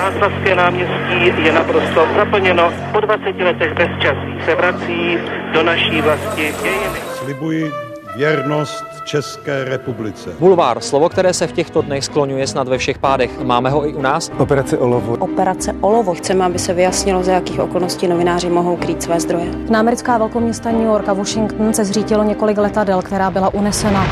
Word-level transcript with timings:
Václavské 0.00 0.54
náměstí 0.54 1.44
je 1.44 1.52
naprosto 1.52 2.06
zaplněno. 2.16 2.72
Po 2.92 3.00
20 3.00 3.24
letech 3.24 3.74
bezčasí 3.74 4.44
se 4.44 4.54
vrací 4.54 5.18
do 5.52 5.62
naší 5.62 6.00
vlasti 6.00 6.54
dějiny. 6.62 7.00
Slibuji 7.14 7.70
věrnost 8.16 8.84
České 9.04 9.64
republice. 9.64 10.30
Bulvár, 10.38 10.80
slovo, 10.80 11.08
které 11.08 11.32
se 11.32 11.46
v 11.46 11.52
těchto 11.52 11.82
dnech 11.82 12.04
skloňuje 12.04 12.46
snad 12.46 12.68
ve 12.68 12.78
všech 12.78 12.98
pádech. 12.98 13.40
Máme 13.40 13.70
ho 13.70 13.88
i 13.88 13.94
u 13.94 14.02
nás? 14.02 14.30
Operace 14.38 14.78
Olovo. 14.78 15.16
Operace 15.16 15.74
Olovo. 15.80 16.14
Chceme, 16.14 16.44
aby 16.44 16.58
se 16.58 16.74
vyjasnilo, 16.74 17.22
za 17.22 17.32
jakých 17.32 17.60
okolností 17.60 18.08
novináři 18.08 18.50
mohou 18.50 18.76
krýt 18.76 19.02
své 19.02 19.20
zdroje. 19.20 19.46
Na 19.70 19.80
americká 19.80 20.18
velkoměsta 20.18 20.70
New 20.70 20.86
York 20.86 21.08
a 21.08 21.12
Washington 21.12 21.74
se 21.74 21.84
zřítilo 21.84 22.24
několik 22.24 22.58
letadel, 22.58 23.02
která 23.02 23.30
byla 23.30 23.54
unesena. 23.54 24.06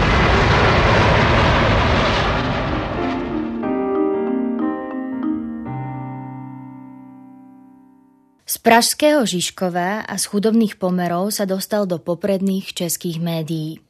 Pražského 8.68 9.24
Žižkova 9.24 10.04
a 10.04 10.14
z 10.20 10.24
chudobných 10.28 10.76
pomerov 10.76 11.32
sa 11.32 11.48
dostal 11.48 11.88
do 11.88 11.96
popredných 11.96 12.76
českých 12.76 13.16
médií. 13.16 13.80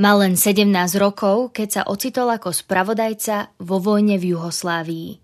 Mal 0.00 0.16
len 0.16 0.40
17 0.40 0.64
rokov, 0.96 1.52
keď 1.52 1.68
sa 1.68 1.82
ocitol 1.84 2.32
ako 2.32 2.56
spravodajca 2.56 3.52
vo 3.60 3.76
vojne 3.84 4.16
v 4.16 4.32
Juhoslávii. 4.32 5.20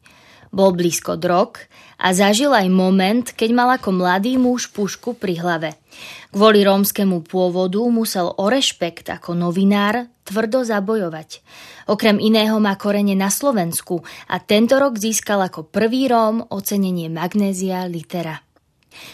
Bol 0.52 0.76
blízko 0.76 1.16
drog 1.16 1.64
a 1.96 2.12
zažil 2.12 2.52
aj 2.52 2.68
moment, 2.68 3.24
keď 3.24 3.50
mal 3.56 3.72
ako 3.80 4.04
mladý 4.04 4.36
muž 4.36 4.68
pušku 4.68 5.16
pri 5.16 5.40
hlave. 5.40 5.80
Kvôli 6.28 6.60
rómskému 6.60 7.24
pôvodu 7.24 7.80
musel 7.88 8.28
o 8.28 8.52
rešpekt 8.52 9.08
ako 9.08 9.32
novinár 9.32 10.12
tvrdo 10.28 10.60
zabojovať. 10.60 11.40
Okrem 11.88 12.20
iného 12.20 12.60
má 12.60 12.76
korene 12.76 13.16
na 13.16 13.32
Slovensku 13.32 14.04
a 14.28 14.36
tento 14.44 14.76
rok 14.76 15.00
získal 15.00 15.40
ako 15.40 15.72
prvý 15.72 16.04
Róm 16.04 16.44
ocenenie 16.52 17.08
Magnézia 17.08 17.88
Litera. 17.88 18.49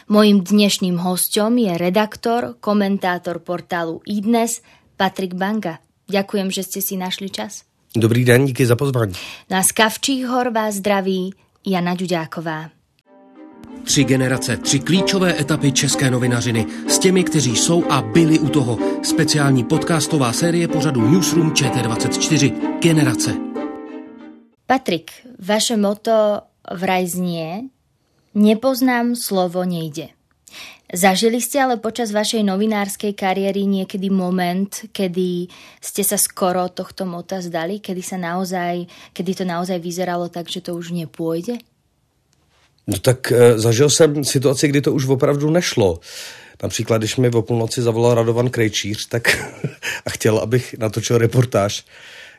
Mojím 0.09 0.41
dnešným 0.41 0.97
hostom 0.99 1.59
je 1.59 1.79
redaktor, 1.79 2.55
komentátor 2.61 3.39
portálu 3.39 4.01
iDnes 4.07 4.63
Patrik 4.97 5.35
Banga. 5.35 5.79
Ďakujem, 6.07 6.49
že 6.51 6.63
ste 6.63 6.81
si 6.81 6.95
našli 6.97 7.31
čas. 7.31 7.67
Dobrý 7.97 8.25
den, 8.25 8.47
díky 8.47 8.67
za 8.67 8.77
pozvání. 8.77 9.13
Na 9.51 9.63
Skavčích 9.63 10.27
hor 10.27 10.53
vás 10.53 10.75
zdraví 10.75 11.35
Jana 11.67 11.95
Ďuďáková. 11.95 12.71
Tři 13.85 14.05
generace, 14.05 14.57
tři 14.57 14.79
klíčové 14.79 15.41
etapy 15.41 15.73
české 15.73 16.11
novinařiny 16.11 16.67
s 16.89 16.99
těmi, 16.99 17.25
kteří 17.25 17.57
jsou 17.57 17.85
a 17.91 18.03
byli 18.03 18.39
u 18.39 18.49
toho. 18.49 18.79
Speciální 19.03 19.65
podcastová 19.65 20.33
série 20.33 20.69
pořadu 20.69 21.11
Newsroom 21.11 21.51
ČT24. 21.51 22.79
Generace. 22.81 23.35
Patrik, 24.67 25.11
vaše 25.39 25.77
moto 25.77 26.41
vraj 26.75 27.07
znie 27.07 27.61
Nepoznám 28.37 29.17
slovo 29.17 29.65
nejde. 29.65 30.13
Zažili 30.93 31.41
ste 31.41 31.65
ale 31.65 31.81
počas 31.81 32.13
vašej 32.13 32.45
novinárskej 32.45 33.17
kariéry 33.17 33.65
niekedy 33.65 34.13
moment, 34.13 34.69
kedy 34.93 35.49
ste 35.81 36.03
sa 36.05 36.21
skoro 36.21 36.69
tohto 36.69 37.09
mota 37.09 37.41
zdali, 37.41 37.81
kedy, 37.81 38.05
sa 38.05 38.21
naozaj, 38.21 38.85
kedy 39.17 39.41
to 39.41 39.45
naozaj 39.49 39.81
vyzeralo 39.81 40.29
tak, 40.29 40.53
že 40.53 40.61
to 40.61 40.77
už 40.77 40.93
nepůjde? 40.93 41.57
No 42.87 42.99
tak 42.99 43.33
e, 43.33 43.59
zažil 43.59 43.91
jsem 43.91 44.25
situaci, 44.25 44.69
kdy 44.69 44.81
to 44.81 44.93
už 44.93 45.09
opravdu 45.09 45.51
nešlo. 45.51 46.01
Například, 46.63 46.99
když 46.99 47.17
mi 47.17 47.31
o 47.31 47.43
půlnoci 47.43 47.83
zavolal 47.83 48.15
Radovan 48.15 48.51
Krejčíř 48.51 49.09
tak 49.09 49.29
a 50.07 50.11
chtěl, 50.11 50.39
abych 50.39 50.75
natočil 50.79 51.19
reportáž, 51.19 51.85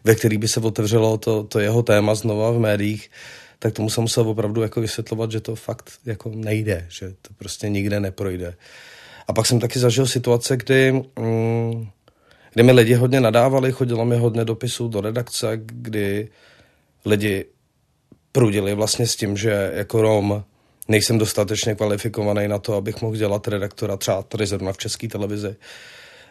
ve 0.04 0.16
který 0.16 0.38
by 0.38 0.48
se 0.48 0.60
otevřelo 0.60 1.18
to, 1.18 1.44
to 1.44 1.60
jeho 1.60 1.84
téma 1.84 2.16
znova 2.16 2.52
v 2.52 2.60
médiích, 2.60 3.10
tak 3.60 3.74
tomu 3.74 3.90
jsem 3.90 4.02
musel 4.02 4.30
opravdu 4.30 4.62
jako 4.62 4.82
vysvětlovat, 4.82 5.32
že 5.32 5.40
to 5.40 5.56
fakt 5.56 5.92
jako 6.06 6.32
nejde, 6.36 6.86
že 6.90 7.10
to 7.22 7.34
prostě 7.38 7.70
nikde 7.70 8.00
neprojde. 8.00 8.56
A 9.28 9.34
pak 9.34 9.46
jsem 9.46 9.60
taky 9.60 9.80
zažil 9.80 10.08
situace, 10.08 10.58
kdy, 10.58 10.92
mm, 11.20 11.88
kdy 12.54 12.64
mi 12.64 12.72
lidi 12.72 12.94
hodně 12.94 13.22
nadávali, 13.22 13.72
chodilo 13.72 14.06
mi 14.06 14.18
hodně 14.18 14.46
dopisů 14.46 14.88
do 14.88 15.02
redakce, 15.02 15.52
kdy 15.56 16.30
lidi 17.06 17.46
prudili 18.32 18.74
vlastně 18.74 19.08
s 19.08 19.16
tím, 19.16 19.38
že 19.38 19.72
jako 19.74 20.02
Rom 20.02 20.44
nejsem 20.88 21.18
dostatečně 21.18 21.76
kvalifikovaný 21.76 22.48
na 22.48 22.60
to, 22.60 22.74
abych 22.74 23.02
mohl 23.02 23.16
dělat 23.16 23.48
redaktora 23.48 23.98
třeba 23.98 24.24
tady 24.24 24.46
zrovna 24.46 24.74
v 24.74 24.78
české 24.78 25.08
televizi. 25.08 25.56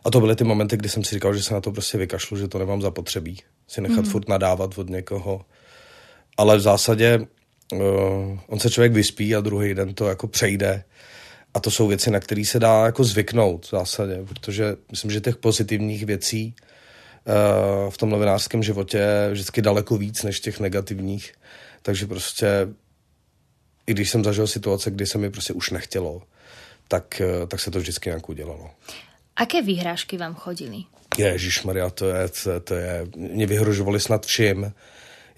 A 0.04 0.10
to 0.10 0.20
byly 0.20 0.36
ty 0.36 0.44
momenty, 0.44 0.76
kdy 0.76 0.88
jsem 0.88 1.04
si 1.04 1.14
říkal, 1.14 1.34
že 1.34 1.42
se 1.42 1.54
na 1.54 1.60
to 1.60 1.72
prostě 1.72 1.98
vykašlu, 1.98 2.36
že 2.36 2.48
to 2.48 2.58
nemám 2.58 2.82
zapotřebí. 2.82 3.42
Si 3.68 3.80
nechat 3.80 4.04
mm. 4.04 4.10
furt 4.10 4.28
nadávat 4.28 4.78
od 4.78 4.90
někoho 4.90 5.44
ale 6.36 6.56
v 6.56 6.60
zásadě 6.60 7.26
uh, 7.72 8.38
on 8.46 8.60
se 8.60 8.70
člověk 8.70 8.92
vyspí 8.92 9.34
a 9.34 9.40
druhý 9.40 9.74
den 9.74 9.94
to 9.94 10.08
jako 10.08 10.26
přejde. 10.26 10.84
A 11.54 11.60
to 11.60 11.70
jsou 11.70 11.86
věci, 11.86 12.10
na 12.10 12.20
které 12.20 12.44
se 12.44 12.58
dá 12.58 12.86
jako 12.86 13.04
zvyknout 13.04 13.66
v 13.66 13.70
zásadě, 13.70 14.18
protože 14.28 14.76
myslím, 14.90 15.10
že 15.10 15.20
těch 15.20 15.36
pozitivních 15.36 16.06
věcí 16.06 16.54
uh, 16.54 17.90
v 17.90 17.98
tom 17.98 18.10
novinářském 18.10 18.62
životě 18.62 18.98
je 18.98 19.30
vždycky 19.32 19.62
daleko 19.62 19.96
víc 19.96 20.22
než 20.22 20.40
těch 20.40 20.60
negativních. 20.60 21.34
Takže 21.82 22.06
prostě, 22.06 22.68
i 23.86 23.92
když 23.92 24.10
jsem 24.10 24.24
zažil 24.24 24.46
situace, 24.46 24.90
kdy 24.90 25.06
se 25.06 25.18
mi 25.18 25.30
prostě 25.30 25.52
už 25.52 25.70
nechtělo, 25.70 26.22
tak, 26.88 27.22
uh, 27.40 27.46
tak 27.46 27.60
se 27.60 27.70
to 27.70 27.78
vždycky 27.78 28.08
nějak 28.08 28.28
udělalo. 28.28 28.70
Aké 29.36 29.62
výhrážky 29.62 30.16
vám 30.16 30.34
chodily? 30.34 30.76
Ježíš 31.18 31.62
Maria, 31.62 31.90
to 31.90 32.08
je, 32.08 32.28
to, 32.28 32.60
to 32.60 32.74
je, 32.74 33.06
mě 33.16 33.46
vyhrožovali 33.46 34.00
snad 34.00 34.26
vším 34.26 34.72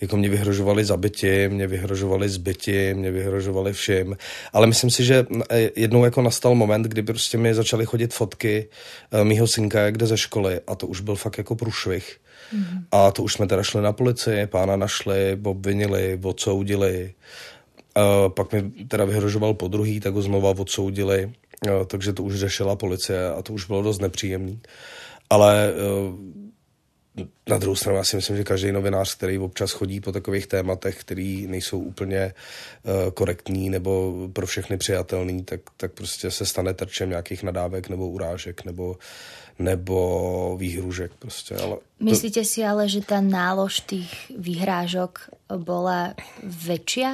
jako 0.00 0.16
mě 0.16 0.28
vyhrožovali 0.28 0.84
zabiti, 0.84 1.48
mě 1.48 1.66
vyhrožovali 1.66 2.28
zbyti, 2.28 2.94
mě 2.94 3.10
vyhrožovali 3.10 3.72
všim. 3.72 4.16
Ale 4.52 4.66
myslím 4.66 4.90
si, 4.90 5.04
že 5.04 5.26
e, 5.50 5.70
jednou 5.76 6.04
jako 6.04 6.22
nastal 6.22 6.54
moment, 6.54 6.82
kdy 6.82 7.02
prostě 7.02 7.38
mi 7.38 7.54
začaly 7.54 7.86
chodit 7.86 8.14
fotky 8.14 8.68
e, 9.12 9.24
mýho 9.24 9.46
synka, 9.46 9.80
jak 9.80 9.98
jde 9.98 10.06
ze 10.06 10.18
školy 10.18 10.60
a 10.66 10.74
to 10.74 10.86
už 10.86 11.00
byl 11.00 11.14
fakt 11.14 11.38
jako 11.38 11.56
průšvih. 11.56 12.16
Mm-hmm. 12.54 12.84
A 12.92 13.10
to 13.10 13.22
už 13.22 13.32
jsme 13.32 13.46
teda 13.46 13.62
šli 13.62 13.82
na 13.82 13.92
policii, 13.92 14.46
pána 14.46 14.76
našli, 14.76 15.38
obvinili, 15.44 16.20
odsoudili. 16.22 17.14
Uh, 17.96 18.32
pak 18.32 18.52
mi 18.52 18.70
teda 18.70 19.04
vyhrožoval 19.04 19.54
po 19.54 19.68
druhý, 19.68 20.00
tak 20.00 20.14
ho 20.14 20.22
znova 20.22 20.50
odsoudili, 20.50 21.26
uh, 21.26 21.84
takže 21.86 22.12
to 22.12 22.22
už 22.22 22.34
řešila 22.34 22.76
policie 22.76 23.30
a 23.30 23.42
to 23.42 23.52
už 23.52 23.66
bylo 23.66 23.82
dost 23.82 23.98
nepříjemný. 23.98 24.60
Ale 25.30 25.72
uh, 25.72 26.14
na 27.48 27.58
druhou 27.58 27.76
stranu 27.76 27.98
já 27.98 28.04
si 28.04 28.16
myslím, 28.16 28.36
že 28.36 28.44
každý 28.44 28.72
novinář, 28.72 29.14
který 29.14 29.38
občas 29.38 29.72
chodí 29.72 30.00
po 30.00 30.12
takových 30.12 30.46
tématech, 30.46 31.00
který 31.00 31.46
nejsou 31.46 31.78
úplně 31.78 32.34
uh, 32.82 33.10
korektní 33.10 33.70
nebo 33.70 34.14
pro 34.32 34.46
všechny 34.46 34.76
přijatelný, 34.76 35.44
tak, 35.44 35.60
tak 35.76 35.92
prostě 35.92 36.30
se 36.30 36.46
stane 36.46 36.74
terčem 36.74 37.08
nějakých 37.08 37.42
nadávek 37.42 37.88
nebo 37.88 38.08
urážek 38.08 38.64
nebo, 38.64 38.96
nebo 39.58 40.56
výhružek. 40.58 41.12
Prostě. 41.18 41.54
Ale 41.54 41.76
to... 41.76 42.04
Myslíte 42.04 42.44
si 42.44 42.64
ale, 42.64 42.88
že 42.88 43.00
ta 43.00 43.20
nálož 43.20 43.80
těch 43.80 44.08
výhrážok 44.38 45.30
byla 45.56 46.14
větší, 46.42 47.04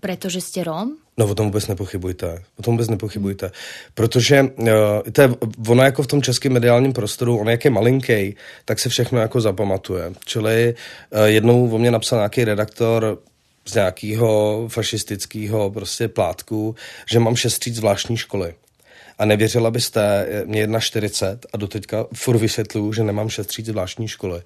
protože 0.00 0.40
jste 0.40 0.64
Rom? 0.64 0.96
No 1.16 1.26
o 1.26 1.34
tom 1.34 1.46
vůbec 1.46 1.66
nepochybujte. 1.68 2.42
O 2.58 2.62
tom 2.62 2.74
vůbec 2.74 2.88
nepochybujte. 2.88 3.50
Protože 3.94 4.42
uh, 4.42 4.68
to 5.12 5.22
je, 5.22 5.30
ono 5.68 5.82
jako 5.82 6.02
v 6.02 6.06
tom 6.06 6.22
českém 6.22 6.52
mediálním 6.52 6.92
prostoru, 6.92 7.38
on 7.38 7.48
jak 7.48 7.64
je 7.64 7.70
malinký, 7.70 8.36
tak 8.64 8.78
se 8.78 8.88
všechno 8.88 9.20
jako 9.20 9.40
zapamatuje. 9.40 10.12
Čili 10.24 10.74
uh, 11.10 11.24
jednou 11.24 11.70
o 11.70 11.78
mě 11.78 11.90
napsal 11.90 12.18
nějaký 12.18 12.44
redaktor 12.44 13.18
z 13.66 13.74
nějakého 13.74 14.64
fašistického 14.68 15.70
prostě 15.70 16.08
plátku, 16.08 16.74
že 17.10 17.20
mám 17.20 17.36
šestříc 17.36 17.76
zvláštní 17.76 18.16
školy. 18.16 18.54
A 19.18 19.24
nevěřila 19.24 19.70
byste, 19.70 20.26
mě 20.44 20.60
jedna 20.60 20.80
40 20.80 21.46
a 21.52 21.56
doteďka 21.56 22.06
furt 22.14 22.38
vysvětluju, 22.38 22.92
že 22.92 23.02
nemám 23.02 23.28
šestříc 23.28 23.66
zvláštní 23.66 24.08
školy. 24.08 24.42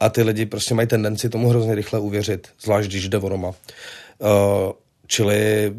A 0.00 0.08
ty 0.08 0.22
lidi 0.22 0.46
prostě 0.46 0.74
mají 0.74 0.88
tendenci 0.88 1.28
tomu 1.28 1.48
hrozně 1.48 1.74
rychle 1.74 2.00
uvěřit, 2.00 2.48
zvlášť 2.60 2.88
když 2.88 3.08
jde 3.08 3.18
o 3.18 3.28
Roma. 3.28 3.48
Uh, 3.48 4.72
Čili 5.06 5.72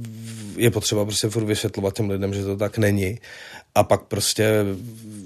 je 0.57 0.71
potřeba 0.71 1.05
prostě 1.05 1.29
furt 1.29 1.43
vysvětlovat 1.45 1.93
těm 1.93 2.09
lidem, 2.09 2.33
že 2.33 2.43
to 2.43 2.57
tak 2.57 2.77
není. 2.77 3.19
A 3.75 3.83
pak 3.83 4.03
prostě 4.03 4.65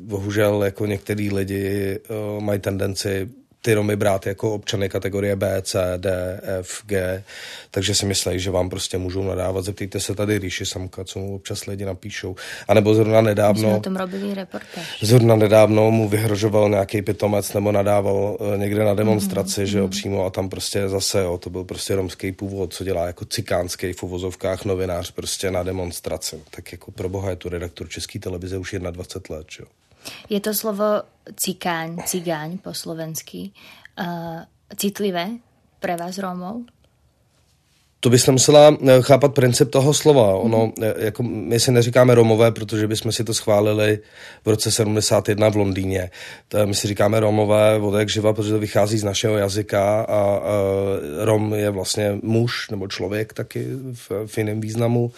bohužel 0.01 0.63
jako 0.63 0.85
některý 0.85 1.31
lidi 1.31 1.99
uh, 2.09 2.43
mají 2.43 2.59
tendenci 2.59 3.29
ty 3.61 3.73
Romy 3.73 3.95
brát 3.95 4.27
jako 4.27 4.53
občany 4.53 4.89
kategorie 4.89 5.35
B, 5.35 5.61
C, 5.61 5.93
D, 5.97 6.39
F, 6.43 6.81
G, 6.85 7.23
takže 7.71 7.95
si 7.95 8.05
myslí, 8.05 8.39
že 8.39 8.51
vám 8.51 8.69
prostě 8.69 8.97
můžou 8.97 9.23
nadávat. 9.23 9.65
Zeptejte 9.65 9.99
se 9.99 10.15
tady 10.15 10.37
Ríši 10.37 10.65
Samka, 10.65 11.03
co 11.03 11.19
mu 11.19 11.35
občas 11.35 11.65
lidi 11.65 11.85
napíšou. 11.85 12.35
A 12.67 12.73
nebo 12.73 12.93
zrovna 12.93 13.21
nedávno... 13.21 13.61
My 13.61 13.67
jsme 13.67 13.77
o 13.77 13.81
tom 13.81 13.95
robili 13.95 14.33
reportáž. 14.33 14.99
Zrovna 15.01 15.35
nedávno 15.35 15.91
mu 15.91 16.09
vyhrožoval 16.09 16.69
nějaký 16.69 17.01
pitomec 17.01 17.53
nebo 17.53 17.71
nadával 17.71 18.37
uh, 18.39 18.57
někde 18.57 18.83
na 18.83 18.93
demonstraci, 18.93 19.61
mm-hmm. 19.61 19.65
že 19.65 19.77
jo, 19.77 19.83
mhm. 19.83 19.91
přímo 19.91 20.25
a 20.25 20.29
tam 20.29 20.49
prostě 20.49 20.89
zase, 20.89 21.19
jo, 21.19 21.37
to 21.37 21.49
byl 21.49 21.63
prostě 21.63 21.95
romský 21.95 22.31
původ, 22.31 22.73
co 22.73 22.83
dělá 22.83 23.07
jako 23.07 23.25
cikánský 23.25 23.93
v 23.93 24.03
uvozovkách 24.03 24.65
novinář 24.65 25.11
prostě 25.11 25.51
na 25.51 25.63
demonstraci. 25.63 26.41
Tak 26.51 26.71
jako 26.71 26.91
pro 26.91 27.09
boha 27.09 27.29
je 27.29 27.35
tu 27.35 27.49
redaktor 27.49 27.89
České 27.89 28.19
televize 28.19 28.57
už 28.57 28.75
21 28.91 29.37
let, 29.37 29.47
že 29.51 29.63
jo. 29.63 29.67
Je 30.29 30.39
to 30.39 30.53
slovo 30.53 31.03
cikáň, 31.35 32.03
cigáň 32.05 32.57
po 32.57 32.73
slovensky 32.73 33.51
uh, 33.99 34.41
citlivé 34.75 35.39
pre 35.79 35.97
vás 35.97 36.17
Rómov? 36.17 36.79
to 37.99 38.09
bys 38.09 38.27
musela 38.27 38.77
eh, 38.87 39.01
chápat 39.01 39.33
princip 39.33 39.69
toho 39.69 39.93
slova. 39.93 40.35
Ono, 40.35 40.65
mm. 40.65 40.83
jako 40.97 41.23
my 41.23 41.59
si 41.59 41.71
neříkáme 41.71 42.15
Romové, 42.15 42.51
protože 42.51 42.87
bychom 42.87 43.11
si 43.11 43.23
to 43.23 43.33
schválili 43.33 43.99
v 44.45 44.49
roce 44.49 44.71
71 44.71 45.49
v 45.49 45.55
Londýně. 45.55 46.11
To, 46.47 46.67
my 46.67 46.75
si 46.75 46.87
říkáme 46.87 47.19
Romové 47.19 47.77
od 47.77 47.99
jak 47.99 48.09
živa, 48.09 48.33
protože 48.33 48.53
to 48.53 48.59
vychází 48.59 48.97
z 48.97 49.03
našeho 49.03 49.37
jazyka 49.37 50.01
a, 50.01 50.03
a 50.03 50.39
Rom 51.19 51.53
je 51.53 51.69
vlastně 51.69 52.19
muž 52.23 52.69
nebo 52.69 52.87
člověk 52.87 53.33
taky 53.33 53.67
v, 53.93 54.27
v 54.27 54.37
jiném 54.37 54.61
významu. 54.61 55.11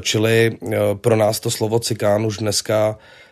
Čili 0.00 0.58
pro 0.94 1.16
nás 1.16 1.40
to 1.40 1.50
slovo 1.50 1.78
cikán 1.78 2.26
už 2.26 2.36
dneska 2.36 2.88
Uh, 2.88 3.25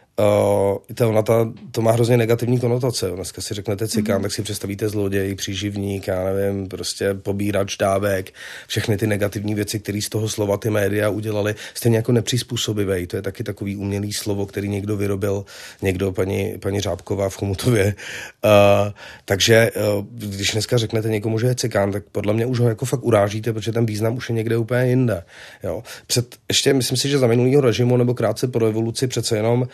to, 0.94 1.08
ona 1.08 1.22
ta, 1.22 1.52
to 1.70 1.82
má 1.82 1.93
hrozně 1.93 2.16
negativní 2.16 2.61
konotace. 2.61 3.11
Dneska 3.11 3.43
si 3.43 3.55
řeknete 3.55 3.88
cikán, 3.88 4.16
mm. 4.16 4.22
tak 4.22 4.32
si 4.32 4.43
představíte 4.43 4.88
zloděj, 4.88 5.34
příživník, 5.34 6.06
já 6.06 6.25
nevím, 6.25 6.69
prostě 6.69 7.14
pobírač 7.14 7.76
dávek, 7.76 8.32
všechny 8.66 8.96
ty 8.96 9.06
negativní 9.06 9.55
věci, 9.55 9.81
které 9.81 10.00
z 10.02 10.08
toho 10.08 10.28
slova 10.28 10.56
ty 10.56 10.70
média 10.70 11.08
udělali, 11.08 11.55
stejně 11.75 11.96
jako 11.96 12.12
nepřizpůsobivý. 12.12 13.06
To 13.06 13.16
je 13.16 13.22
taky 13.22 13.44
takový 13.44 13.76
umělý 13.76 14.12
slovo, 14.12 14.46
který 14.46 14.69
někdo 14.69 14.96
vyrobil, 14.96 15.44
někdo, 15.82 16.12
paní, 16.12 16.58
paní 16.58 16.81
Řábková 16.81 17.28
v 17.28 17.37
Chomutově. 17.37 17.94
Uh, 18.44 18.93
takže 19.25 19.70
uh, 19.99 20.05
když 20.11 20.52
dneska 20.52 20.78
řeknete 20.78 21.08
někomu, 21.08 21.38
že 21.38 21.46
je 21.46 21.55
cikán, 21.55 21.93
tak 21.93 22.05
podle 22.12 22.32
mě 22.32 22.46
už 22.46 22.61
ho 22.61 22.69
jako 22.69 22.84
fakt 22.84 23.05
urážíte, 23.05 23.52
protože 23.52 23.72
ten 23.72 23.87
význam 23.87 24.16
už 24.16 24.28
je 24.28 24.34
někde 24.34 24.56
úplně 24.56 24.87
jinde. 24.87 25.22
Jo. 25.62 25.82
Před, 26.06 26.37
ještě 26.49 26.72
myslím 26.72 26.99
si, 26.99 27.08
že 27.08 27.19
za 27.19 27.26
minulého 27.26 27.61
režimu 27.61 27.96
nebo 27.96 28.14
krátce 28.14 28.49
po 28.49 28.58
revoluci 28.58 29.06
přece 29.06 29.37
jenom 29.37 29.61
uh, 29.61 29.66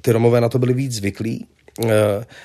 ty 0.00 0.12
Romové 0.12 0.40
na 0.40 0.48
to 0.48 0.58
byli 0.58 0.74
víc 0.74 0.92
zvyklí. 0.92 1.46
Uh, 1.84 1.90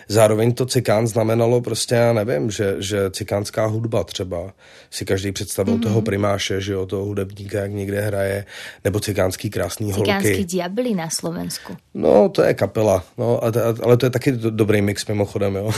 zároveň 0.08 0.54
to 0.54 0.66
cikán 0.66 1.08
znamenalo 1.08 1.62
prostě, 1.62 1.96
já 1.96 2.14
nevím, 2.14 2.52
že, 2.52 2.76
že 2.80 3.12
cikánská 3.12 3.66
hudba 3.66 4.04
třeba 4.04 4.54
si 4.90 5.06
každý 5.06 5.32
představil 5.32 5.78
mm-hmm. 5.78 5.84
toho 5.84 6.02
primáše, 6.02 6.62
že 6.62 6.74
jo, 6.74 6.86
toho 6.86 7.06
hudebníka, 7.06 7.60
jak 7.60 7.72
někde 7.72 8.02
hraje, 8.02 8.46
nebo 8.84 9.00
cikánský 9.00 9.50
krásný 9.50 9.88
Cikánský 9.88 10.12
holky. 10.12 10.28
Cikánský 10.28 10.58
diabli 10.58 10.94
na 10.94 11.10
Slovensku. 11.10 11.78
No, 11.94 12.30
to 12.30 12.44
je 12.44 12.54
kapela, 12.54 13.04
no, 13.18 13.40
ale 13.84 13.98
to 13.98 14.06
je 14.06 14.10
taky 14.10 14.32
dobrý 14.32 14.82
mix 14.82 15.08
mimochodem, 15.08 15.56
jo. 15.56 15.72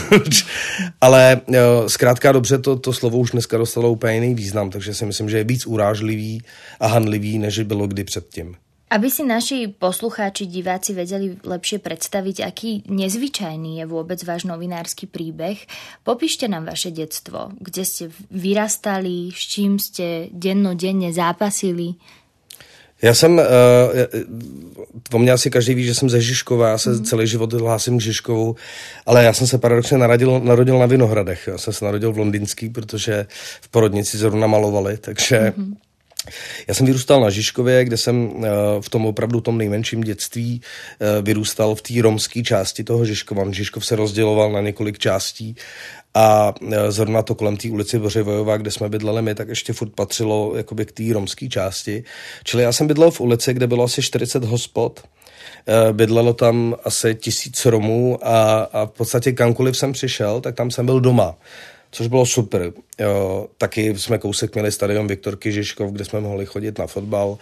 ale 1.00 1.40
jo, 1.48 1.84
zkrátka 1.86 2.32
dobře, 2.32 2.58
to, 2.58 2.76
to 2.76 2.92
slovo 2.92 3.18
už 3.18 3.30
dneska 3.30 3.58
dostalo 3.58 3.90
úplně 3.90 4.14
jiný 4.14 4.34
význam, 4.34 4.70
takže 4.70 4.94
si 4.94 5.06
myslím, 5.06 5.30
že 5.30 5.38
je 5.38 5.44
víc 5.44 5.66
urážlivý 5.66 6.42
a 6.80 6.86
hanlivý, 6.86 7.38
než 7.38 7.58
bylo 7.58 7.86
kdy 7.86 8.04
předtím. 8.04 8.56
Aby 8.94 9.10
si 9.10 9.26
naši 9.26 9.74
poslucháči, 9.74 10.46
diváci 10.46 10.94
vedeli 10.94 11.34
lepšie 11.42 11.82
predstaviť, 11.82 12.46
aký 12.46 12.86
nezvyčajný 12.86 13.82
je 13.82 13.90
vôbec 13.90 14.22
váš 14.22 14.46
novinársky 14.46 15.10
príbeh, 15.10 15.58
popíšte 16.06 16.46
nám 16.46 16.70
vaše 16.70 16.94
detstvo, 16.94 17.50
kde 17.58 17.82
ste 17.82 18.14
vyrastali, 18.30 19.34
s 19.34 19.42
čím 19.50 19.82
ste 19.82 20.30
dennodenne 20.30 21.10
zápasili. 21.10 21.98
Já 23.02 23.14
jsem, 23.14 23.38
uh, 23.38 23.42
o 25.12 25.18
mě 25.18 25.32
asi 25.32 25.50
každý 25.50 25.74
ví, 25.74 25.84
že 25.84 25.94
jsem 25.94 26.10
ze 26.10 26.20
Žižkova, 26.20 26.68
já 26.68 26.78
se 26.78 26.90
mm. 26.90 27.04
celý 27.04 27.26
život 27.26 27.52
hlásím 27.52 27.98
k 27.98 28.02
Žižkovu, 28.02 28.56
ale 29.06 29.24
já 29.24 29.32
jsem 29.32 29.46
se 29.46 29.58
paradoxně 29.58 29.98
narodil, 29.98 30.40
narodil 30.40 30.78
na 30.78 30.86
Vinohradech. 30.86 31.46
Já 31.46 31.58
jsem 31.58 31.72
se 31.72 31.84
narodil 31.84 32.12
v 32.12 32.18
Londýnský, 32.18 32.68
protože 32.68 33.26
v 33.60 33.68
porodnici 33.68 34.18
zrovna 34.18 34.46
malovali, 34.46 34.96
takže 34.96 35.52
mm-hmm. 35.58 35.74
Já 36.68 36.74
jsem 36.74 36.86
vyrůstal 36.86 37.20
na 37.20 37.30
Žižkově, 37.30 37.84
kde 37.84 37.96
jsem 37.96 38.30
eh, 38.36 38.48
v 38.80 38.88
tom 38.88 39.06
opravdu 39.06 39.40
tom 39.40 39.58
nejmenším 39.58 40.00
dětství 40.00 40.60
eh, 41.00 41.22
vyrůstal 41.22 41.74
v 41.74 41.82
té 41.82 42.02
romské 42.02 42.42
části 42.42 42.84
toho 42.84 43.04
Žižkova. 43.04 43.52
Žižkov 43.52 43.86
se 43.86 43.96
rozděloval 43.96 44.52
na 44.52 44.60
několik 44.60 44.98
částí 44.98 45.56
a 46.14 46.54
eh, 46.72 46.92
zrovna 46.92 47.22
to 47.22 47.34
kolem 47.34 47.56
té 47.56 47.70
ulici 47.70 47.98
Bořivojová, 47.98 48.56
kde 48.56 48.70
jsme 48.70 48.88
bydleli 48.88 49.22
my, 49.22 49.34
tak 49.34 49.48
ještě 49.48 49.72
furt 49.72 49.94
patřilo 49.94 50.56
jakoby 50.56 50.86
k 50.86 50.92
té 50.92 51.02
romské 51.12 51.48
části. 51.48 52.04
Čili 52.44 52.62
já 52.62 52.72
jsem 52.72 52.86
bydlel 52.86 53.10
v 53.10 53.20
ulici, 53.20 53.54
kde 53.54 53.66
bylo 53.66 53.84
asi 53.84 54.02
40 54.02 54.44
hospod, 54.44 55.04
bydlelo 55.92 56.32
tam 56.32 56.76
asi 56.84 57.14
tisíc 57.14 57.66
Romů 57.66 58.18
a, 58.22 58.62
a 58.72 58.86
v 58.86 58.90
podstatě 58.90 59.32
kamkoliv 59.32 59.76
jsem 59.76 59.92
přišel, 59.92 60.40
tak 60.40 60.54
tam 60.54 60.70
jsem 60.70 60.86
byl 60.86 61.00
doma 61.00 61.34
což 61.94 62.06
bylo 62.06 62.26
super. 62.26 62.72
Taky 63.58 63.98
jsme 63.98 64.18
kousek 64.18 64.54
měli 64.54 64.72
stadion 64.72 65.06
Viktorky 65.06 65.52
Žižkov, 65.52 65.90
kde 65.90 66.04
jsme 66.04 66.20
mohli 66.20 66.46
chodit 66.46 66.78
na 66.78 66.86
fotbal 66.86 67.38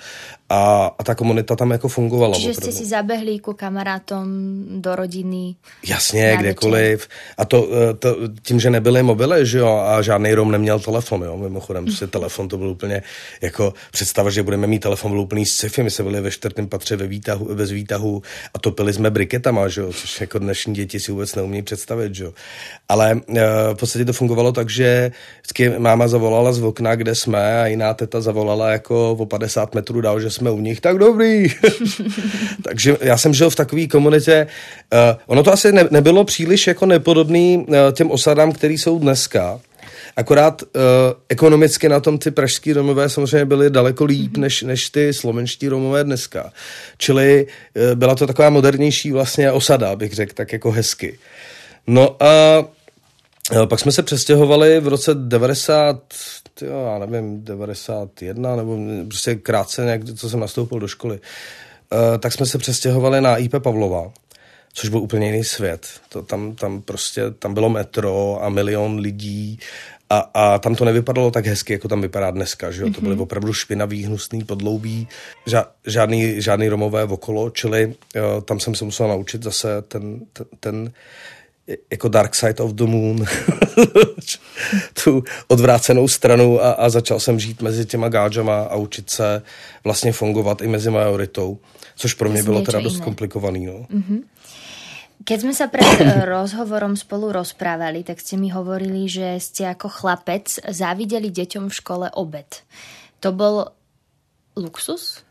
a, 0.53 0.91
a 0.99 1.05
ta 1.05 1.15
komunita 1.15 1.57
tam 1.57 1.71
jako 1.71 1.89
fungovala. 1.89 2.35
Čiže 2.35 2.51
opravdu. 2.51 2.73
jste 2.73 2.79
si 2.79 2.89
zabehli 2.89 3.39
ku 3.39 3.53
kamarátom 3.53 4.29
do 4.69 4.97
rodiny? 4.97 5.55
Jasně, 5.87 6.37
kdekoliv. 6.41 7.09
A 7.39 7.45
to, 7.45 7.69
eh, 7.73 7.95
to, 7.95 8.17
tím, 8.43 8.61
že 8.61 8.71
nebyly 8.71 9.03
mobily, 9.03 9.47
že 9.47 9.59
jo, 9.59 9.69
a 9.69 10.03
žádný 10.03 10.35
Rom 10.35 10.51
neměl 10.51 10.81
telefon, 10.81 11.23
jo, 11.23 11.37
mimochodem, 11.37 11.85
prostě 11.85 12.07
telefon 12.07 12.49
to 12.49 12.59
byl 12.59 12.69
úplně, 12.69 13.03
jako 13.41 13.75
představa, 13.93 14.31
že 14.31 14.43
budeme 14.43 14.67
mít 14.67 14.79
telefon, 14.79 15.11
byl 15.11 15.21
úplný 15.21 15.47
sci-fi, 15.47 15.83
my 15.83 15.91
jsme 15.91 16.05
byli 16.05 16.21
ve 16.21 16.31
čtvrtém 16.31 16.69
patře 16.69 16.97
ve 16.97 17.07
výtahu, 17.07 17.55
bez 17.55 17.71
výtahu 17.71 18.23
a 18.55 18.59
topili 18.59 18.93
jsme 18.93 19.11
briketama, 19.11 19.69
že 19.69 19.81
jo, 19.81 19.93
což 19.93 20.21
jako 20.21 20.39
dnešní 20.39 20.75
děti 20.75 21.01
si 21.01 21.13
vůbec 21.13 21.35
neumí 21.35 21.63
představit, 21.63 22.15
že 22.15 22.25
jo. 22.25 22.33
Ale 22.89 23.15
uh, 23.15 23.37
v 23.73 23.75
podstatě 23.75 24.05
to 24.05 24.13
fungovalo 24.13 24.53
tak, 24.53 24.71
že 24.71 25.13
vždycky 25.41 25.79
máma 25.79 26.09
zavolala 26.09 26.53
z 26.53 26.63
okna, 26.63 26.95
kde 26.95 27.15
jsme 27.15 27.63
a 27.63 27.67
jiná 27.67 27.95
teta 27.95 28.21
zavolala 28.21 28.71
jako 28.71 29.13
o 29.13 29.27
50 29.27 29.75
metrů 29.75 30.01
dál, 30.01 30.21
že 30.21 30.31
jsme 30.31 30.42
u 30.51 30.61
nich, 30.61 30.81
tak 30.81 30.99
dobrý. 30.99 31.47
Takže 32.63 32.97
já 33.01 33.19
jsem 33.19 33.35
žil 33.35 33.51
v 33.51 33.57
takové 33.57 33.87
komunitě. 33.87 34.47
Uh, 34.93 35.19
ono 35.27 35.43
to 35.43 35.53
asi 35.53 35.73
ne, 35.73 35.89
nebylo 35.91 36.25
příliš 36.25 36.67
jako 36.67 36.87
nepodobný 36.87 37.67
uh, 37.69 37.75
těm 37.93 38.11
osadám, 38.11 38.53
které 38.53 38.75
jsou 38.75 38.99
dneska. 38.99 39.61
Akorát 40.17 40.63
uh, 40.63 40.81
ekonomicky 41.29 41.89
na 41.89 42.01
tom 42.01 42.19
ty 42.19 42.31
pražský 42.31 42.73
Romové 42.73 43.09
samozřejmě 43.09 43.45
byly 43.45 43.71
daleko 43.71 44.05
líp 44.05 44.37
než, 44.37 44.63
než 44.63 44.91
ty 44.91 45.13
slovenští 45.13 45.69
Romové 45.69 46.05
dneska. 46.05 46.53
Čili 46.99 47.47
uh, 47.47 47.95
byla 47.95 48.15
to 48.15 48.27
taková 48.27 48.51
modernější 48.51 49.13
vlastně 49.13 49.53
osada, 49.53 49.97
bych 49.97 50.13
řekl, 50.13 50.33
tak 50.35 50.53
jako 50.53 50.71
hezky. 50.71 51.19
No 51.87 52.17
a 52.23 52.59
uh, 52.59 52.65
Eh, 52.65 52.82
pak 53.67 53.81
jsme 53.81 53.93
se 53.93 54.03
přestěhovali 54.03 54.81
v 54.81 54.89
roce 54.89 55.15
90, 55.15 56.03
tyjo, 56.55 56.85
já 56.93 57.07
nevím, 57.07 57.45
91, 57.45 58.57
nebo 58.57 58.79
prostě 59.09 59.35
krátce 59.35 59.85
nějak, 59.85 60.05
co 60.05 60.31
jsem 60.31 60.41
nastoupil 60.41 60.79
do 60.79 60.89
školy. 60.89 61.21
Uh, 61.93 62.19
tak 62.19 62.33
jsme 62.33 62.47
se 62.47 62.59
přestěhovali 62.59 63.21
na 63.21 63.37
IP 63.37 63.55
Pavlova, 63.59 64.13
což 64.73 64.89
byl 64.89 64.99
úplně 64.99 65.27
jiný 65.27 65.45
svět. 65.45 65.87
To, 66.09 66.23
tam, 66.23 66.55
tam 66.55 66.83
prostě, 66.83 67.31
tam 67.31 67.55
bylo 67.55 67.69
metro 67.69 68.39
a 68.43 68.49
milion 68.49 68.99
lidí 68.99 69.59
a, 70.11 70.19
a 70.35 70.59
tam 70.59 70.75
to 70.75 70.85
nevypadalo 70.85 71.31
tak 71.31 71.47
hezky, 71.47 71.73
jako 71.73 71.89
tam 71.89 72.01
vypadá 72.01 72.31
dneska, 72.31 72.71
že 72.71 72.83
jo? 72.83 72.89
Mm-hmm. 72.89 72.95
To 72.95 73.01
byly 73.01 73.15
mhm. 73.15 73.23
opravdu 73.23 73.53
špinavý, 73.53 74.05
hnusný, 74.05 74.45
podloubí, 74.45 75.09
ža, 75.47 75.67
žádný, 75.87 76.43
žádný 76.43 76.69
romové 76.69 77.05
okolo, 77.05 77.51
čili 77.51 77.87
uh, 77.87 78.23
tam 78.43 78.61
jsem 78.61 78.75
se 78.75 78.85
musel 78.85 79.09
naučit 79.09 79.43
zase 79.43 79.83
ten, 79.83 80.21
ten, 80.33 80.47
ten 80.61 80.93
jako 81.91 82.09
Dark 82.09 82.35
Side 82.35 82.63
of 82.63 82.73
the 82.73 82.85
Moon, 82.85 83.25
tu 85.05 85.25
odvrácenou 85.49 86.09
stranu 86.09 86.63
a, 86.63 86.73
a 86.73 86.89
začal 86.89 87.21
jsem 87.21 87.39
žít 87.39 87.63
mezi 87.63 87.87
těma 87.87 88.09
gáčama 88.09 88.63
a 88.63 88.77
učit 88.77 89.11
se 89.11 89.43
vlastně 89.85 90.13
fungovat 90.13 90.63
i 90.63 90.69
mezi 90.69 90.91
majoritou, 90.91 91.59
což 91.97 92.15
pro 92.15 92.31
mě 92.31 92.43
bylo 92.43 92.63
teda 92.63 92.81
dost 92.81 93.01
komplikovaný. 93.01 93.67
No. 93.67 93.73
Mm-hmm. 93.73 94.23
Keď 95.23 95.39
sme 95.39 95.55
sa 95.55 95.71
pred 95.71 95.87
eh, 96.03 96.27
rozhovorom 96.35 96.99
spolu 96.99 97.31
rozprávali, 97.31 98.03
tak 98.03 98.19
ste 98.19 98.35
mi 98.35 98.51
hovorili, 98.51 99.07
že 99.07 99.39
ste 99.39 99.71
ako 99.71 99.87
chlapec 99.87 100.51
závideli 100.67 101.31
deťom 101.31 101.71
v 101.71 101.77
škole 101.79 102.07
obed. 102.11 102.67
To 103.23 103.31
bol 103.31 103.71
luxus? 104.59 105.23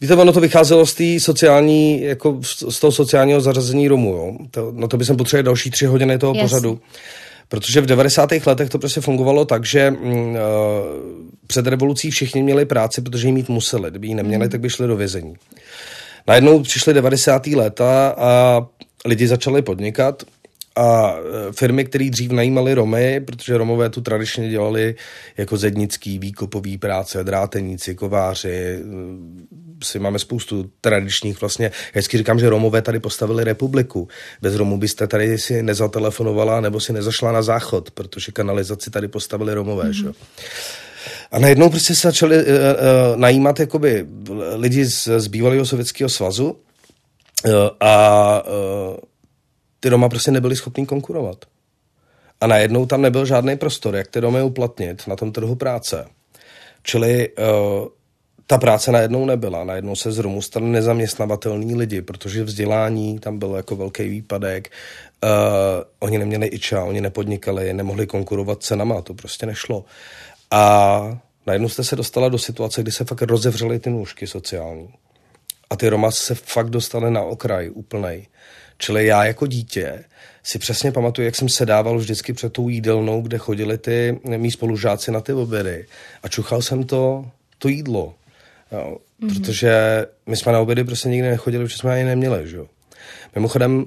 Víte, 0.00 0.14
ono 0.14 0.32
to 0.32 0.40
vycházelo 0.40 0.86
z 0.86 0.94
té 0.94 1.20
sociální, 1.20 2.02
jako 2.02 2.40
z 2.68 2.80
toho 2.80 2.92
sociálního 2.92 3.40
zařazení 3.40 3.88
Romů, 3.88 4.12
jo. 4.12 4.36
To, 4.50 4.72
no 4.74 4.88
to 4.88 4.96
by 4.96 5.04
jsem 5.04 5.16
potřeboval 5.16 5.42
další 5.42 5.70
tři 5.70 5.86
hodiny 5.86 6.18
toho 6.18 6.34
Jasně. 6.34 6.42
pořadu. 6.42 6.80
Protože 7.48 7.80
v 7.80 7.86
90. 7.86 8.30
letech 8.46 8.68
to 8.68 8.78
prostě 8.78 9.00
fungovalo 9.00 9.44
tak, 9.44 9.64
že 9.64 9.90
uh, 9.90 10.16
před 11.46 11.66
revolucí 11.66 12.10
všichni 12.10 12.42
měli 12.42 12.64
práci, 12.64 13.02
protože 13.02 13.28
ji 13.28 13.32
mít 13.32 13.48
museli. 13.48 13.90
Kdyby 13.90 14.06
ji 14.06 14.14
neměli, 14.14 14.44
mm. 14.44 14.50
tak 14.50 14.60
by 14.60 14.70
šli 14.70 14.86
do 14.86 14.96
vězení. 14.96 15.34
Najednou 16.26 16.62
přišly 16.62 16.94
90. 16.94 17.46
léta 17.46 18.14
a 18.18 18.66
lidi 19.06 19.28
začali 19.28 19.62
podnikat 19.62 20.22
a 20.76 21.16
e, 21.16 21.52
firmy, 21.52 21.84
které 21.84 22.10
dřív 22.10 22.32
najímaly 22.32 22.74
Romy, 22.74 23.20
protože 23.20 23.58
Romové 23.58 23.90
tu 23.90 24.00
tradičně 24.00 24.50
dělali 24.50 24.94
jako 25.36 25.56
zednický, 25.56 26.18
výkopový 26.18 26.78
práce, 26.78 27.24
dráteníci, 27.24 27.94
kováři, 27.94 28.48
e, 28.50 28.80
si 29.84 29.98
máme 29.98 30.18
spoustu 30.18 30.70
tradičních 30.80 31.40
vlastně. 31.40 31.66
Já 31.66 31.90
vždycky 31.92 32.18
říkám, 32.18 32.38
že 32.38 32.50
Romové 32.50 32.82
tady 32.82 33.00
postavili 33.00 33.44
republiku. 33.44 34.08
Bez 34.42 34.54
Romů 34.54 34.78
byste 34.78 35.06
tady 35.06 35.38
si 35.38 35.62
nezatelefonovala 35.62 36.60
nebo 36.60 36.80
si 36.80 36.92
nezašla 36.92 37.32
na 37.32 37.42
záchod, 37.42 37.90
protože 37.90 38.32
kanalizaci 38.32 38.90
tady 38.90 39.08
postavili 39.08 39.54
Romové. 39.54 39.84
Mm-hmm. 39.84 40.04
Že? 40.04 40.12
A 41.30 41.38
najednou 41.38 41.70
prostě 41.70 41.94
se 41.94 42.08
začali 42.08 42.36
uh, 42.36 42.42
uh, 42.42 43.16
najímat 43.16 43.60
jakoby 43.60 44.06
lidi 44.54 44.84
z, 44.84 45.08
z 45.18 45.26
bývalého 45.26 45.66
sovětského 45.66 46.08
svazu 46.08 46.50
uh, 46.50 47.52
a 47.80 48.42
uh, 48.46 48.96
ty 49.84 49.88
Roma 49.88 50.08
prostě 50.08 50.30
nebyli 50.30 50.56
schopní 50.56 50.86
konkurovat. 50.86 51.44
A 52.40 52.46
najednou 52.46 52.86
tam 52.86 53.02
nebyl 53.02 53.26
žádný 53.26 53.56
prostor, 53.56 53.96
jak 53.96 54.08
ty 54.08 54.20
domy 54.20 54.42
uplatnit 54.42 55.06
na 55.06 55.16
tom 55.16 55.32
trhu 55.32 55.54
práce. 55.54 56.06
Čili 56.82 57.28
uh, 57.28 57.44
ta 58.46 58.58
práce 58.58 58.92
najednou 58.92 59.26
nebyla. 59.26 59.64
Najednou 59.64 59.96
se 59.96 60.12
z 60.12 60.18
Romu 60.18 60.42
stali 60.42 60.66
nezaměstnavatelní 60.66 61.74
lidi, 61.74 62.02
protože 62.02 62.44
vzdělání 62.44 63.18
tam 63.18 63.38
bylo 63.38 63.56
jako 63.56 63.76
velký 63.76 64.08
výpadek. 64.08 64.70
Uh, 65.24 65.30
oni 65.98 66.18
neměli 66.18 66.46
iča, 66.46 66.84
oni 66.84 67.00
nepodnikali, 67.00 67.72
nemohli 67.72 68.06
konkurovat 68.06 68.62
cenama, 68.62 69.02
to 69.02 69.14
prostě 69.14 69.46
nešlo. 69.46 69.84
A 70.50 71.18
najednou 71.46 71.68
jste 71.68 71.84
se 71.84 71.96
dostala 71.96 72.28
do 72.28 72.38
situace, 72.38 72.82
kdy 72.82 72.92
se 72.92 73.04
fakt 73.04 73.22
rozevřely 73.22 73.78
ty 73.78 73.90
nůžky 73.90 74.26
sociální. 74.26 74.88
A 75.70 75.76
ty 75.76 75.88
Roma 75.88 76.10
se 76.10 76.34
fakt 76.34 76.70
dostaly 76.70 77.10
na 77.10 77.22
okraj 77.22 77.70
úplnej. 77.74 78.26
Čili 78.78 79.06
já 79.06 79.24
jako 79.24 79.46
dítě 79.46 80.04
si 80.42 80.58
přesně 80.58 80.92
pamatuju, 80.92 81.24
jak 81.24 81.36
jsem 81.36 81.48
sedával 81.48 81.98
vždycky 81.98 82.32
před 82.32 82.52
tou 82.52 82.68
jídelnou, 82.68 83.22
kde 83.22 83.38
chodili 83.38 83.78
ty 83.78 84.20
mý 84.36 84.50
spolužáci 84.50 85.10
na 85.10 85.20
ty 85.20 85.32
obědy 85.32 85.86
a 86.22 86.28
čuchal 86.28 86.62
jsem 86.62 86.84
to, 86.84 87.24
to 87.58 87.68
jídlo. 87.68 88.14
Jo, 88.72 88.96
mm-hmm. 89.22 89.34
Protože 89.34 90.06
my 90.26 90.36
jsme 90.36 90.52
na 90.52 90.60
obědy 90.60 90.84
prostě 90.84 91.08
nikdy 91.08 91.28
nechodili, 91.28 91.64
protože 91.64 91.78
jsme 91.78 91.92
ani 91.92 92.04
neměli. 92.04 92.48
Že? 92.48 92.58
Mimochodem, 93.34 93.76
uh, 93.76 93.84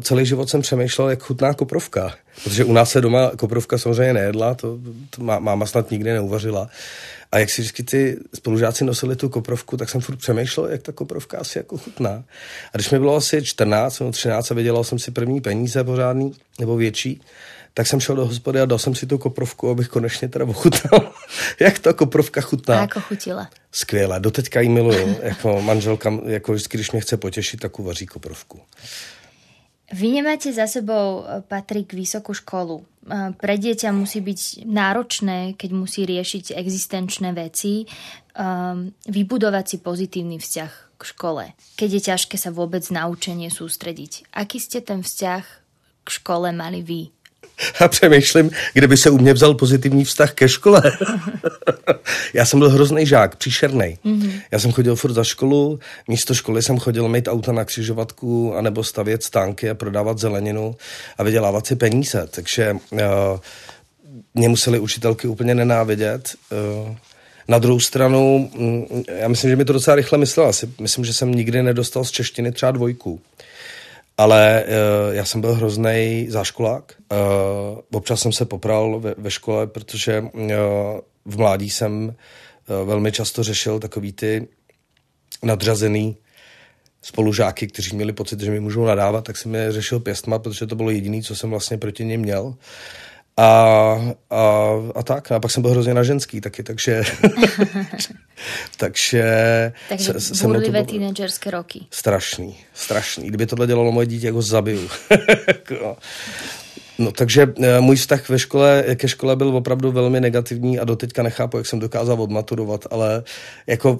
celý 0.00 0.26
život 0.26 0.50
jsem 0.50 0.60
přemýšlel, 0.60 1.10
jak 1.10 1.22
chutná 1.22 1.54
koprovka. 1.54 2.14
Protože 2.44 2.64
u 2.64 2.72
nás 2.72 2.90
se 2.90 3.00
doma 3.00 3.30
koprovka 3.36 3.78
samozřejmě 3.78 4.12
nejedla, 4.12 4.54
to, 4.54 4.78
to 5.10 5.22
má, 5.22 5.38
máma 5.38 5.66
snad 5.66 5.90
nikdy 5.90 6.12
neuvařila. 6.12 6.68
A 7.32 7.38
jak 7.38 7.50
si 7.50 7.62
vždycky 7.62 7.82
ty 7.82 8.18
spolužáci 8.34 8.84
nosili 8.84 9.16
tu 9.16 9.28
koprovku, 9.28 9.76
tak 9.76 9.88
jsem 9.88 10.00
furt 10.00 10.16
přemýšlel, 10.16 10.66
jak 10.66 10.82
ta 10.82 10.92
koprovka 10.92 11.38
asi 11.38 11.58
jako 11.58 11.78
chutná. 11.78 12.24
A 12.72 12.76
když 12.76 12.90
mi 12.90 12.98
bylo 12.98 13.16
asi 13.16 13.44
14 13.44 14.00
nebo 14.00 14.12
13 14.12 14.50
a 14.50 14.54
vydělal 14.54 14.84
jsem 14.84 14.98
si 14.98 15.10
první 15.10 15.40
peníze 15.40 15.84
pořádný 15.84 16.32
nebo 16.60 16.76
větší, 16.76 17.20
tak 17.74 17.86
jsem 17.86 18.00
šel 18.00 18.16
do 18.16 18.26
hospody 18.26 18.60
a 18.60 18.66
dal 18.66 18.78
jsem 18.78 18.94
si 18.94 19.06
tu 19.06 19.18
koprovku, 19.18 19.70
abych 19.70 19.88
konečně 19.88 20.28
teda 20.28 20.44
ochutnal, 20.44 21.12
jak 21.60 21.78
ta 21.78 21.92
koprovka 21.92 22.40
chutná. 22.40 22.78
A 22.78 22.80
jako 22.80 23.00
chutila? 23.00 23.50
Skvěle, 23.72 24.20
doteďka 24.20 24.60
ji 24.60 24.68
miluju. 24.68 25.16
jako 25.22 25.62
manželka, 25.62 26.18
jako 26.26 26.52
vždycky, 26.52 26.76
když 26.76 26.90
mě 26.90 27.00
chce 27.00 27.16
potěšit, 27.16 27.60
tak 27.60 27.78
uvaří 27.78 28.06
koprovku. 28.06 28.60
Vy 29.92 30.08
nemáte 30.08 30.52
za 30.52 30.66
sebou, 30.66 31.24
eh, 31.24 31.40
Patrik, 31.48 31.92
vysokú 31.92 32.34
školu. 32.34 32.84
Pre 33.34 33.54
dieťa 33.56 33.88
musí 33.90 34.20
byť 34.20 34.68
náročné, 34.68 35.56
keď 35.56 35.70
musí 35.72 36.04
riešiť 36.04 36.52
existenčné 36.52 37.32
veci, 37.32 37.88
um, 38.36 38.92
vybudovať 39.08 39.64
si 39.64 39.76
pozitívny 39.80 40.36
vzťah 40.36 40.72
k 40.98 41.02
škole. 41.02 41.44
Keď 41.78 41.90
je 41.94 42.02
ťažké 42.12 42.36
sa 42.36 42.50
vôbec 42.52 42.84
na 42.92 43.08
učenie 43.08 43.48
sústrediť. 43.48 44.28
Aký 44.34 44.60
ste 44.60 44.84
ten 44.84 45.00
vzťah 45.00 45.44
k 46.04 46.08
škole 46.08 46.52
mali 46.52 46.84
vy? 46.84 47.02
a 47.80 47.88
přemýšlím, 47.88 48.50
kde 48.72 48.86
by 48.86 48.96
se 48.96 49.10
u 49.10 49.18
mě 49.18 49.34
vzal 49.34 49.54
pozitivní 49.54 50.04
vztah 50.04 50.32
ke 50.32 50.48
škole. 50.48 50.82
já 52.34 52.44
jsem 52.44 52.58
byl 52.58 52.70
hrozný 52.70 53.06
žák, 53.06 53.36
příšerný. 53.36 53.98
Mm-hmm. 54.04 54.32
Já 54.50 54.58
jsem 54.58 54.72
chodil 54.72 54.96
furt 54.96 55.12
za 55.12 55.24
školu, 55.24 55.78
místo 56.08 56.34
školy 56.34 56.62
jsem 56.62 56.78
chodil 56.78 57.08
mít 57.08 57.28
auta 57.28 57.52
na 57.52 57.64
křižovatku 57.64 58.54
anebo 58.56 58.84
stavět 58.84 59.22
stánky 59.22 59.70
a 59.70 59.74
prodávat 59.74 60.18
zeleninu 60.18 60.76
a 61.18 61.22
vydělávat 61.22 61.66
si 61.66 61.76
peníze. 61.76 62.28
Takže 62.30 62.76
uh, 62.90 63.00
mě 64.34 64.48
museli 64.48 64.78
učitelky 64.78 65.28
úplně 65.28 65.54
nenávidět. 65.54 66.34
Uh, 66.86 66.96
na 67.48 67.58
druhou 67.58 67.80
stranu, 67.80 68.50
mm, 68.54 69.02
já 69.18 69.28
myslím, 69.28 69.50
že 69.50 69.56
mi 69.56 69.64
to 69.64 69.72
docela 69.72 69.94
rychle 69.94 70.18
myslela. 70.18 70.52
Myslím, 70.80 71.04
že 71.04 71.12
jsem 71.12 71.34
nikdy 71.34 71.62
nedostal 71.62 72.04
z 72.04 72.10
češtiny 72.10 72.52
třeba 72.52 72.72
dvojku. 72.72 73.20
Ale 74.18 74.64
uh, 74.64 75.14
já 75.14 75.24
jsem 75.24 75.40
byl 75.40 75.54
hrozný 75.54 76.26
záškolák. 76.28 76.94
Uh, 77.12 77.18
občas 77.92 78.20
jsem 78.20 78.32
se 78.32 78.44
popral 78.44 79.00
ve, 79.00 79.14
ve 79.18 79.30
škole, 79.30 79.66
protože 79.66 80.20
uh, 80.20 80.50
v 81.24 81.38
mládí 81.38 81.70
jsem 81.70 82.06
uh, 82.06 82.88
velmi 82.88 83.12
často 83.12 83.42
řešil 83.42 83.78
takový 83.80 84.12
ty 84.12 84.48
nadřazený 85.42 86.16
spolužáky, 87.02 87.66
kteří 87.66 87.96
měli 87.96 88.12
pocit, 88.12 88.40
že 88.40 88.50
mi 88.50 88.60
můžou 88.60 88.84
nadávat, 88.84 89.24
tak 89.24 89.36
jsem 89.36 89.54
je 89.54 89.72
řešil 89.72 90.00
pěstma, 90.00 90.38
protože 90.38 90.66
to 90.66 90.76
bylo 90.76 90.90
jediné, 90.90 91.22
co 91.22 91.36
jsem 91.36 91.50
vlastně 91.50 91.78
proti 91.78 92.04
ním 92.04 92.20
měl. 92.20 92.54
A, 93.38 93.44
a, 94.30 94.72
a 94.94 95.02
tak. 95.02 95.32
A 95.32 95.40
pak 95.40 95.50
jsem 95.50 95.62
byl 95.62 95.70
hrozně 95.70 95.94
na 95.94 96.02
ženský 96.02 96.40
taky, 96.40 96.62
takže... 96.62 97.02
takže... 98.76 99.72
Takže 99.88 100.12
burlivé 100.42 100.84
teenagerské 100.84 101.50
roky. 101.50 101.80
Strašný, 101.90 102.56
strašný. 102.74 103.28
Kdyby 103.28 103.46
tohle 103.46 103.66
dělalo 103.66 103.92
moje 103.92 104.06
dítě, 104.06 104.26
jako 104.26 104.42
zabiju. 104.42 104.90
Jako- 105.48 105.96
No 106.98 107.12
takže 107.12 107.54
eh, 107.62 107.80
můj 107.80 107.96
vztah 107.96 108.28
ve 108.28 108.38
škole, 108.38 108.84
ke 108.94 109.08
škole 109.08 109.36
byl 109.36 109.56
opravdu 109.56 109.92
velmi 109.92 110.20
negativní 110.20 110.78
a 110.78 110.84
doteďka 110.84 111.22
nechápu, 111.22 111.56
jak 111.56 111.66
jsem 111.66 111.78
dokázal 111.78 112.22
odmaturovat, 112.22 112.86
ale 112.90 113.22
jako 113.66 113.98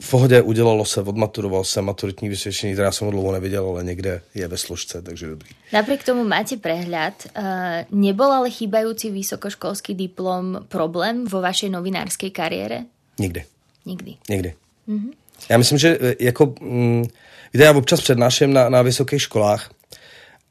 v 0.00 0.10
pohodě 0.10 0.42
udělalo 0.42 0.84
se, 0.84 1.02
odmaturoval 1.02 1.64
jsem 1.64 1.84
maturitní 1.84 2.28
vysvědčení, 2.28 2.72
která 2.72 2.92
jsem 2.92 3.06
ho 3.06 3.10
dlouho 3.10 3.32
neviděl, 3.32 3.66
ale 3.66 3.84
někde 3.84 4.22
je 4.34 4.48
ve 4.48 4.56
složce, 4.56 5.02
takže 5.02 5.26
dobrý. 5.26 5.48
Napriek 5.72 6.04
tomu 6.04 6.24
máte 6.24 6.56
prehľad. 6.56 7.14
Uh, 7.34 7.86
nebol 7.90 8.32
ale 8.32 8.50
chýbajúci 8.50 9.10
vysokoškolský 9.10 9.94
diplom 9.94 10.66
problém 10.68 11.26
vo 11.26 11.42
vašej 11.42 11.70
novinárskej 11.70 12.30
kariére? 12.30 12.86
Nikdy. 13.18 13.44
Nikdy. 13.86 14.12
Nikdy. 14.28 14.50
Mm-hmm. 14.88 15.12
Já 15.48 15.58
myslím, 15.58 15.78
že 15.78 15.98
eh, 16.00 16.14
jako, 16.20 16.54
mm, 16.60 17.04
víte, 17.52 17.64
já 17.64 17.72
občas 17.72 18.00
přednáším 18.00 18.52
na, 18.52 18.68
na 18.68 18.82
vysokých 18.82 19.22
školách 19.22 19.70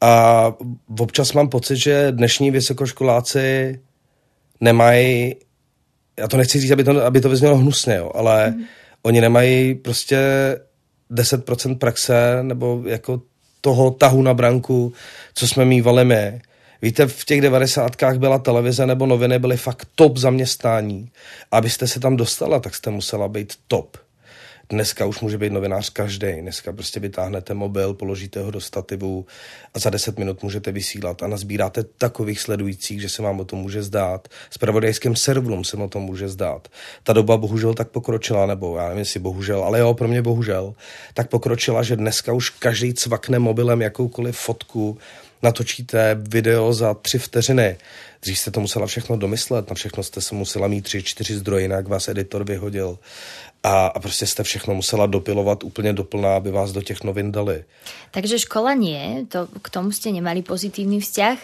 a 0.00 0.46
občas 0.98 1.32
mám 1.32 1.48
pocit, 1.48 1.76
že 1.76 2.12
dnešní 2.12 2.50
vysokoškoláci 2.50 3.80
nemají, 4.60 5.34
já 6.18 6.28
to 6.28 6.36
nechci 6.36 6.60
říct, 6.60 6.70
aby 6.70 6.84
to, 6.84 7.04
aby 7.04 7.20
to 7.20 7.28
vyznělo 7.28 7.56
hnusně, 7.56 7.96
jo, 7.96 8.10
ale 8.14 8.50
mm. 8.50 8.64
oni 9.02 9.20
nemají 9.20 9.74
prostě 9.74 10.18
10% 11.10 11.78
praxe 11.78 12.38
nebo 12.42 12.82
jako 12.86 13.22
toho 13.60 13.90
tahu 13.90 14.22
na 14.22 14.34
branku, 14.34 14.92
co 15.34 15.48
jsme 15.48 15.64
mývali 15.64 16.04
my. 16.04 16.40
Víte, 16.82 17.06
v 17.06 17.24
těch 17.24 17.40
devadesátkách 17.40 18.18
byla 18.18 18.38
televize 18.38 18.86
nebo 18.86 19.06
noviny 19.06 19.38
byly 19.38 19.56
fakt 19.56 19.88
top 19.94 20.16
zaměstnání. 20.16 21.10
Abyste 21.50 21.86
se 21.86 22.00
tam 22.00 22.16
dostala, 22.16 22.60
tak 22.60 22.74
jste 22.74 22.90
musela 22.90 23.28
být 23.28 23.52
top. 23.68 23.96
Dneska 24.70 25.06
už 25.06 25.20
může 25.20 25.38
být 25.38 25.52
novinář 25.52 25.90
každý. 25.90 26.40
Dneska 26.40 26.72
prostě 26.72 27.00
vytáhnete 27.00 27.54
mobil, 27.54 27.94
položíte 27.94 28.40
ho 28.40 28.50
do 28.50 28.60
stativu 28.60 29.26
a 29.74 29.78
za 29.78 29.90
10 29.90 30.18
minut 30.18 30.42
můžete 30.42 30.72
vysílat 30.72 31.22
a 31.22 31.26
nazbíráte 31.26 31.84
takových 31.84 32.40
sledujících, 32.40 33.00
že 33.00 33.08
se 33.08 33.22
vám 33.22 33.40
o 33.40 33.44
tom 33.44 33.58
může 33.58 33.82
zdát. 33.82 34.28
S 34.50 34.58
pravodajským 34.58 35.16
serverům 35.16 35.64
se 35.64 35.76
o 35.76 35.88
tom 35.88 36.02
může 36.02 36.28
zdát. 36.28 36.68
Ta 37.02 37.12
doba 37.12 37.36
bohužel 37.36 37.74
tak 37.74 37.88
pokročila, 37.88 38.46
nebo 38.46 38.76
já 38.76 38.82
nevím, 38.82 38.98
jestli 38.98 39.20
bohužel, 39.20 39.64
ale 39.64 39.78
jo, 39.78 39.94
pro 39.94 40.08
mě 40.08 40.22
bohužel, 40.22 40.74
tak 41.14 41.28
pokročila, 41.28 41.82
že 41.82 41.96
dneska 41.96 42.32
už 42.32 42.50
každý 42.50 42.94
cvakne 42.94 43.38
mobilem 43.38 43.82
jakoukoliv 43.82 44.36
fotku, 44.36 44.98
natočíte 45.42 46.16
video 46.20 46.72
za 46.72 46.94
tři 46.94 47.18
vteřiny. 47.18 47.76
Dřív 48.22 48.38
jste 48.38 48.50
to 48.50 48.60
musela 48.60 48.86
všechno 48.86 49.16
domyslet, 49.16 49.68
na 49.68 49.74
všechno 49.74 50.02
jste 50.02 50.20
se 50.20 50.34
musela 50.34 50.68
mít 50.68 50.82
tři, 50.82 51.02
čtyři 51.02 51.36
zdroje, 51.36 51.62
jinak 51.62 51.88
vás 51.88 52.08
editor 52.08 52.44
vyhodil 52.44 52.98
a, 53.62 53.86
a 53.86 54.00
prostě 54.00 54.26
jste 54.26 54.42
všechno 54.42 54.74
musela 54.74 55.06
dopilovat 55.06 55.64
úplně 55.64 55.92
doplná, 55.92 56.36
aby 56.36 56.50
vás 56.50 56.72
do 56.72 56.82
těch 56.82 57.04
novin 57.04 57.32
dali. 57.32 57.64
Takže 58.10 58.38
škola 58.38 58.74
nie, 58.74 59.26
to, 59.28 59.48
k 59.62 59.68
tomu 59.70 59.92
ste 59.92 60.12
nemali 60.12 60.42
pozitívny 60.42 61.00
vzťah, 61.00 61.38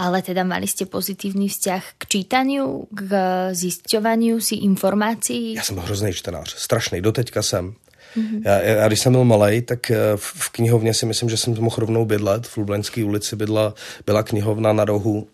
ale 0.00 0.24
teda 0.24 0.42
mali 0.48 0.64
ste 0.64 0.88
pozitívny 0.88 1.52
vzťah 1.52 1.82
k 2.00 2.02
čítaniu, 2.08 2.88
k 2.88 3.10
zisťovaniu 3.52 4.40
si 4.40 4.64
informácií? 4.64 5.54
Já 5.54 5.62
jsem 5.62 5.76
hrozný 5.76 6.12
čtenář, 6.12 6.54
strašný, 6.56 7.00
doteďka 7.00 7.42
jsem. 7.42 7.74
Mm-hmm. 8.16 8.42
Já, 8.44 8.60
já, 8.60 8.88
když 8.88 9.00
jsem 9.00 9.12
byl 9.12 9.24
malý, 9.24 9.62
tak 9.62 9.90
eh, 9.90 9.96
v, 10.16 10.22
v 10.22 10.48
knihovně 10.50 10.94
si 10.94 11.06
myslím, 11.06 11.28
že 11.28 11.36
jsem 11.36 11.54
mohl 11.60 11.76
rovnou 11.78 12.04
bydlet. 12.04 12.46
V 12.46 12.56
Lublenské 12.56 13.04
ulici 13.04 13.36
bydla, 13.36 13.74
byla 14.06 14.22
knihovna 14.22 14.72
na 14.72 14.84
rohu 14.84 15.28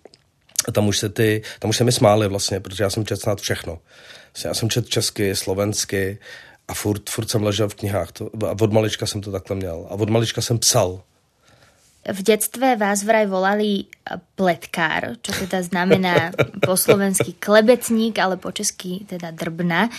a 0.69 0.73
tam 0.73 0.89
už 0.89 0.99
se 0.99 1.09
ty, 1.09 1.43
tam 1.59 1.71
už 1.71 1.77
se 1.77 1.85
mi 1.85 1.93
smáli 1.93 2.29
vlastně, 2.29 2.61
protože 2.61 2.85
já 2.85 2.91
jsem 2.91 3.07
četl 3.07 3.21
snad 3.21 3.41
všechno. 3.41 3.79
Já 4.45 4.55
jsem 4.55 4.71
četl 4.71 4.89
česky, 4.89 5.37
slovensky 5.37 6.19
a 6.69 6.75
furt, 6.75 7.11
furt 7.11 7.31
jsem 7.31 7.43
ležel 7.43 7.69
v 7.69 7.75
knihách. 7.75 8.13
To, 8.13 8.31
a 8.47 8.51
od 8.51 8.73
malička 8.73 9.07
jsem 9.07 9.21
to 9.21 9.33
takhle 9.33 9.57
měl. 9.57 9.87
A 9.91 9.95
od 9.95 10.11
malička 10.11 10.41
jsem 10.41 10.59
psal. 10.59 11.03
V 12.07 12.23
detstve 12.23 12.77
vás 12.77 13.03
vraj 13.03 13.27
volali 13.27 13.91
pletkár, 14.39 15.19
čo 15.27 15.35
teda 15.35 15.59
znamená 15.67 16.31
po 16.63 16.79
slovensky 16.79 17.35
klebetník, 17.35 18.15
ale 18.23 18.39
po 18.39 18.55
česky 18.55 19.03
teda 19.11 19.35
drbna. 19.35 19.91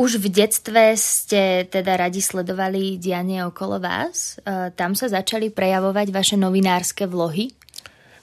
Už 0.00 0.16
v 0.16 0.32
detstve 0.32 0.96
ste 0.96 1.68
teda 1.68 2.00
radi 2.00 2.24
sledovali 2.24 2.96
dianie 2.96 3.44
okolo 3.44 3.76
vás? 3.76 4.40
E, 4.40 4.72
tam 4.72 4.96
sa 4.96 5.12
začali 5.12 5.52
prejavovať 5.52 6.08
vaše 6.08 6.36
novinárske 6.40 7.04
vlohy? 7.04 7.52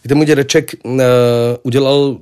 Kde 0.02 0.16
můj 0.16 0.26
dědeček 0.26 0.72
uh, 0.84 0.94
udělal 1.64 2.18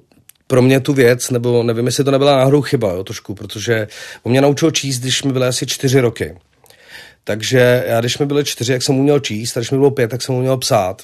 pro 0.48 0.62
mě 0.62 0.80
tu 0.80 0.94
věc, 0.94 1.30
nebo 1.30 1.64
nevím, 1.64 1.86
jestli 1.86 2.04
to 2.04 2.12
nebyla 2.12 2.38
náhodou 2.38 2.62
chyba, 2.62 2.92
jo, 2.92 3.04
trošku, 3.04 3.36
protože 3.36 3.88
on 4.24 4.32
mě 4.32 4.42
naučil 4.42 4.72
číst, 4.72 5.00
když 5.00 5.24
mi 5.24 5.34
byly 5.34 5.48
asi 5.48 5.66
čtyři 5.66 6.00
roky. 6.00 6.38
Takže 7.24 7.84
já, 7.88 8.00
když 8.00 8.18
mi 8.18 8.26
byly 8.26 8.44
čtyři, 8.44 8.72
jak 8.72 8.84
jsem 8.84 9.00
uměl 9.00 9.20
číst, 9.20 9.58
a 9.58 9.60
když 9.60 9.72
mi 9.72 9.78
bylo 9.78 9.92
pět, 9.92 10.08
tak 10.08 10.22
jsem 10.22 10.36
uměl 10.36 10.58
psát. 10.58 11.02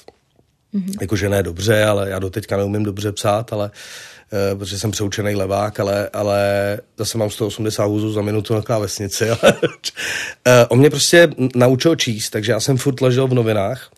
Mm-hmm. 0.74 0.96
Jakože 1.00 1.28
ne 1.28 1.42
dobře, 1.42 1.84
ale 1.84 2.10
já 2.10 2.18
doteďka 2.18 2.56
neumím 2.56 2.82
dobře 2.82 3.12
psát, 3.12 3.52
ale 3.52 3.64
uh, 3.64 4.11
protože 4.58 4.78
jsem 4.78 4.90
přeučený 4.90 5.34
levák, 5.34 5.80
ale, 5.80 6.08
ale 6.12 6.78
zase 6.98 7.18
mám 7.18 7.30
180 7.30 7.84
hůzů 7.84 8.12
za 8.12 8.22
minutu 8.22 8.54
na 8.54 8.62
klávesnici. 8.62 9.30
Ale, 9.42 9.52
uh, 9.62 9.70
on 10.68 10.78
mě 10.78 10.90
prostě 10.90 11.28
naučil 11.54 11.96
číst, 11.96 12.30
takže 12.30 12.52
já 12.52 12.60
jsem 12.60 12.76
furt 12.76 13.00
ležel 13.00 13.28
v 13.28 13.34
novinách 13.34 13.90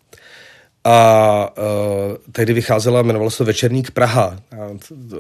a 0.85 1.49
uh, 1.59 2.17
tehdy 2.33 2.53
vycházela, 2.53 3.01
jmenovalo 3.01 3.31
se 3.31 3.45
Večerník 3.45 3.91
Praha. 3.91 4.37
A 4.53 4.79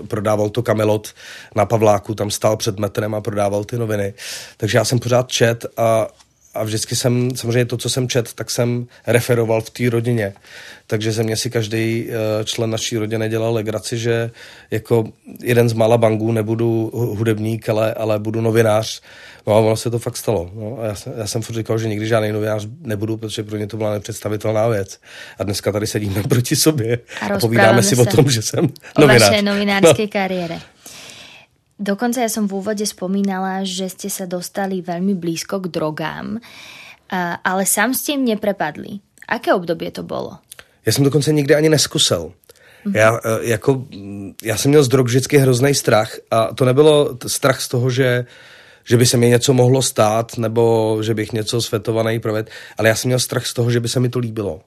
prodával 0.08 0.50
to 0.50 0.62
Kamelot 0.62 1.14
na 1.56 1.66
Pavláku, 1.66 2.14
tam 2.14 2.30
stál 2.30 2.56
před 2.56 2.78
metrem 2.78 3.14
a 3.14 3.20
prodával 3.20 3.64
ty 3.64 3.78
noviny. 3.78 4.14
Takže 4.56 4.78
já 4.78 4.84
jsem 4.84 4.98
pořád 4.98 5.28
čet 5.28 5.66
a, 5.76 6.08
a 6.54 6.64
vždycky 6.64 6.96
jsem, 6.96 7.36
samozřejmě 7.36 7.64
to, 7.64 7.76
co 7.76 7.90
jsem 7.90 8.08
čet, 8.08 8.32
tak 8.32 8.50
jsem 8.50 8.86
referoval 9.06 9.60
v 9.60 9.70
té 9.70 9.90
rodině. 9.90 10.32
Takže 10.86 11.12
ze 11.12 11.22
mě 11.22 11.36
si 11.36 11.50
každý 11.50 12.06
uh, 12.06 12.44
člen 12.44 12.70
naší 12.70 12.96
rodiny 12.96 13.28
dělal 13.28 13.54
legraci, 13.54 13.98
že 13.98 14.30
jako 14.70 15.04
jeden 15.42 15.68
z 15.68 15.72
mála 15.72 15.98
bangů 15.98 16.32
nebudu 16.32 16.90
hudebník, 16.94 17.68
ale, 17.68 17.94
ale 17.94 18.18
budu 18.18 18.40
novinář. 18.40 19.00
No 19.46 19.54
a 19.54 19.58
ono 19.58 19.76
se 19.76 19.90
to 19.90 19.98
fakt 19.98 20.16
stalo. 20.16 20.50
No. 20.54 20.78
A 20.80 20.86
já, 20.86 20.94
jsem, 20.94 21.12
já 21.16 21.26
jsem 21.26 21.42
furt 21.42 21.56
říkal, 21.56 21.78
že 21.78 21.88
nikdy 21.88 22.06
žádný 22.06 22.32
novinář 22.32 22.66
nebudu, 22.80 23.16
protože 23.16 23.42
pro 23.42 23.56
ně 23.56 23.66
to 23.66 23.76
byla 23.76 23.92
nepředstavitelná 23.92 24.68
věc. 24.68 24.98
A 25.38 25.44
dneska 25.44 25.72
tady 25.72 25.86
sedíme 25.86 26.22
proti 26.28 26.56
sobě 26.56 26.98
a, 27.20 27.34
a 27.34 27.38
povídáme 27.38 27.82
si 27.82 27.96
o 27.96 28.06
tom, 28.06 28.30
že 28.30 28.42
jsem 28.42 28.68
novinář. 28.98 29.22
O 29.22 29.30
vašej 29.30 29.42
novinárskej 29.42 30.06
no. 30.06 30.10
kariére. 30.12 30.60
Dokonca 31.84 32.24
ja 32.24 32.32
som 32.32 32.48
v 32.48 32.64
úvode 32.64 32.88
spomínala, 32.88 33.60
že 33.68 33.92
ste 33.92 34.08
sa 34.08 34.24
dostali 34.24 34.80
veľmi 34.80 35.12
blízko 35.12 35.60
k 35.60 35.68
drogám, 35.68 36.40
ale 37.44 37.62
sám 37.68 37.92
ste 37.92 38.16
im 38.16 38.24
neprepadli. 38.24 39.04
Aké 39.28 39.52
obdobie 39.52 39.92
to 39.92 40.00
bolo? 40.02 40.40
Já 40.86 40.92
jsem 40.92 41.04
dokonce 41.04 41.32
nikdy 41.32 41.54
ani 41.54 41.68
neskusel. 41.68 42.32
Mm-hmm. 42.86 42.96
Já, 42.96 43.20
e, 43.24 43.48
jako, 43.48 43.84
já 44.42 44.56
jsem 44.56 44.68
měl 44.68 44.84
z 44.84 44.88
drog 44.88 45.06
vždycky 45.06 45.38
hrozný 45.38 45.74
strach 45.74 46.16
a 46.30 46.54
to 46.54 46.64
nebylo 46.64 47.18
strach 47.26 47.60
z 47.60 47.68
toho, 47.68 47.90
že 47.90 48.26
že 48.86 48.96
by 48.96 49.06
se 49.06 49.16
mi 49.16 49.28
něco 49.28 49.52
mohlo 49.52 49.82
stát, 49.82 50.38
nebo 50.38 50.98
že 51.02 51.14
bych 51.14 51.32
něco 51.32 51.62
svetovaný 51.62 52.20
provedl, 52.20 52.48
ale 52.78 52.88
já 52.88 52.94
jsem 52.94 53.08
měl 53.08 53.18
strach 53.18 53.46
z 53.46 53.54
toho, 53.54 53.70
že 53.70 53.80
by 53.80 53.88
se 53.88 54.00
mi 54.00 54.08
to 54.08 54.18
líbilo. 54.18 54.60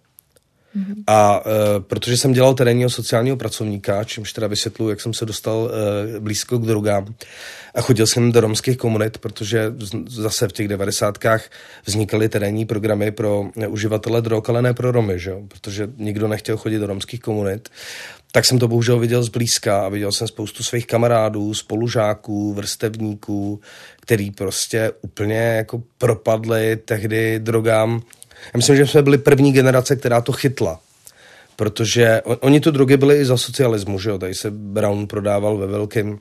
Mm-hmm. 0.76 1.04
A 1.08 1.44
e, 1.46 1.80
protože 1.80 2.18
jsem 2.18 2.34
dělal 2.34 2.54
terénního 2.54 2.90
sociálního 2.90 3.38
pracovníka, 3.38 4.04
čímž 4.04 4.34
teda 4.34 4.48
vysvětluji, 4.48 4.90
jak 4.90 5.02
jsem 5.02 5.14
se 5.14 5.26
dostal 5.26 5.72
e, 6.16 6.20
blízko 6.20 6.60
k 6.60 6.66
drogám 6.66 7.16
a 7.76 7.82
chodil 7.82 8.08
jsem 8.08 8.32
do 8.32 8.42
romských 8.42 8.78
komunit, 8.78 9.18
protože 9.18 9.74
zase 10.08 10.48
v 10.48 10.52
těch 10.52 10.68
devadesátkách 10.68 11.50
vznikaly 11.86 12.30
terénní 12.30 12.66
programy 12.66 13.12
pro 13.12 13.50
uživatele 13.68 14.22
drog, 14.22 14.44
ale 14.48 14.62
ne 14.62 14.74
pro 14.74 14.92
Romy, 14.92 15.20
že? 15.20 15.34
protože 15.48 15.90
nikdo 15.98 16.28
nechtěl 16.28 16.58
chodit 16.58 16.80
do 16.80 16.88
romských 16.88 17.20
komunit 17.20 17.70
tak 18.32 18.46
jsem 18.46 18.60
to 18.60 18.68
bohužel 18.68 19.00
viděl 19.00 19.24
zblízka 19.24 19.86
a 19.86 19.90
viděl 19.90 20.12
jsem 20.12 20.28
spoustu 20.28 20.64
svých 20.64 20.88
kamarádů, 20.88 21.54
spolužáků, 21.54 22.54
vrstevníků, 22.54 23.62
který 24.02 24.32
prostě 24.32 24.92
úplně 25.02 25.38
jako 25.40 25.84
propadli 25.98 26.78
tehdy 26.86 27.40
drogám. 27.40 28.02
Já 28.54 28.58
myslím, 28.58 28.76
že 28.76 28.88
jsme 28.88 29.02
byli 29.02 29.18
první 29.18 29.54
generace, 29.54 29.96
která 29.96 30.22
to 30.22 30.32
chytla. 30.32 30.80
Protože 31.56 32.22
on, 32.22 32.38
oni 32.40 32.60
tu 32.60 32.72
drogy 32.72 32.98
byly 32.98 33.18
i 33.18 33.26
za 33.26 33.38
socialismu, 33.38 34.00
že 34.00 34.10
jo? 34.10 34.18
Tady 34.18 34.36
se 34.36 34.52
Brown 34.52 35.08
prodával 35.08 35.58
ve 35.58 35.68
velkém 35.68 36.20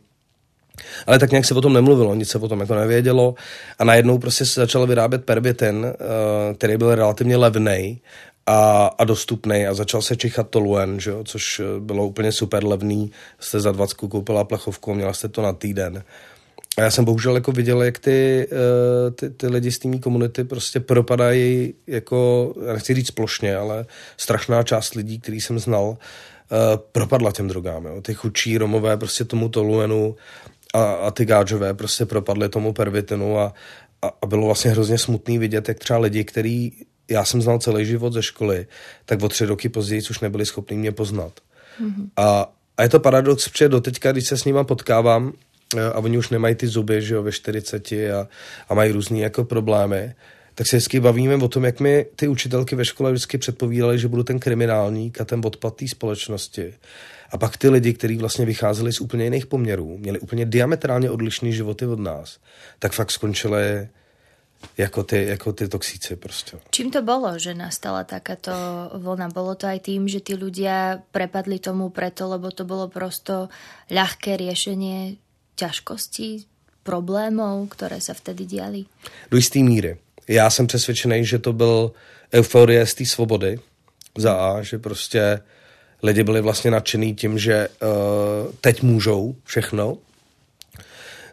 ale 1.06 1.18
tak 1.18 1.30
nějak 1.30 1.44
se 1.44 1.54
o 1.54 1.60
tom 1.60 1.72
nemluvilo, 1.72 2.14
nic 2.14 2.28
se 2.28 2.38
o 2.38 2.48
tom 2.48 2.60
jako 2.60 2.74
nevědělo 2.74 3.34
a 3.78 3.84
najednou 3.84 4.18
prostě 4.18 4.46
se 4.46 4.60
začal 4.60 4.86
vyrábět 4.86 5.24
pervitin, 5.24 5.86
eh, 5.86 6.54
který 6.54 6.76
byl 6.76 6.94
relativně 6.94 7.36
levný 7.36 8.00
a, 8.46 8.86
a 8.98 9.04
dostupný 9.04 9.66
a 9.66 9.74
začal 9.74 10.02
se 10.02 10.16
čichat 10.16 10.50
toluen, 10.50 11.00
že 11.00 11.10
jo, 11.10 11.24
což 11.24 11.60
eh, 11.60 11.80
bylo 11.80 12.06
úplně 12.06 12.32
super 12.32 12.64
levný. 12.64 13.10
Jste 13.40 13.60
za 13.60 13.72
20 13.72 13.94
koupila 13.94 14.44
plechovku 14.44 14.94
měla 14.94 15.12
jste 15.12 15.28
to 15.28 15.42
na 15.42 15.52
týden. 15.52 16.02
A 16.76 16.82
já 16.82 16.90
jsem 16.90 17.04
bohužel 17.04 17.34
jako 17.34 17.52
viděl, 17.52 17.82
jak 17.82 17.98
ty, 17.98 18.48
eh, 18.52 19.10
ty, 19.10 19.30
ty 19.30 19.46
lidi 19.46 19.72
z 19.72 19.78
té 19.78 19.98
komunity 19.98 20.44
prostě 20.44 20.80
propadají 20.80 21.74
jako, 21.86 22.54
já 22.66 22.72
nechci 22.72 22.94
říct 22.94 23.10
plošně, 23.10 23.56
ale 23.56 23.86
strašná 24.16 24.62
část 24.62 24.94
lidí, 24.94 25.18
který 25.18 25.40
jsem 25.40 25.58
znal, 25.58 25.96
eh, 25.96 26.56
propadla 26.92 27.32
těm 27.32 27.48
drogám. 27.48 27.84
Jo. 27.84 28.00
Ty 28.02 28.14
chudší 28.14 28.58
Romové 28.58 28.96
prostě 28.96 29.24
tomu 29.24 29.48
toluenu 29.48 30.16
a, 30.74 30.82
a 30.92 31.10
ty 31.10 31.24
gáčové 31.24 31.74
prostě 31.74 32.06
propadly 32.06 32.48
tomu 32.48 32.72
pervitinu 32.72 33.38
a, 33.38 33.54
a, 34.02 34.10
a 34.22 34.26
bylo 34.26 34.46
vlastně 34.46 34.70
hrozně 34.70 34.98
smutný 34.98 35.38
vidět, 35.38 35.68
jak 35.68 35.78
třeba 35.78 35.98
lidi, 35.98 36.24
který 36.24 36.72
já 37.10 37.24
jsem 37.24 37.42
znal 37.42 37.58
celý 37.58 37.86
život 37.86 38.12
ze 38.12 38.22
školy, 38.22 38.66
tak 39.04 39.22
o 39.22 39.28
tři 39.28 39.44
roky 39.44 39.68
později 39.68 40.02
už 40.10 40.20
nebyli 40.20 40.46
schopni 40.46 40.76
mě 40.76 40.92
poznat. 40.92 41.40
Mm-hmm. 41.82 42.08
A, 42.16 42.52
a 42.76 42.82
je 42.82 42.88
to 42.88 43.00
paradox, 43.00 43.48
protože 43.48 43.68
doteďka, 43.68 44.12
když 44.12 44.26
se 44.26 44.36
s 44.36 44.44
nima 44.44 44.64
potkávám, 44.64 45.32
a 45.94 45.98
oni 45.98 46.18
už 46.18 46.30
nemají 46.30 46.54
ty 46.54 46.66
zuby, 46.66 47.02
že 47.02 47.14
jo, 47.14 47.22
ve 47.22 47.32
40 47.32 47.92
a, 47.92 48.28
a 48.68 48.74
mají 48.74 48.92
různé 48.92 49.18
jako 49.18 49.44
problémy, 49.44 50.14
tak 50.54 50.66
se 50.66 50.76
vždycky 50.76 51.00
bavíme 51.00 51.34
o 51.34 51.48
tom, 51.48 51.64
jak 51.64 51.80
mi 51.80 52.06
ty 52.16 52.28
učitelky 52.28 52.76
ve 52.76 52.84
škole 52.84 53.12
vždycky 53.12 53.38
předpovídaly, 53.38 53.98
že 53.98 54.08
budu 54.08 54.22
ten 54.22 54.38
kriminálník 54.38 55.20
a 55.20 55.24
ten 55.24 55.40
odpad 55.44 55.76
té 55.76 55.88
společnosti. 55.88 56.74
A 57.30 57.38
pak 57.38 57.56
ty 57.56 57.68
lidi, 57.68 57.92
kteří 57.92 58.16
vlastně 58.16 58.46
vycházeli 58.46 58.92
z 58.92 59.00
úplně 59.00 59.24
jiných 59.24 59.46
poměrů, 59.46 59.98
měli 59.98 60.18
úplně 60.20 60.44
diametrálně 60.46 61.10
odlišné 61.10 61.52
životy 61.52 61.86
od 61.86 62.00
nás, 62.00 62.38
tak 62.78 62.92
fakt 62.92 63.10
skončili 63.10 63.88
jako 64.78 65.02
ty, 65.02 65.26
jako 65.26 65.52
ty 65.52 65.68
toxíci 65.68 66.16
prostě. 66.16 66.58
Čím 66.70 66.90
to 66.90 67.02
bolo, 67.02 67.38
že 67.38 67.54
nastala 67.54 68.04
takáto 68.04 68.52
vlna? 68.94 69.28
Bolo 69.28 69.54
to 69.54 69.66
aj 69.66 69.80
tým, 69.84 70.08
že 70.08 70.20
tí 70.20 70.32
ľudia 70.34 71.04
prepadli 71.12 71.58
tomu 71.60 71.90
preto, 71.90 72.28
lebo 72.28 72.50
to 72.50 72.64
bolo 72.64 72.88
prosto 72.88 73.48
ľahké 73.90 74.36
riešenie 74.36 75.25
ťažkostí, 75.56 76.46
problémov, 76.82 77.68
které 77.68 78.00
se 78.00 78.14
vtedy 78.14 78.46
diali? 78.46 78.84
Do 79.30 79.36
jisté 79.36 79.58
míry. 79.58 79.96
Já 80.28 80.50
jsem 80.50 80.66
přesvědčený, 80.66 81.26
že 81.26 81.38
to 81.38 81.52
byl 81.52 81.92
euforie 82.34 82.86
z 82.86 82.94
té 82.94 83.04
svobody 83.04 83.58
za 84.18 84.34
A, 84.34 84.62
že 84.62 84.78
prostě 84.78 85.40
lidi 86.02 86.24
byli 86.24 86.40
vlastně 86.40 86.70
nadšený 86.70 87.14
tím, 87.14 87.38
že 87.38 87.68
uh, 87.68 88.52
teď 88.60 88.82
můžou 88.82 89.34
všechno 89.44 89.98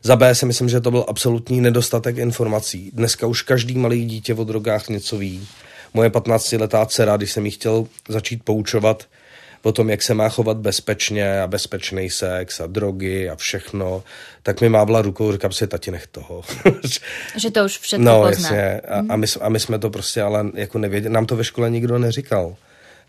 za 0.05 0.15
B 0.15 0.35
si 0.35 0.45
myslím, 0.45 0.69
že 0.69 0.81
to 0.81 0.91
byl 0.91 1.05
absolutní 1.07 1.61
nedostatek 1.61 2.17
informací. 2.17 2.91
Dneska 2.93 3.27
už 3.27 3.41
každý 3.41 3.77
malý 3.77 4.05
dítě 4.05 4.33
o 4.33 4.43
drogách 4.43 4.89
něco 4.89 5.17
ví. 5.17 5.47
Moje 5.93 6.09
15-letá 6.09 6.85
dcera, 6.85 7.17
když 7.17 7.31
jsem 7.31 7.45
jí 7.45 7.51
chtěl 7.51 7.87
začít 8.09 8.43
poučovat 8.43 9.07
o 9.63 9.71
tom, 9.71 9.89
jak 9.89 10.01
se 10.01 10.13
má 10.13 10.29
chovat 10.29 10.57
bezpečně 10.57 11.41
a 11.41 11.47
bezpečný 11.47 12.09
sex 12.09 12.59
a 12.59 12.67
drogy 12.67 13.29
a 13.29 13.35
všechno, 13.35 14.03
tak 14.43 14.61
mi 14.61 14.69
mávla 14.69 15.01
rukou, 15.01 15.31
říkám 15.31 15.51
si, 15.51 15.67
tati, 15.67 15.91
nech 15.91 16.07
toho. 16.07 16.41
že 17.37 17.51
to 17.51 17.65
už 17.65 17.79
všechno 17.79 18.05
no, 18.05 18.29
pozná. 18.29 18.49
Jasně. 18.49 18.79
A, 18.79 19.13
a, 19.13 19.15
my, 19.15 19.27
a 19.41 19.49
my 19.49 19.59
jsme 19.59 19.79
to 19.79 19.89
prostě 19.89 20.21
ale 20.21 20.45
jako 20.53 20.77
nevěděli. 20.77 21.13
Nám 21.13 21.25
to 21.25 21.35
ve 21.35 21.43
škole 21.43 21.69
nikdo 21.69 21.99
neříkal 21.99 22.55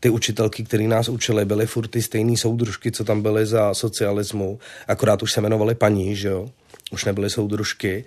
ty 0.00 0.10
učitelky, 0.10 0.64
které 0.64 0.84
nás 0.84 1.08
učily, 1.08 1.44
byly 1.44 1.66
furt 1.66 1.88
ty 1.88 2.02
stejné 2.02 2.36
soudružky, 2.36 2.92
co 2.92 3.04
tam 3.04 3.22
byly 3.22 3.46
za 3.46 3.74
socialismu, 3.74 4.58
akorát 4.88 5.22
už 5.22 5.32
se 5.32 5.40
jmenovali 5.40 5.74
paní, 5.74 6.16
že 6.16 6.28
jo 6.28 6.48
už 6.90 7.04
nebyly 7.04 7.30
soudružky 7.30 8.04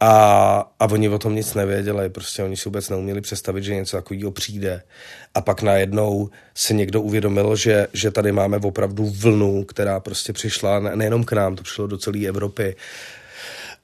a, 0.00 0.72
a 0.78 0.84
oni 0.90 1.08
o 1.08 1.18
tom 1.18 1.34
nic 1.34 1.54
nevěděli, 1.54 2.08
prostě 2.08 2.42
oni 2.42 2.56
si 2.56 2.64
vůbec 2.64 2.88
neuměli 2.88 3.20
představit, 3.20 3.64
že 3.64 3.74
něco 3.74 3.96
takového 3.96 4.30
přijde. 4.30 4.82
A 5.34 5.40
pak 5.40 5.62
najednou 5.62 6.30
se 6.54 6.74
někdo 6.74 7.02
uvědomil, 7.02 7.56
že, 7.56 7.86
že 7.92 8.10
tady 8.10 8.32
máme 8.32 8.56
opravdu 8.56 9.06
vlnu, 9.06 9.64
která 9.64 10.00
prostě 10.00 10.32
přišla 10.32 10.80
nejenom 10.80 11.24
k 11.24 11.32
nám, 11.32 11.56
to 11.56 11.62
přišlo 11.62 11.86
do 11.86 11.98
celé 11.98 12.26
Evropy. 12.26 12.76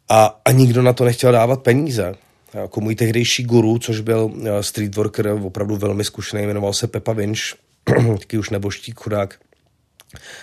A, 0.08 0.40
a 0.44 0.50
nikdo 0.52 0.82
na 0.82 0.92
to 0.92 1.04
nechtěl 1.04 1.32
dávat 1.32 1.62
peníze. 1.62 2.14
Jako 2.54 2.80
můj 2.80 2.94
tehdejší 2.94 3.44
guru, 3.44 3.78
což 3.78 4.00
byl 4.00 4.30
eh, 4.44 4.62
street 4.62 4.96
worker, 4.96 5.28
opravdu 5.28 5.76
velmi 5.76 6.04
zkušený, 6.04 6.46
jmenoval 6.46 6.72
se 6.72 6.86
Pepa 6.86 7.12
Vinch, 7.12 7.40
taky 8.18 8.38
už 8.38 8.50
neboštík 8.50 9.00
chudák, 9.00 9.38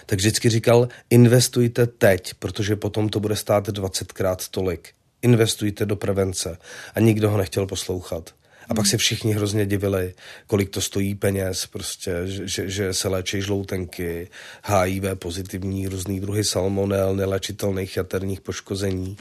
tak 0.05 0.19
vždycky 0.19 0.49
říkal, 0.49 0.87
investujte 1.09 1.87
teď, 1.87 2.33
protože 2.33 2.75
potom 2.75 3.09
to 3.09 3.19
bude 3.19 3.35
stát 3.35 3.67
20krát 3.67 4.37
tolik. 4.51 4.89
Investujte 5.23 5.85
do 5.85 5.95
prevence. 5.95 6.57
A 6.95 6.99
nikdo 6.99 7.29
ho 7.29 7.37
nechtěl 7.37 7.67
poslouchat. 7.67 8.33
A 8.69 8.73
pak 8.73 8.87
se 8.87 8.97
všichni 8.97 9.33
hrozně 9.33 9.65
divili, 9.65 10.13
kolik 10.47 10.69
to 10.69 10.81
stojí 10.81 11.15
peněz, 11.15 11.65
prostě, 11.65 12.13
že, 12.25 12.69
že 12.69 12.93
se 12.93 13.07
léčí 13.07 13.41
žloutenky, 13.41 14.27
HIV 14.63 15.03
pozitivní, 15.15 15.87
různý 15.87 16.19
druhy 16.19 16.43
salmonel, 16.43 17.15
nelečitelných 17.15 17.97
jaterních 17.97 18.41
poškození 18.41 19.17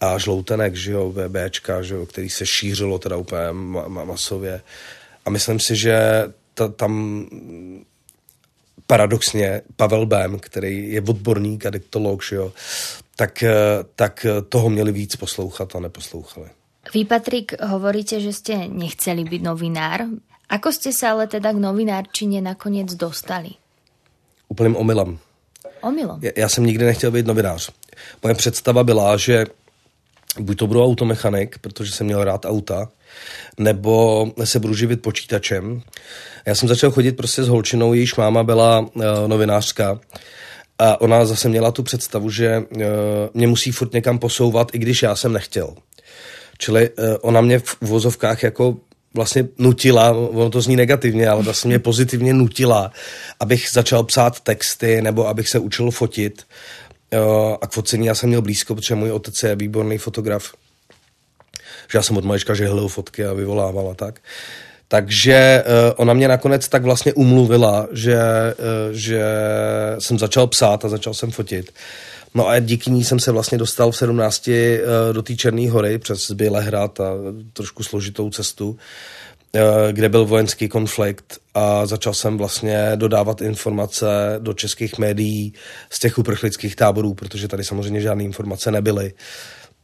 a 0.00 0.18
žloutenek, 0.18 0.74
že 0.74 0.92
jo, 0.92 1.12
VBčka, 1.12 1.82
že 1.82 1.94
jo, 1.94 2.06
který 2.06 2.30
se 2.30 2.46
šířilo 2.46 2.98
teda 2.98 3.16
úplně 3.16 3.42
ma- 3.42 3.88
ma- 3.88 4.04
masově. 4.04 4.60
A 5.24 5.30
myslím 5.30 5.60
si, 5.60 5.76
že 5.76 6.24
ta, 6.54 6.68
tam 6.68 7.26
paradoxně 8.86 9.62
Pavel 9.76 10.06
Bém, 10.06 10.38
který 10.38 10.92
je 10.92 11.00
odborník 11.00 11.66
a 11.66 11.70
diktolog, 11.70 12.22
že 12.22 12.36
jo, 12.36 12.52
tak, 13.16 13.42
eh, 13.42 13.52
tak 13.94 14.26
toho 14.48 14.70
měli 14.70 14.92
víc 14.92 15.16
poslouchat 15.16 15.76
a 15.76 15.80
neposlouchali. 15.80 16.48
Vy, 16.94 17.04
Patrik, 17.04 17.60
hovoríte, 17.60 18.18
že 18.24 18.32
ste 18.32 18.66
nechceli 18.66 19.22
byť 19.28 19.40
novinár. 19.44 20.08
Ako 20.48 20.72
ste 20.72 20.90
sa 20.90 21.12
ale 21.14 21.28
teda 21.28 21.52
k 21.52 21.60
novinárčine 21.60 22.40
nakoniec 22.40 22.96
dostali? 22.96 23.54
Úplným 24.48 24.76
omylem. 24.76 25.20
Omylom? 25.82 26.18
Já, 26.22 26.30
já 26.36 26.48
jsem 26.48 26.66
nikdy 26.66 26.84
nechtěl 26.84 27.10
být 27.10 27.26
novinář. 27.26 27.70
Moje 28.22 28.34
představa 28.34 28.84
byla, 28.84 29.16
že 29.16 29.46
buď 30.38 30.58
to 30.58 30.66
budu 30.66 30.84
automechanik, 30.84 31.58
protože 31.58 31.92
jsem 31.92 32.06
měl 32.06 32.24
rád 32.24 32.44
auta, 32.44 32.88
nebo 33.58 34.26
se 34.44 34.58
budu 34.58 34.74
živit 34.74 35.02
počítačem. 35.02 35.82
Já 36.46 36.54
jsem 36.54 36.68
začal 36.68 36.90
chodit 36.90 37.12
prostě 37.12 37.42
s 37.42 37.48
holčinou, 37.48 37.94
jejíž 37.94 38.14
máma 38.14 38.42
byla 38.42 38.78
uh, 38.78 39.04
novinářka 39.26 40.00
a 40.78 41.00
ona 41.00 41.24
zase 41.24 41.48
měla 41.48 41.70
tu 41.70 41.82
představu, 41.82 42.30
že 42.30 42.58
uh, 42.58 42.82
mě 43.34 43.46
musí 43.46 43.70
furt 43.70 43.92
někam 43.92 44.18
posouvat, 44.18 44.74
i 44.74 44.78
když 44.78 45.02
já 45.02 45.16
jsem 45.16 45.32
nechtěl. 45.32 45.74
Čili 46.58 46.90
uh, 46.90 47.04
ona 47.20 47.40
mě 47.40 47.58
v 47.58 47.76
uvozovkách 47.80 48.42
jako 48.42 48.76
vlastně 49.14 49.48
nutila, 49.58 50.10
ono 50.10 50.50
to 50.50 50.60
zní 50.60 50.76
negativně, 50.76 51.28
ale 51.28 51.42
vlastně 51.42 51.68
mě 51.68 51.78
pozitivně 51.78 52.34
nutila, 52.34 52.92
abych 53.40 53.68
začal 53.72 54.04
psát 54.04 54.40
texty 54.40 55.02
nebo 55.02 55.28
abych 55.28 55.48
se 55.48 55.58
učil 55.58 55.90
fotit. 55.90 56.46
A 57.60 57.66
k 57.66 57.72
focení 57.72 58.06
já 58.06 58.14
jsem 58.14 58.28
měl 58.28 58.42
blízko, 58.42 58.74
protože 58.74 58.94
můj 58.94 59.12
otec 59.12 59.42
je 59.42 59.56
výborný 59.56 59.98
fotograf. 59.98 60.54
Že 61.92 61.98
já 61.98 62.02
jsem 62.02 62.16
od 62.16 62.24
malička 62.24 62.54
žehlil 62.54 62.88
fotky 62.88 63.24
a 63.24 63.32
vyvolával 63.32 63.90
a 63.90 63.94
tak. 63.94 64.20
Takže 64.88 65.64
uh, 65.66 65.94
ona 65.96 66.14
mě 66.14 66.28
nakonec 66.28 66.68
tak 66.68 66.82
vlastně 66.82 67.12
umluvila, 67.12 67.88
že, 67.92 68.16
uh, 68.18 68.92
že 68.92 69.24
jsem 69.98 70.18
začal 70.18 70.46
psát 70.46 70.84
a 70.84 70.88
začal 70.88 71.14
jsem 71.14 71.30
fotit. 71.30 71.72
No 72.34 72.48
a 72.48 72.58
díky 72.58 72.90
ní 72.90 73.04
jsem 73.04 73.20
se 73.20 73.32
vlastně 73.32 73.58
dostal 73.58 73.90
v 73.90 73.96
17 73.96 74.48
uh, 74.48 74.54
do 75.12 75.22
té 75.22 75.36
Černé 75.36 75.70
hory 75.70 75.98
přes 75.98 76.30
Bělehrad 76.30 77.00
a 77.00 77.12
trošku 77.52 77.82
složitou 77.82 78.30
cestu, 78.30 78.78
kde 79.92 80.08
byl 80.08 80.26
vojenský 80.26 80.68
konflikt 80.68 81.38
a 81.54 81.86
začal 81.86 82.14
jsem 82.14 82.38
vlastně 82.38 82.92
dodávat 82.94 83.40
informace 83.40 84.06
do 84.38 84.52
českých 84.52 84.98
médií 84.98 85.52
z 85.90 85.98
těch 85.98 86.18
uprchlických 86.18 86.76
táborů, 86.76 87.14
protože 87.14 87.48
tady 87.48 87.64
samozřejmě 87.64 88.00
žádné 88.00 88.24
informace 88.24 88.70
nebyly. 88.70 89.12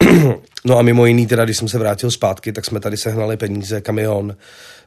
no 0.65 0.79
a 0.79 0.83
mimo 0.83 1.07
jiný, 1.07 1.27
teda, 1.27 1.45
když 1.45 1.57
jsem 1.57 1.69
se 1.69 1.79
vrátil 1.79 2.11
zpátky, 2.11 2.53
tak 2.53 2.65
jsme 2.65 2.81
tady 2.81 2.97
sehnali 2.97 3.37
peníze, 3.37 3.81
kamion, 3.81 4.37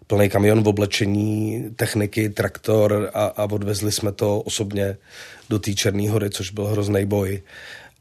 plný 0.07 0.29
kamion 0.29 0.63
v 0.63 0.67
oblečení, 0.67 1.65
techniky, 1.75 2.29
traktor 2.29 3.09
a, 3.13 3.25
a 3.25 3.43
odvezli 3.43 3.91
jsme 3.91 4.11
to 4.11 4.41
osobně 4.41 4.97
do 5.49 5.59
té 5.59 5.73
Černé 5.73 6.09
hory, 6.09 6.29
což 6.29 6.51
byl 6.51 6.65
hrozný 6.65 7.05
boj. 7.05 7.41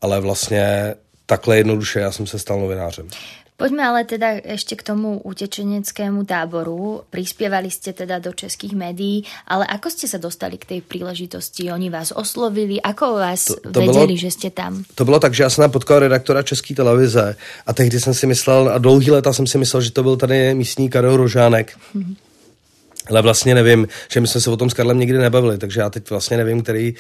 Ale 0.01 0.21
vlastně 0.21 0.95
takhle 1.27 1.57
jednoduše 1.57 2.01
já 2.01 2.13
jsem 2.13 2.27
se 2.27 2.39
stal 2.39 2.61
novinářem. 2.61 3.09
Poďme 3.59 3.83
ale 3.83 4.07
teda 4.07 4.39
ešte 4.39 4.79
k 4.79 4.87
tomu 4.87 5.19
utečeneckému 5.19 6.23
táboru. 6.23 7.03
Prispievali 7.11 7.75
ste 7.75 7.91
teda 7.91 8.23
do 8.23 8.31
českých 8.31 8.71
médií, 8.71 9.27
ale 9.51 9.67
ako 9.67 9.91
ste 9.91 10.07
sa 10.07 10.23
dostali 10.23 10.63
k 10.63 10.79
tej 10.79 10.81
príležitosti? 10.87 11.67
Oni 11.67 11.91
vás 11.91 12.15
oslovili, 12.15 12.79
ako 12.79 13.19
vás 13.19 13.51
to, 13.51 13.59
to 13.75 13.83
vedeli, 13.83 14.15
bylo, 14.15 14.23
že 14.23 14.31
ste 14.31 14.55
tam? 14.55 14.87
To 14.95 15.03
bylo 15.03 15.19
tak, 15.19 15.35
že 15.35 15.43
já 15.43 15.51
jsem 15.51 15.71
potkal 15.71 15.99
redaktora 15.99 16.43
České 16.43 16.75
televize 16.75 17.37
a 17.67 17.73
tehdy 17.73 18.01
jsem 18.01 18.15
si 18.15 18.27
myslel, 18.27 18.71
a 18.71 18.79
dlouhý 18.79 19.11
leta 19.11 19.33
jsem 19.33 19.47
si 19.47 19.59
myslel, 19.59 19.83
že 19.83 19.91
to 19.91 20.03
byl 20.03 20.17
tady 20.17 20.55
místní 20.55 20.91
Karel 20.91 21.17
Rožánek. 21.17 21.75
Mm-hmm. 21.97 22.17
Ale 23.11 23.23
vlastně 23.23 23.55
nevím, 23.55 23.89
že 24.13 24.21
my 24.21 24.27
jsme 24.29 24.41
se 24.41 24.51
o 24.51 24.57
tom 24.57 24.71
s 24.71 24.75
Karlem 24.75 24.99
nikdy 24.99 25.19
nebavili, 25.19 25.59
takže 25.59 25.81
já 25.81 25.91
teď 25.91 26.11
vlastně 26.11 26.37
nevím, 26.37 26.63
který, 26.63 26.95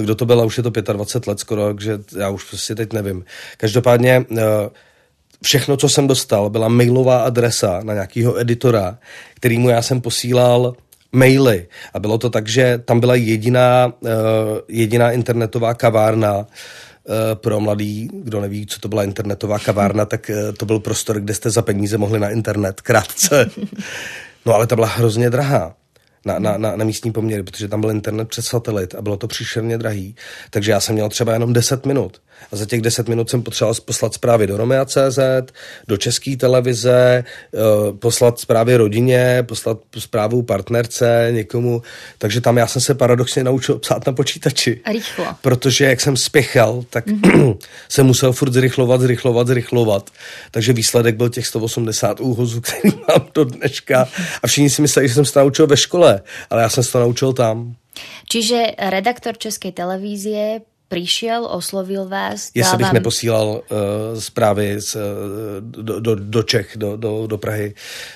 kdo 0.00 0.14
to 0.14 0.26
byl, 0.26 0.40
a 0.40 0.44
už 0.44 0.56
je 0.56 0.62
to 0.62 0.70
25 0.92 1.26
let 1.30 1.40
skoro, 1.40 1.66
takže 1.74 1.98
já 2.16 2.28
už 2.28 2.44
prostě 2.44 2.74
teď 2.74 2.92
nevím. 2.92 3.24
Každopádně 3.56 4.24
uh, 4.30 4.38
všechno, 5.42 5.76
co 5.76 5.88
jsem 5.88 6.06
dostal, 6.06 6.50
byla 6.50 6.68
mailová 6.68 7.22
adresa 7.22 7.80
na 7.82 7.94
nějakého 7.94 8.40
editora, 8.40 8.98
kterýmu 9.34 9.68
já 9.68 9.82
jsem 9.82 10.00
posílal 10.00 10.74
maily. 11.12 11.66
A 11.94 11.98
bylo 11.98 12.18
to 12.18 12.30
tak, 12.30 12.48
že 12.48 12.78
tam 12.84 13.00
byla 13.00 13.14
jediná, 13.14 13.92
uh, 14.00 14.10
jediná 14.68 15.10
internetová 15.10 15.74
kavárna, 15.74 16.38
uh, 16.38 16.44
pro 17.34 17.60
mladý, 17.60 18.08
kdo 18.12 18.40
neví, 18.40 18.66
co 18.66 18.80
to 18.80 18.88
byla 18.88 19.04
internetová 19.04 19.58
kavárna, 19.58 20.04
tak 20.04 20.30
uh, 20.30 20.52
to 20.56 20.66
byl 20.66 20.78
prostor, 20.78 21.20
kde 21.20 21.34
jste 21.34 21.50
za 21.50 21.62
peníze 21.62 21.98
mohli 21.98 22.20
na 22.20 22.30
internet 22.30 22.80
krátce. 22.80 23.50
No 24.46 24.54
ale 24.54 24.66
ta 24.66 24.74
byla 24.74 24.86
hrozně 24.86 25.30
drahá 25.30 25.74
na, 26.24 26.38
na, 26.38 26.56
na, 26.56 26.76
na 26.76 26.84
místní 26.84 27.12
poměry, 27.12 27.42
protože 27.42 27.68
tam 27.68 27.80
byl 27.80 27.90
internet 27.90 28.28
přes 28.28 28.46
satelit 28.46 28.94
a 28.94 29.02
bylo 29.02 29.16
to 29.16 29.28
příšerně 29.28 29.78
drahý. 29.78 30.16
Takže 30.50 30.70
já 30.70 30.80
jsem 30.80 30.94
měl 30.94 31.08
třeba 31.08 31.32
jenom 31.32 31.52
10 31.52 31.86
minut. 31.86 32.20
A 32.52 32.56
za 32.56 32.66
těch 32.66 32.80
10 32.80 33.08
minut 33.08 33.30
jsem 33.30 33.42
potřeboval 33.42 33.74
poslat 33.84 34.14
zprávy 34.14 34.46
do 34.46 34.56
Romea.cz, 34.56 35.18
do 35.88 35.96
české 35.96 36.36
televize, 36.36 37.24
eh, 37.24 37.58
poslat 37.92 38.40
zprávy 38.40 38.76
rodině, 38.76 39.44
poslat 39.48 39.78
zprávu 39.98 40.42
partnerce, 40.42 41.28
někomu. 41.30 41.82
Takže 42.18 42.40
tam 42.40 42.56
já 42.56 42.66
jsem 42.66 42.82
se 42.82 42.94
paradoxně 42.94 43.44
naučil 43.44 43.78
psát 43.78 44.06
na 44.06 44.12
počítači. 44.12 44.80
Rychlo. 44.92 45.26
Protože 45.40 45.84
jak 45.84 46.00
jsem 46.00 46.16
spěchal, 46.16 46.84
tak 46.90 47.06
mm-hmm. 47.06 47.56
jsem 47.88 48.06
musel 48.06 48.32
furt 48.32 48.52
zrychlovat, 48.52 49.00
zrychlovat, 49.00 49.46
zrychlovat. 49.46 50.10
Takže 50.50 50.72
výsledek 50.72 51.16
byl 51.16 51.28
těch 51.28 51.46
180 51.46 52.20
úhozů, 52.20 52.60
který 52.60 52.94
mám 53.08 53.28
do 53.34 53.44
dneška. 53.44 54.08
A 54.42 54.46
všichni 54.46 54.70
si 54.70 54.82
mysleli, 54.82 55.08
že 55.08 55.14
jsem 55.14 55.24
se 55.24 55.38
naučil 55.38 55.66
ve 55.66 55.76
škole, 55.76 56.11
ale 56.50 56.62
já 56.62 56.68
jsem 56.68 56.84
se 56.84 56.92
to 56.92 57.00
naučil 57.00 57.32
tam. 57.32 57.74
Čiže 58.28 58.62
redaktor 58.78 59.38
Českej 59.38 59.72
televízie 59.72 60.60
přišel, 60.88 61.46
oslovil 61.46 62.08
vás? 62.08 62.50
Jestli 62.54 62.76
bych 62.76 62.86
vám... 62.86 62.94
neposílal 62.94 63.48
uh, 63.48 64.20
zprávy 64.20 64.80
z, 64.80 64.94
uh, 64.94 65.00
do, 65.60 66.00
do, 66.00 66.14
do 66.14 66.42
Čech, 66.42 66.72
do, 66.76 66.96
do, 66.96 67.26
do 67.26 67.38
Prahy. 67.38 67.74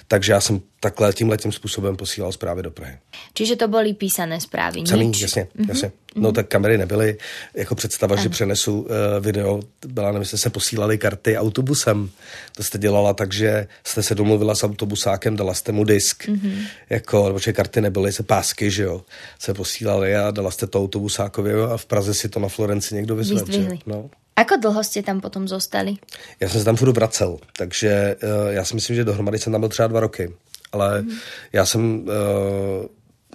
Takže 0.09 0.33
já 0.33 0.41
jsem 0.41 0.61
takhle 0.81 1.13
tímhle 1.13 1.37
tím 1.37 1.53
způsobem 1.53 1.97
posílal 1.97 2.33
zprávy 2.33 2.63
do 2.63 2.71
Prahy. 2.71 2.99
Čiže 3.35 3.57
to 3.57 3.69
byly 3.69 3.95
písané 3.95 4.41
zprávy? 4.41 4.87
Samý, 4.87 5.13
jasně, 5.21 5.49
mm-hmm. 5.59 5.69
jasně. 5.69 5.93
No 6.17 6.33
tak 6.33 6.49
kamery 6.49 6.79
nebyly. 6.79 7.19
Jako 7.55 7.75
představa, 7.75 8.15
ano. 8.15 8.23
že 8.23 8.29
přenesu 8.29 8.81
uh, 8.81 8.87
video, 9.21 9.61
byla, 9.87 10.13
nevím, 10.13 10.25
jste 10.25 10.39
se 10.39 10.51
posílali 10.51 10.99
karty 10.99 11.39
autobusem. 11.39 12.11
To 12.57 12.63
jste 12.63 12.79
dělala 12.79 13.15
tak, 13.15 13.33
že 13.33 13.67
jste 13.85 14.03
se 14.03 14.15
domluvila 14.15 14.55
s 14.55 14.65
autobusákem, 14.65 15.37
dala 15.37 15.55
jste 15.55 15.73
mu 15.73 15.85
disk. 15.85 16.25
Mm-hmm. 16.25 16.67
Jako, 16.91 17.33
protože 17.33 17.53
karty 17.53 17.81
nebyly, 17.81 18.13
se 18.13 18.23
pásky, 18.23 18.71
že 18.71 18.83
jo, 18.83 19.03
se 19.39 19.55
posílali 19.55 20.17
a 20.17 20.31
dala 20.31 20.51
jste 20.51 20.67
to 20.67 20.81
autobusákovi 20.81 21.53
a 21.53 21.77
v 21.77 21.87
Praze 21.87 22.15
si 22.15 22.29
to 22.29 22.41
na 22.41 22.49
Florenci 22.49 22.95
někdo 22.95 23.17
vyzvedl. 23.17 23.79
No. 23.87 24.11
Ako 24.37 24.57
dlho 24.57 24.85
jste 24.85 25.03
tam 25.03 25.21
potom 25.21 25.49
zostali? 25.49 25.97
Já 26.41 26.49
jsem 26.49 26.61
se 26.61 26.65
tam 26.65 26.77
furt 26.77 26.93
vracel, 26.93 27.39
takže 27.57 28.17
uh, 28.23 28.53
já 28.53 28.65
si 28.65 28.75
myslím, 28.75 28.97
že 28.97 29.05
dohromady 29.05 29.39
jsem 29.39 29.53
tam 29.53 29.61
byl 29.61 29.69
třeba 29.69 29.89
dva 29.89 30.01
roky. 30.01 30.33
Ale 30.73 31.03
mm. 31.03 31.11
já 31.53 31.67
jsem 31.67 32.01
uh, 32.01 32.07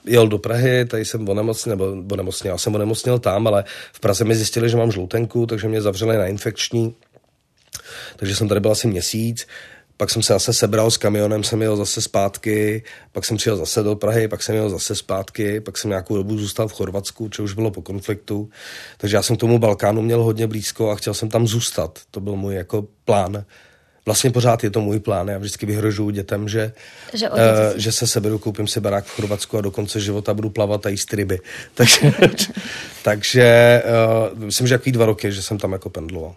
jel 0.05 0.27
do 0.27 0.37
Prahy, 0.37 0.85
tady 0.85 1.05
jsem 1.05 1.29
onemocnil, 1.29 1.75
nebo 1.77 2.13
onemocnil, 2.13 2.53
já 2.53 2.57
jsem 2.57 2.75
onemocnil 2.75 3.19
tam, 3.19 3.47
ale 3.47 3.63
v 3.93 3.99
Praze 3.99 4.23
mi 4.23 4.35
zjistili, 4.35 4.69
že 4.69 4.77
mám 4.77 4.91
žloutenku, 4.91 5.45
takže 5.45 5.67
mě 5.67 5.81
zavřeli 5.81 6.17
na 6.17 6.27
infekční. 6.27 6.95
Takže 8.15 8.35
jsem 8.35 8.47
tady 8.47 8.59
byl 8.59 8.71
asi 8.71 8.87
měsíc. 8.87 9.47
Pak 9.97 10.09
jsem 10.09 10.23
se 10.23 10.33
zase 10.33 10.53
sebral 10.53 10.91
s 10.91 10.97
kamionem, 10.97 11.43
jsem 11.43 11.61
jel 11.61 11.77
zase 11.77 12.01
zpátky, 12.01 12.83
pak 13.11 13.25
jsem 13.25 13.37
přijel 13.37 13.57
zase 13.57 13.83
do 13.83 13.95
Prahy, 13.95 14.27
pak 14.27 14.43
jsem 14.43 14.55
jel 14.55 14.69
zase 14.69 14.95
zpátky, 14.95 15.59
pak 15.59 15.77
jsem 15.77 15.89
nějakou 15.89 16.15
dobu 16.15 16.37
zůstal 16.37 16.67
v 16.67 16.73
Chorvatsku, 16.73 17.29
což 17.29 17.43
už 17.43 17.53
bylo 17.53 17.71
po 17.71 17.81
konfliktu. 17.81 18.49
Takže 18.97 19.15
já 19.15 19.21
jsem 19.21 19.37
k 19.37 19.39
tomu 19.39 19.59
Balkánu 19.59 20.01
měl 20.01 20.23
hodně 20.23 20.47
blízko 20.47 20.91
a 20.91 20.95
chtěl 20.95 21.13
jsem 21.13 21.29
tam 21.29 21.47
zůstat. 21.47 21.99
To 22.11 22.19
byl 22.19 22.35
můj 22.35 22.55
jako 22.55 22.87
plán 23.05 23.45
vlastně 24.05 24.31
pořád 24.31 24.63
je 24.63 24.69
to 24.69 24.81
můj 24.81 24.99
plán. 24.99 25.27
Já 25.27 25.37
vždycky 25.37 25.65
vyhrožuju 25.65 26.09
dětem, 26.09 26.49
že, 26.49 26.73
že, 27.13 27.29
uh, 27.29 27.37
že 27.75 27.91
se 27.91 28.07
seberu, 28.07 28.39
koupím 28.39 28.67
si 28.67 28.79
barák 28.79 29.05
v 29.05 29.15
Chorvatsku 29.15 29.57
a 29.57 29.61
do 29.61 29.71
konce 29.71 29.99
života 29.99 30.33
budu 30.33 30.49
plavat 30.49 30.85
a 30.85 30.89
jíst 30.89 31.13
ryby. 31.13 31.39
takže 31.73 32.13
takže 33.03 33.83
uh, 34.33 34.39
myslím, 34.39 34.67
že 34.67 34.73
jaký 34.73 34.91
dva 34.91 35.05
roky, 35.05 35.31
že 35.31 35.41
jsem 35.41 35.57
tam 35.57 35.71
jako 35.71 35.89
pendloval. 35.89 36.35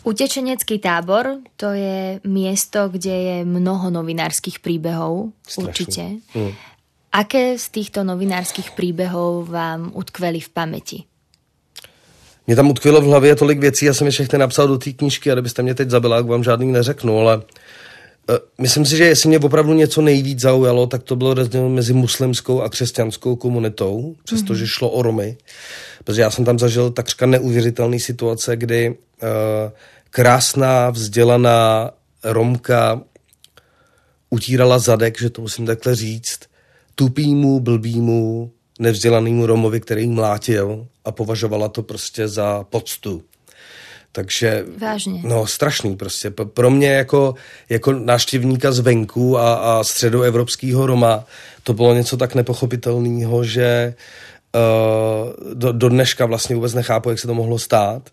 Utečenecký 0.00 0.80
tábor 0.80 1.44
to 1.60 1.76
je 1.76 2.24
miesto, 2.24 2.88
kde 2.88 3.12
je 3.12 3.36
mnoho 3.44 3.92
novinárskych 3.92 4.64
príbehov, 4.64 5.36
Strašný. 5.44 5.68
určite. 5.68 6.02
Mm. 6.32 6.52
Aké 7.12 7.58
z 7.58 7.66
týchto 7.68 8.00
novinárskych 8.00 8.72
príbehov 8.72 9.52
vám 9.52 9.92
utkveli 9.92 10.40
v 10.40 10.50
pamäti? 10.54 10.98
Mě 12.50 12.56
tam 12.56 12.70
utkvělo 12.70 13.00
v 13.00 13.04
hlavě 13.04 13.36
tolik 13.36 13.58
věcí, 13.58 13.86
já 13.86 13.94
jsem 13.94 14.06
je 14.06 14.10
všechny 14.10 14.38
napsal 14.38 14.68
do 14.68 14.78
té 14.78 14.92
knížky 14.92 15.30
a 15.30 15.34
kdybyste 15.34 15.62
mě 15.62 15.74
teď 15.74 15.90
zabila, 15.90 16.16
jak 16.16 16.26
vám 16.26 16.44
žádný 16.44 16.72
neřeknu, 16.72 17.18
ale 17.18 17.36
uh, 17.36 17.42
myslím 18.58 18.86
si, 18.86 18.96
že 18.96 19.04
jestli 19.04 19.28
mě 19.28 19.38
opravdu 19.38 19.74
něco 19.74 20.02
nejvíc 20.02 20.40
zaujalo, 20.40 20.86
tak 20.86 21.02
to 21.02 21.16
bylo 21.16 21.34
rozdíl 21.34 21.68
mezi 21.68 21.92
muslimskou 21.92 22.60
a 22.60 22.68
křesťanskou 22.68 23.36
komunitou, 23.36 24.16
přestože 24.24 24.64
mm-hmm. 24.64 24.68
šlo 24.78 24.90
o 24.90 25.02
Romy, 25.02 25.36
protože 26.04 26.22
já 26.22 26.30
jsem 26.30 26.44
tam 26.44 26.58
zažil 26.58 26.90
takřka 26.90 27.26
neuvěřitelné 27.26 27.98
situace, 27.98 28.56
kdy 28.56 28.88
uh, 28.88 28.96
krásná, 30.10 30.90
vzdělaná 30.90 31.90
Romka 32.24 33.02
utírala 34.30 34.78
zadek, 34.78 35.20
že 35.20 35.30
to 35.30 35.42
musím 35.42 35.66
takhle 35.66 35.94
říct, 35.94 36.38
tupýmu, 36.94 37.60
blbýmu, 37.60 38.50
nevzdělanému 38.78 39.46
Romovi, 39.46 39.80
který 39.80 40.06
mlátil 40.06 40.86
a 41.04 41.12
považovala 41.12 41.68
to 41.68 41.82
prostě 41.82 42.28
za 42.28 42.64
poctu. 42.70 43.22
Takže, 44.12 44.64
Vážně. 44.78 45.20
no 45.24 45.46
strašný 45.46 45.96
prostě. 45.96 46.30
Pro 46.30 46.70
mě 46.70 46.92
jako, 46.92 47.34
jako 47.68 47.92
návštěvníka 47.92 48.72
zvenku 48.72 49.38
a, 49.38 49.54
a 49.54 49.84
středoevropského 49.84 50.86
Roma 50.86 51.24
to 51.62 51.74
bylo 51.74 51.94
něco 51.94 52.16
tak 52.16 52.34
nepochopitelného, 52.34 53.44
že 53.44 53.94
uh, 54.54 55.54
do, 55.54 55.72
do 55.72 55.88
dneška 55.88 56.26
vlastně 56.26 56.56
vůbec 56.56 56.74
nechápu, 56.74 57.10
jak 57.10 57.18
se 57.18 57.26
to 57.26 57.34
mohlo 57.34 57.58
stát. 57.58 58.10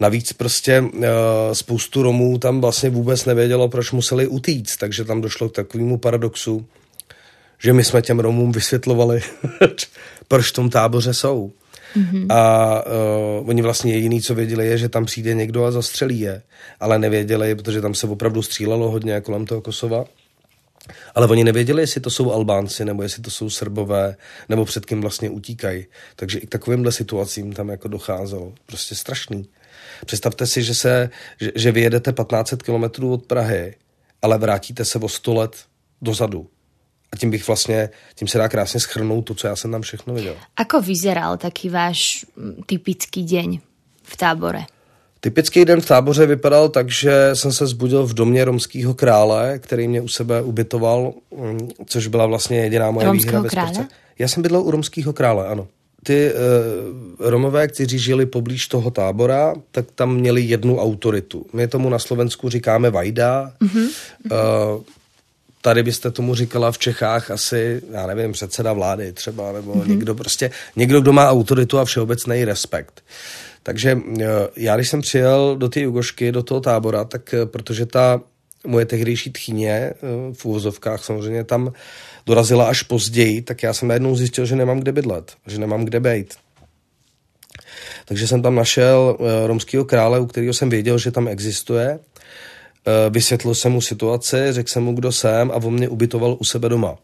Navíc 0.00 0.32
prostě 0.32 0.80
uh, 0.80 1.00
spoustu 1.52 2.02
Romů 2.02 2.38
tam 2.38 2.60
vlastně 2.60 2.90
vůbec 2.90 3.24
nevědělo, 3.24 3.68
proč 3.68 3.92
museli 3.92 4.26
utíct, 4.26 4.76
takže 4.76 5.04
tam 5.04 5.20
došlo 5.20 5.48
k 5.48 5.54
takovému 5.54 5.98
paradoxu, 5.98 6.66
že 7.58 7.72
my 7.72 7.84
jsme 7.84 8.02
těm 8.02 8.20
Romům 8.20 8.52
vysvětlovali, 8.52 9.22
proč 10.28 10.50
v 10.50 10.52
tom 10.52 10.70
táboře 10.70 11.14
jsou. 11.14 11.52
Mm-hmm. 11.96 12.26
A 12.32 12.82
uh, 12.86 13.48
oni 13.48 13.62
vlastně 13.62 13.94
jediný, 13.94 14.22
co 14.22 14.34
věděli, 14.34 14.66
je, 14.66 14.78
že 14.78 14.88
tam 14.88 15.04
přijde 15.04 15.34
někdo 15.34 15.64
a 15.64 15.70
zastřelí 15.70 16.20
je. 16.20 16.42
Ale 16.80 16.98
nevěděli, 16.98 17.54
protože 17.54 17.80
tam 17.80 17.94
se 17.94 18.06
opravdu 18.06 18.42
střílelo 18.42 18.90
hodně 18.90 19.20
kolem 19.20 19.46
toho 19.46 19.60
Kosova. 19.60 20.04
Ale 21.14 21.26
oni 21.26 21.44
nevěděli, 21.44 21.82
jestli 21.82 22.00
to 22.00 22.10
jsou 22.10 22.32
Albánci, 22.32 22.84
nebo 22.84 23.02
jestli 23.02 23.22
to 23.22 23.30
jsou 23.30 23.50
Srbové, 23.50 24.16
nebo 24.48 24.64
před 24.64 24.86
kým 24.86 25.00
vlastně 25.00 25.30
utíkají. 25.30 25.86
Takže 26.16 26.38
i 26.38 26.46
k 26.46 26.50
takovýmhle 26.50 26.92
situacím 26.92 27.52
tam 27.52 27.68
jako 27.68 27.88
docházelo. 27.88 28.52
Prostě 28.66 28.94
strašný. 28.94 29.48
Představte 30.06 30.46
si, 30.46 30.62
že, 30.62 30.74
se, 30.74 31.10
že, 31.40 31.52
že 31.54 31.72
vyjedete 31.72 32.12
1500 32.12 32.62
kilometrů 32.62 33.12
od 33.12 33.26
Prahy, 33.26 33.74
ale 34.22 34.38
vrátíte 34.38 34.84
se 34.84 34.98
o 34.98 35.08
100 35.08 35.34
let 35.34 35.56
dozadu. 36.02 36.48
A 37.12 37.16
tím 37.16 37.30
bych 37.30 37.46
vlastně, 37.46 37.90
tím 38.14 38.28
se 38.28 38.38
dá 38.38 38.48
krásně 38.48 38.80
schrnout 38.80 39.24
to, 39.24 39.34
co 39.34 39.46
já 39.46 39.56
jsem 39.56 39.70
tam 39.70 39.82
všechno 39.82 40.14
viděl. 40.14 40.36
Ako 40.56 40.80
vyzeral 40.80 41.36
taký 41.36 41.68
váš 41.68 42.26
typický 42.66 43.22
deň 43.22 43.58
v 44.02 44.16
tábore? 44.16 44.64
Typický 45.20 45.64
den 45.64 45.80
v 45.80 45.86
táboře 45.86 46.26
vypadal 46.26 46.68
tak, 46.68 46.90
že 46.90 47.30
jsem 47.34 47.52
se 47.52 47.66
zbudil 47.66 48.06
v 48.06 48.14
domě 48.14 48.44
romského 48.44 48.94
krále, 48.94 49.58
který 49.58 49.88
mě 49.88 50.00
u 50.00 50.08
sebe 50.08 50.42
ubytoval, 50.42 51.12
mm, 51.36 51.68
což 51.86 52.06
byla 52.06 52.26
vlastně 52.26 52.58
jediná 52.58 52.90
moje 52.90 53.06
Romského 53.06 53.42
výhra 53.42 53.66
sportce. 53.66 53.88
Já 54.18 54.28
jsem 54.28 54.42
bydlel 54.42 54.62
u 54.62 54.70
romského 54.70 55.12
krále, 55.12 55.46
ano. 55.46 55.68
Ty 56.02 56.32
uh, 56.32 57.30
Romové, 57.30 57.68
kteří 57.68 57.98
žili 57.98 58.26
poblíž 58.26 58.68
toho 58.68 58.90
tábora, 58.90 59.54
tak 59.70 59.86
tam 59.94 60.14
měli 60.14 60.42
jednu 60.42 60.78
autoritu. 60.78 61.46
My 61.52 61.68
tomu 61.68 61.88
na 61.88 61.98
Slovensku 61.98 62.48
říkáme 62.48 62.90
Vajda. 62.90 63.52
Mm-hmm. 63.60 63.88
Uh, 64.30 64.82
tady 65.62 65.82
byste 65.82 66.10
tomu 66.10 66.34
říkala 66.34 66.72
v 66.72 66.78
Čechách 66.78 67.30
asi, 67.30 67.82
já 67.90 68.06
nevím, 68.06 68.32
předseda 68.32 68.72
vlády 68.72 69.12
třeba, 69.12 69.52
nebo 69.52 69.74
mm-hmm. 69.74 69.88
někdo 69.88 70.14
prostě, 70.14 70.50
někdo, 70.76 71.00
kdo 71.00 71.12
má 71.12 71.30
autoritu 71.30 71.78
a 71.78 71.84
všeobecný 71.84 72.44
respekt. 72.44 73.02
Takže 73.62 73.98
eh, 74.20 74.24
já, 74.56 74.76
když 74.76 74.88
jsem 74.88 75.00
přijel 75.00 75.56
do 75.56 75.68
té 75.68 75.80
Jugošky, 75.80 76.32
do 76.32 76.42
toho 76.42 76.60
tábora, 76.60 77.04
tak 77.04 77.34
eh, 77.34 77.46
protože 77.46 77.86
ta 77.86 78.20
moje 78.66 78.86
tehdejší 78.86 79.32
tchyně 79.32 79.70
eh, 79.70 79.94
v 80.32 80.44
úvozovkách 80.44 81.04
samozřejmě 81.04 81.44
tam 81.44 81.72
dorazila 82.26 82.68
až 82.68 82.82
později, 82.82 83.42
tak 83.42 83.62
já 83.62 83.74
jsem 83.74 83.88
najednou 83.88 84.16
zjistil, 84.16 84.46
že 84.46 84.56
nemám 84.56 84.80
kde 84.80 84.92
bydlet, 84.92 85.32
že 85.46 85.58
nemám 85.58 85.84
kde 85.84 86.00
být. 86.00 86.34
Takže 88.04 88.26
jsem 88.26 88.42
tam 88.42 88.54
našel 88.54 89.18
romského 89.46 89.84
krále, 89.84 90.20
u 90.20 90.26
kterého 90.26 90.54
jsem 90.54 90.70
věděl, 90.70 90.98
že 90.98 91.10
tam 91.10 91.28
existuje 91.28 91.98
vysvětlil 93.10 93.54
jsem 93.54 93.72
mu 93.72 93.80
situaci, 93.80 94.36
řekl 94.50 94.70
jsem 94.70 94.84
mu, 94.84 94.94
kdo 94.94 95.12
jsem 95.12 95.50
a 95.50 95.54
on 95.54 95.74
mě 95.74 95.88
ubytoval 95.88 96.36
u 96.40 96.44
sebe 96.44 96.68
doma. 96.68 96.96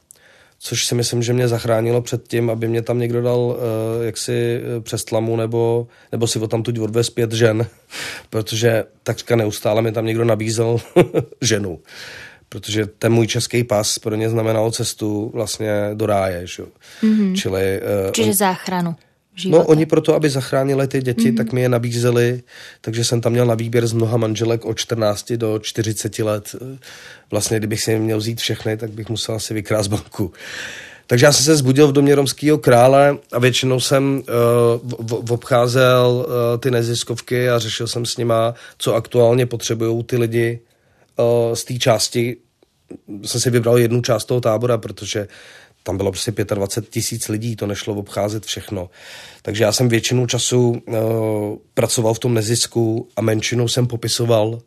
Což 0.58 0.84
si 0.84 0.94
myslím, 0.94 1.22
že 1.22 1.32
mě 1.32 1.48
zachránilo 1.48 2.02
před 2.02 2.28
tím, 2.28 2.50
aby 2.50 2.68
mě 2.68 2.82
tam 2.82 2.98
někdo 2.98 3.22
dal 3.22 3.38
uh, 3.38 3.56
jaksi 4.04 4.32
eh, 4.32 4.80
přes 4.80 5.04
tlamu 5.04 5.36
nebo, 5.36 5.86
nebo 6.12 6.26
si 6.26 6.38
o 6.38 6.48
tam 6.48 6.62
tuď 6.62 6.78
odvez 6.78 7.10
pět 7.10 7.32
žen, 7.32 7.66
protože 8.30 8.84
takřka 9.02 9.36
neustále 9.36 9.82
mi 9.82 9.92
tam 9.92 10.06
někdo 10.06 10.24
nabízel 10.24 10.78
ženu. 11.40 11.78
Protože 12.48 12.86
ten 12.86 13.12
můj 13.12 13.26
český 13.26 13.64
pas 13.64 13.98
pro 13.98 14.14
ně 14.14 14.30
znamenal 14.30 14.70
cestu 14.70 15.30
vlastně 15.34 15.70
do 15.94 16.06
ráje. 16.06 16.46
Že? 16.46 16.62
Mm-hmm. 17.02 17.34
Čili, 17.34 17.80
uh, 18.06 18.12
Čiže 18.12 18.28
on, 18.28 18.34
záchranu 18.34 18.96
života. 19.36 19.62
No 19.62 19.66
oni 19.66 19.86
proto, 19.86 20.14
aby 20.14 20.30
zachránili 20.30 20.88
ty 20.88 21.02
děti, 21.02 21.32
mm-hmm. 21.32 21.36
tak 21.36 21.52
mi 21.52 21.60
je 21.60 21.68
nabízeli, 21.68 22.42
takže 22.80 23.04
jsem 23.04 23.20
tam 23.20 23.32
měl 23.32 23.46
na 23.46 23.54
výběr 23.54 23.86
z 23.86 23.92
mnoha 23.92 24.16
manželek 24.16 24.64
od 24.64 24.78
14 24.78 25.32
do 25.32 25.58
40 25.58 26.18
let. 26.18 26.56
Vlastně, 27.30 27.58
kdybych 27.58 27.82
si 27.82 27.98
měl 27.98 28.18
vzít 28.18 28.40
všechny, 28.40 28.76
tak 28.76 28.90
bych 28.90 29.08
musel 29.08 29.34
asi 29.34 29.54
vykrást 29.54 29.90
banku. 29.90 30.32
Takže 31.06 31.26
já 31.26 31.32
jsem 31.32 31.44
se 31.44 31.56
zbudil 31.56 31.88
v 31.88 31.92
domě 31.92 32.14
romského 32.14 32.58
krále 32.58 33.18
a 33.32 33.38
většinou 33.38 33.80
jsem 33.80 34.22
uh, 35.00 35.30
obcházel 35.30 36.26
uh, 36.28 36.60
ty 36.60 36.70
neziskovky 36.70 37.48
a 37.48 37.58
řešil 37.58 37.86
jsem 37.86 38.06
s 38.06 38.16
nima, 38.16 38.54
co 38.78 38.94
aktuálně 38.94 39.46
potřebují 39.46 40.04
ty 40.04 40.16
lidi 40.16 40.60
uh, 41.16 41.54
z 41.54 41.64
té 41.64 41.74
části. 41.74 42.36
Jsem 43.24 43.40
si 43.40 43.50
vybral 43.50 43.78
jednu 43.78 44.02
část 44.02 44.24
toho 44.24 44.40
tábora, 44.40 44.78
protože 44.78 45.28
tam 45.86 45.96
bylo 45.96 46.12
prostě 46.12 46.32
25 46.32 46.90
tisíc 46.90 47.28
lidí, 47.28 47.56
to 47.56 47.66
nešlo 47.66 47.94
obcházet 47.94 48.46
všechno. 48.46 48.90
Takže 49.42 49.64
já 49.64 49.72
jsem 49.72 49.88
většinu 49.88 50.26
času 50.26 50.70
uh, 50.70 50.96
pracoval 51.74 52.14
v 52.14 52.18
tom 52.18 52.34
nezisku 52.34 53.08
a 53.16 53.20
menšinou 53.20 53.68
jsem 53.68 53.86
popisoval 53.86 54.48
uh, 54.48 54.58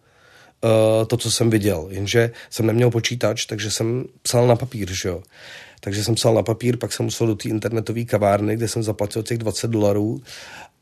to, 1.07 1.17
co 1.17 1.31
jsem 1.31 1.49
viděl. 1.49 1.87
Jenže 1.89 2.31
jsem 2.49 2.65
neměl 2.65 2.91
počítač, 2.91 3.45
takže 3.45 3.71
jsem 3.71 4.05
psal 4.21 4.47
na 4.47 4.55
papír, 4.55 4.93
že 4.93 5.09
jo. 5.09 5.23
Takže 5.79 6.03
jsem 6.03 6.15
psal 6.15 6.33
na 6.33 6.43
papír, 6.43 6.77
pak 6.77 6.93
jsem 6.93 7.05
musel 7.05 7.27
do 7.27 7.35
té 7.35 7.49
internetové 7.49 8.03
kavárny, 8.03 8.55
kde 8.55 8.67
jsem 8.67 8.83
zaplatil 8.83 9.23
těch 9.23 9.37
20 9.37 9.71
dolarů 9.71 10.21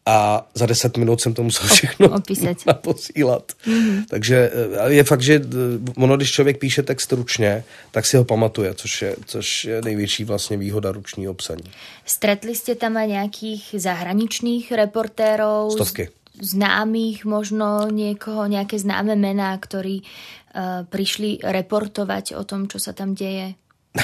a 0.07 0.47
za 0.53 0.65
deset 0.65 0.97
minut 0.97 1.21
jsem 1.21 1.33
to 1.33 1.43
musel 1.43 1.67
všechno 1.67 2.09
Opisat. 2.09 2.57
posílat. 2.81 3.51
Mm-hmm. 3.67 4.05
Takže 4.09 4.51
eh, 4.79 4.93
je 4.93 5.03
fakt, 5.03 5.21
že 5.21 5.35
eh, 5.35 6.01
ono, 6.01 6.17
když 6.17 6.31
člověk 6.31 6.59
píše 6.59 6.83
text 6.83 7.11
ručně, 7.11 7.63
tak 7.91 8.05
si 8.05 8.17
ho 8.17 8.23
pamatuje, 8.23 8.73
což 8.73 9.01
je, 9.01 9.15
což 9.25 9.65
je 9.65 9.81
největší 9.81 10.23
vlastně 10.23 10.57
výhoda 10.57 10.91
ručního 10.91 11.33
psaní. 11.33 11.63
Stretli 12.05 12.55
jste 12.55 12.75
tam 12.75 12.97
aj 12.97 13.07
nějakých 13.07 13.75
zahraničných 13.77 14.71
reportérov? 14.71 15.73
Stovky. 15.73 16.09
Známých 16.41 17.25
možno 17.25 17.87
někoho, 17.91 18.45
nějaké 18.45 18.79
známé 18.79 19.15
mená, 19.15 19.57
ktorí 19.57 20.01
uh, 20.01 20.85
přišli 20.89 21.37
reportovat 21.43 22.23
o 22.37 22.43
tom, 22.43 22.67
co 22.67 22.79
se 22.79 22.93
tam 22.93 23.13
děje? 23.13 23.53
Ne. 23.97 24.03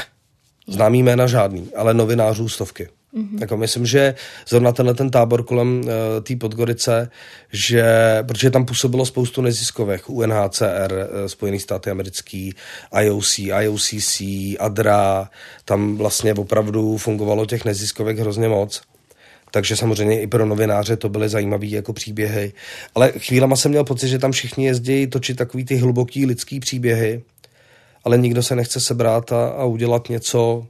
Známý 0.67 1.03
jména 1.03 1.27
žádný, 1.27 1.69
ale 1.75 1.93
novinářů 1.93 2.49
stovky. 2.49 2.89
Mm-hmm. 3.17 3.41
Jako 3.41 3.57
myslím, 3.57 3.85
že 3.85 4.15
zrovna 4.47 4.71
tenhle 4.71 4.93
ten 4.93 5.09
tábor 5.09 5.43
kolem 5.43 5.81
uh, 5.81 5.89
té 6.23 6.35
Podgorice, 6.35 7.09
že, 7.51 7.83
protože 8.27 8.51
tam 8.51 8.65
působilo 8.65 9.05
spoustu 9.05 9.41
neziskovek, 9.41 10.09
UNHCR, 10.09 10.93
uh, 10.93 11.27
Spojený 11.27 11.59
státy 11.59 11.89
americký, 11.89 12.55
IOC, 13.01 13.39
IOCC, 13.39 14.21
ADRA, 14.59 15.29
tam 15.65 15.97
vlastně 15.97 16.33
opravdu 16.33 16.97
fungovalo 16.97 17.45
těch 17.45 17.65
neziskovek 17.65 18.19
hrozně 18.19 18.49
moc. 18.49 18.81
Takže 19.51 19.75
samozřejmě 19.75 20.21
i 20.21 20.27
pro 20.27 20.45
novináře 20.45 20.97
to 20.97 21.09
byly 21.09 21.29
zajímavé 21.29 21.65
jako 21.65 21.93
příběhy. 21.93 22.53
Ale 22.95 23.11
chvílema 23.11 23.55
jsem 23.55 23.71
měl 23.71 23.83
pocit, 23.83 24.07
že 24.07 24.19
tam 24.19 24.31
všichni 24.31 24.65
jezdí 24.65 25.07
točit 25.07 25.37
takový 25.37 25.65
ty 25.65 25.75
hluboký 25.75 26.25
lidský 26.25 26.59
příběhy, 26.59 27.23
ale 28.03 28.17
nikdo 28.17 28.43
se 28.43 28.55
nechce 28.55 28.79
sebrat 28.79 29.31
a, 29.31 29.47
a 29.47 29.65
udělat 29.65 30.09
něco, 30.09 30.67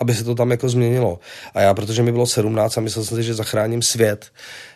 aby 0.00 0.14
se 0.14 0.24
to 0.24 0.34
tam 0.34 0.50
jako 0.50 0.68
změnilo. 0.68 1.18
A 1.54 1.60
já, 1.60 1.74
protože 1.74 2.02
mi 2.02 2.12
bylo 2.12 2.26
17 2.26 2.78
a 2.78 2.80
myslel 2.80 3.04
jsem 3.04 3.16
si, 3.16 3.22
že 3.22 3.34
zachráním 3.34 3.82
svět, 3.82 4.32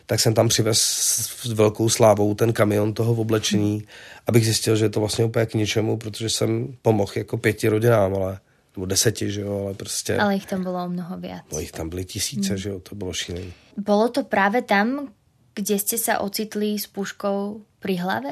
tak 0.06 0.20
jsem 0.20 0.35
tam 0.35 0.48
přivez 0.48 0.80
s 0.80 1.52
velkou 1.52 1.88
slávou 1.88 2.35
ten 2.35 2.52
kamion 2.52 2.94
toho 2.94 3.12
oblečení, 3.12 3.85
abych 4.26 4.44
zjistil, 4.44 4.76
že 4.76 4.85
je 4.85 4.90
to 4.90 5.00
vlastně 5.00 5.24
úplně 5.24 5.46
k 5.46 5.54
ničemu, 5.54 5.96
protože 5.96 6.30
jsem 6.30 6.76
pomohl 6.83 7.12
jako 7.16 7.38
pěti 7.38 7.68
rodinám, 7.68 8.14
ale 8.14 8.40
nebo 8.76 8.87
deseti, 8.87 9.33
že 9.33 9.40
jo, 9.40 9.62
ale 9.64 9.74
prostě... 9.74 10.16
Ale 10.16 10.35
jich 10.35 10.46
tam 10.46 10.62
bylo 10.62 10.88
mnoho 10.88 11.16
víc. 11.16 11.33
No 11.52 11.59
jich 11.59 11.72
tam 11.72 11.88
byly 11.88 12.04
tisíce, 12.04 12.48
hmm. 12.48 12.59
že 12.59 12.68
jo, 12.68 12.80
to 12.80 12.94
bylo 12.94 13.12
šílené. 13.12 13.52
Bylo 13.76 14.09
to 14.09 14.24
právě 14.24 14.62
tam, 14.62 15.09
kde 15.54 15.78
jste 15.78 15.98
se 15.98 16.18
ocitli 16.18 16.78
s 16.78 16.87
puškou 16.87 17.61
při 17.78 17.94
hlavě? 17.94 18.30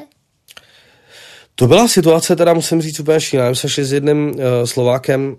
To 1.55 1.67
byla 1.67 1.87
situace, 1.87 2.35
teda 2.35 2.53
musím 2.53 2.81
říct 2.81 2.99
úplně 2.99 3.21
šílená. 3.21 3.55
Jsem 3.55 3.69
šli 3.69 3.85
s 3.85 3.93
jedním 3.93 4.29
uh, 4.29 4.35
Slovákem 4.65 5.37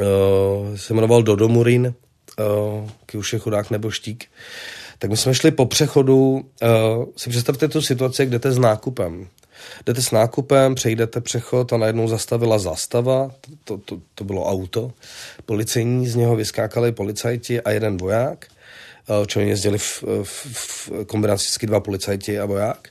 uh, 0.00 0.76
se 0.76 0.94
jmenoval 0.94 1.22
Dodo 1.22 1.48
Murin, 1.48 1.94
uh, 3.12 3.18
už 3.18 3.32
je 3.32 3.38
chudák 3.38 3.70
nebo 3.70 3.90
štík, 3.90 4.26
tak 4.98 5.10
my 5.10 5.16
jsme 5.16 5.34
šli 5.34 5.50
po 5.50 5.66
přechodu, 5.66 6.32
uh, 6.62 7.04
si 7.16 7.30
představte 7.30 7.68
tu 7.68 7.82
situaci, 7.82 8.26
kde 8.26 8.30
jdete 8.30 8.52
s 8.52 8.58
nákupem. 8.58 9.28
Jdete 9.86 10.02
s 10.02 10.10
nákupem, 10.10 10.74
přejdete 10.74 11.20
přechod 11.20 11.72
a 11.72 11.76
najednou 11.76 12.08
zastavila 12.08 12.58
zastava, 12.58 13.30
to, 13.64 13.78
to, 13.78 13.98
to 14.14 14.24
bylo 14.24 14.46
auto, 14.46 14.92
policejní, 15.46 16.08
z 16.08 16.14
něho 16.14 16.36
vyskákali 16.36 16.92
policajti 16.92 17.60
a 17.60 17.70
jeden 17.70 17.96
voják, 17.96 18.46
uh, 19.08 19.26
čili 19.26 19.48
jezdili 19.48 19.78
v, 19.78 20.04
v, 20.22 20.46
v 20.52 20.90
kombinaci 21.06 21.66
dva 21.66 21.80
policajti 21.80 22.38
a 22.40 22.46
voják. 22.46 22.88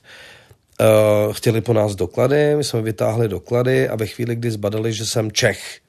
Uh, 0.81 1.33
chtěli 1.33 1.61
po 1.61 1.73
nás 1.73 1.95
doklady, 1.95 2.55
my 2.55 2.63
jsme 2.63 2.81
vytáhli 2.81 3.27
doklady 3.27 3.89
a 3.89 3.95
ve 3.95 4.05
chvíli, 4.05 4.35
kdy 4.35 4.51
zbadali, 4.51 4.93
že 4.93 5.05
jsem 5.05 5.31
Čech, 5.31 5.79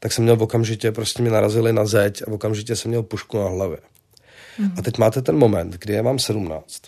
tak 0.00 0.12
jsem 0.12 0.24
měl 0.24 0.42
okamžitě, 0.42 0.92
prostě 0.92 1.22
mi 1.22 1.30
narazili 1.30 1.72
na 1.72 1.86
zeď 1.86 2.22
a 2.22 2.30
okamžitě 2.30 2.76
jsem 2.76 2.88
měl 2.88 3.02
pušku 3.02 3.38
na 3.38 3.48
hlavě. 3.48 3.78
Mm-hmm. 3.78 4.72
A 4.78 4.82
teď 4.82 4.98
máte 4.98 5.22
ten 5.22 5.36
moment, 5.36 5.76
kdy 5.78 5.92
je 5.92 6.02
vám 6.02 6.18
17. 6.18 6.82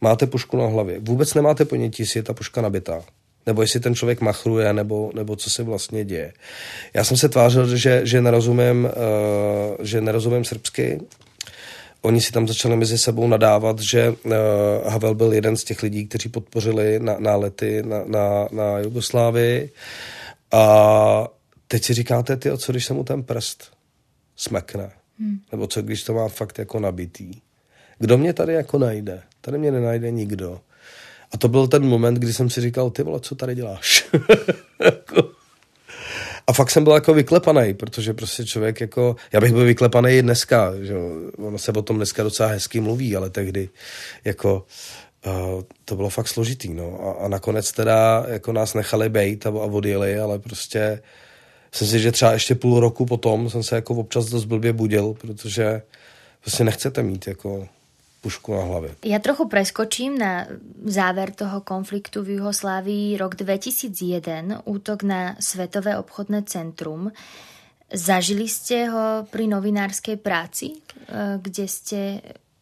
máte 0.00 0.26
pušku 0.26 0.56
na 0.56 0.66
hlavě. 0.66 0.98
Vůbec 0.98 1.34
nemáte 1.34 1.64
ponětí, 1.64 2.02
jestli 2.02 2.18
je 2.18 2.22
ta 2.24 2.32
puška 2.32 2.60
nabitá 2.60 3.02
nebo 3.46 3.62
jestli 3.62 3.80
ten 3.80 3.94
člověk 3.94 4.20
machruje, 4.20 4.72
nebo, 4.72 5.10
nebo 5.14 5.36
co 5.36 5.50
se 5.50 5.62
vlastně 5.62 6.04
děje. 6.04 6.32
Já 6.94 7.04
jsem 7.04 7.16
se 7.16 7.28
tvářil, 7.28 7.76
že, 7.76 8.00
že, 8.04 8.20
nerozumím, 8.20 8.84
uh, 8.84 9.84
že 9.84 10.00
nerozumím 10.00 10.44
srbsky. 10.44 11.00
Oni 12.02 12.20
si 12.20 12.32
tam 12.32 12.48
začali 12.48 12.76
mezi 12.76 12.98
sebou 12.98 13.26
nadávat, 13.26 13.78
že 13.78 14.10
uh, 14.10 14.32
Havel 14.86 15.14
byl 15.14 15.32
jeden 15.32 15.56
z 15.56 15.64
těch 15.64 15.82
lidí, 15.82 16.06
kteří 16.06 16.28
podpořili 16.28 16.98
na, 16.98 17.16
nálety 17.18 17.82
na, 17.82 18.02
na, 18.06 18.48
na 18.52 18.78
Jugoslávii. 18.78 19.70
A 20.52 21.28
teď 21.70 21.84
si 21.84 21.94
říkáte, 21.94 22.36
ty, 22.36 22.58
co 22.58 22.72
když 22.72 22.86
se 22.86 22.94
mu 22.94 23.04
ten 23.04 23.22
prst 23.22 23.72
smekne? 24.36 24.90
Hmm. 25.18 25.40
Nebo 25.52 25.66
co 25.66 25.82
když 25.82 26.04
to 26.04 26.14
má 26.14 26.28
fakt 26.28 26.58
jako 26.58 26.80
nabitý? 26.80 27.32
Kdo 27.98 28.18
mě 28.18 28.32
tady 28.32 28.52
jako 28.52 28.78
najde? 28.78 29.22
Tady 29.40 29.58
mě 29.58 29.72
nenajde 29.72 30.10
nikdo. 30.10 30.60
A 31.32 31.38
to 31.38 31.48
byl 31.48 31.68
ten 31.68 31.84
moment, 31.84 32.14
kdy 32.14 32.32
jsem 32.32 32.50
si 32.50 32.60
říkal, 32.60 32.90
ty 32.90 33.02
vole, 33.02 33.20
co 33.20 33.34
tady 33.34 33.54
děláš? 33.54 34.08
Jako- 34.84 35.30
a 36.46 36.52
fakt 36.52 36.70
jsem 36.70 36.84
byl 36.84 36.92
jako 36.92 37.14
vyklepaný, 37.14 37.74
protože 37.74 38.14
prostě 38.14 38.44
člověk 38.44 38.80
jako, 38.80 39.16
já 39.32 39.40
bych 39.40 39.52
byl 39.52 39.64
vyklepaný 39.64 40.12
i 40.12 40.22
dneska, 40.22 40.72
že 40.82 40.94
ono 41.38 41.58
se 41.58 41.72
o 41.72 41.82
tom 41.82 41.96
dneska 41.96 42.22
docela 42.22 42.48
hezky 42.48 42.80
mluví, 42.80 43.16
ale 43.16 43.30
tehdy 43.30 43.68
jako 44.24 44.66
uh, 45.26 45.62
to 45.84 45.96
bylo 45.96 46.08
fakt 46.08 46.28
složitý, 46.28 46.74
no. 46.74 47.00
A, 47.08 47.24
a 47.24 47.28
nakonec 47.28 47.72
teda 47.72 48.24
jako 48.28 48.52
nás 48.52 48.74
nechali 48.74 49.08
bejt 49.08 49.46
a, 49.46 49.48
a 49.48 49.52
odjeli, 49.52 50.18
ale 50.18 50.38
prostě 50.38 51.02
jsem 51.72 51.86
si, 51.86 51.98
že 52.00 52.12
třeba 52.12 52.32
ještě 52.32 52.54
půl 52.54 52.80
roku 52.80 53.06
potom 53.06 53.50
jsem 53.50 53.62
se 53.62 53.74
jako 53.74 53.94
občas 53.94 54.26
dost 54.26 54.44
blbě 54.44 54.72
budil, 54.72 55.14
protože 55.20 55.82
prostě 56.40 56.64
nechcete 56.64 57.02
mít 57.02 57.26
jako 57.26 57.68
pušku 58.20 58.54
na 58.54 58.62
hlavě. 58.62 58.90
Ja 59.04 59.18
trochu 59.18 59.48
preskočím 59.48 60.18
na 60.18 60.46
záver 60.84 61.32
toho 61.32 61.60
konfliktu 61.60 62.22
v 62.22 62.28
Juhoslávii 62.28 63.16
rok 63.16 63.34
2001, 63.34 64.60
útok 64.64 65.02
na 65.02 65.36
Svetové 65.40 65.98
obchodné 65.98 66.42
centrum. 66.44 67.12
Zažili 67.90 68.46
ste 68.46 68.86
ho 68.86 69.26
pri 69.26 69.50
novinárskej 69.50 70.16
práci, 70.20 70.78
eh, 70.78 71.40
kde 71.42 71.64
ste 71.66 72.20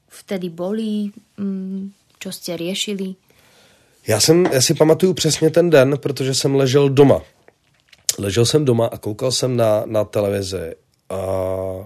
vtedy 0.08 0.48
boli, 0.48 1.12
mm, 1.36 1.92
čo 2.18 2.32
ste 2.32 2.56
riešili? 2.56 3.14
Já, 4.06 4.20
jsem, 4.20 4.46
já 4.52 4.60
si 4.60 4.74
pamatuju 4.74 5.14
přesně 5.14 5.50
ten 5.50 5.70
den, 5.70 5.98
protože 5.98 6.34
jsem 6.34 6.54
ležel 6.54 6.88
doma. 6.88 7.22
Ležel 8.18 8.46
jsem 8.46 8.64
doma 8.64 8.86
a 8.86 8.98
koukal 8.98 9.32
jsem 9.32 9.56
na, 9.56 9.82
na 9.86 10.04
televizi 10.04 10.74
a 11.08 11.16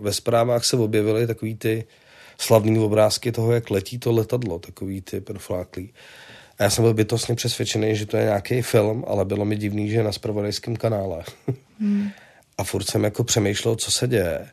ve 0.00 0.12
zprávách 0.12 0.64
se 0.64 0.76
objevily 0.76 1.26
takový 1.26 1.54
ty 1.54 1.84
slavný 2.38 2.78
obrázky 2.78 3.32
toho, 3.32 3.52
jak 3.52 3.70
letí 3.70 3.98
to 3.98 4.12
letadlo, 4.12 4.58
takový 4.58 5.00
ty 5.00 5.20
profláklý. 5.20 5.92
A 6.58 6.62
já 6.62 6.70
jsem 6.70 6.84
byl 6.84 6.94
bytostně 6.94 7.34
přesvědčený, 7.34 7.96
že 7.96 8.06
to 8.06 8.16
je 8.16 8.24
nějaký 8.24 8.62
film, 8.62 9.04
ale 9.06 9.24
bylo 9.24 9.44
mi 9.44 9.56
divný, 9.56 9.90
že 9.90 9.96
je 9.96 10.02
na 10.02 10.12
spravodajském 10.12 10.76
kanále. 10.76 11.24
Hmm. 11.80 12.10
A 12.58 12.64
furt 12.64 12.90
jsem 12.90 13.04
jako 13.04 13.24
přemýšlel, 13.24 13.76
co 13.76 13.90
se 13.90 14.08
děje. 14.08 14.48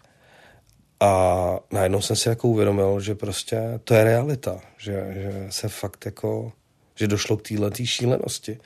A 1.00 1.60
najednou 1.72 2.02
jsem 2.02 2.16
si 2.16 2.30
jako 2.30 2.48
uvědomil, 2.48 3.00
že 3.00 3.16
prostě 3.16 3.62
to 3.84 3.94
je 3.94 4.04
realita, 4.04 4.60
že, 4.78 5.14
že 5.14 5.48
se 5.50 5.70
fakt 5.70 6.06
jako, 6.06 6.52
že 6.96 7.08
došlo 7.08 7.38
k 7.38 7.42
této 7.42 7.86
šílenosti. 7.86 8.60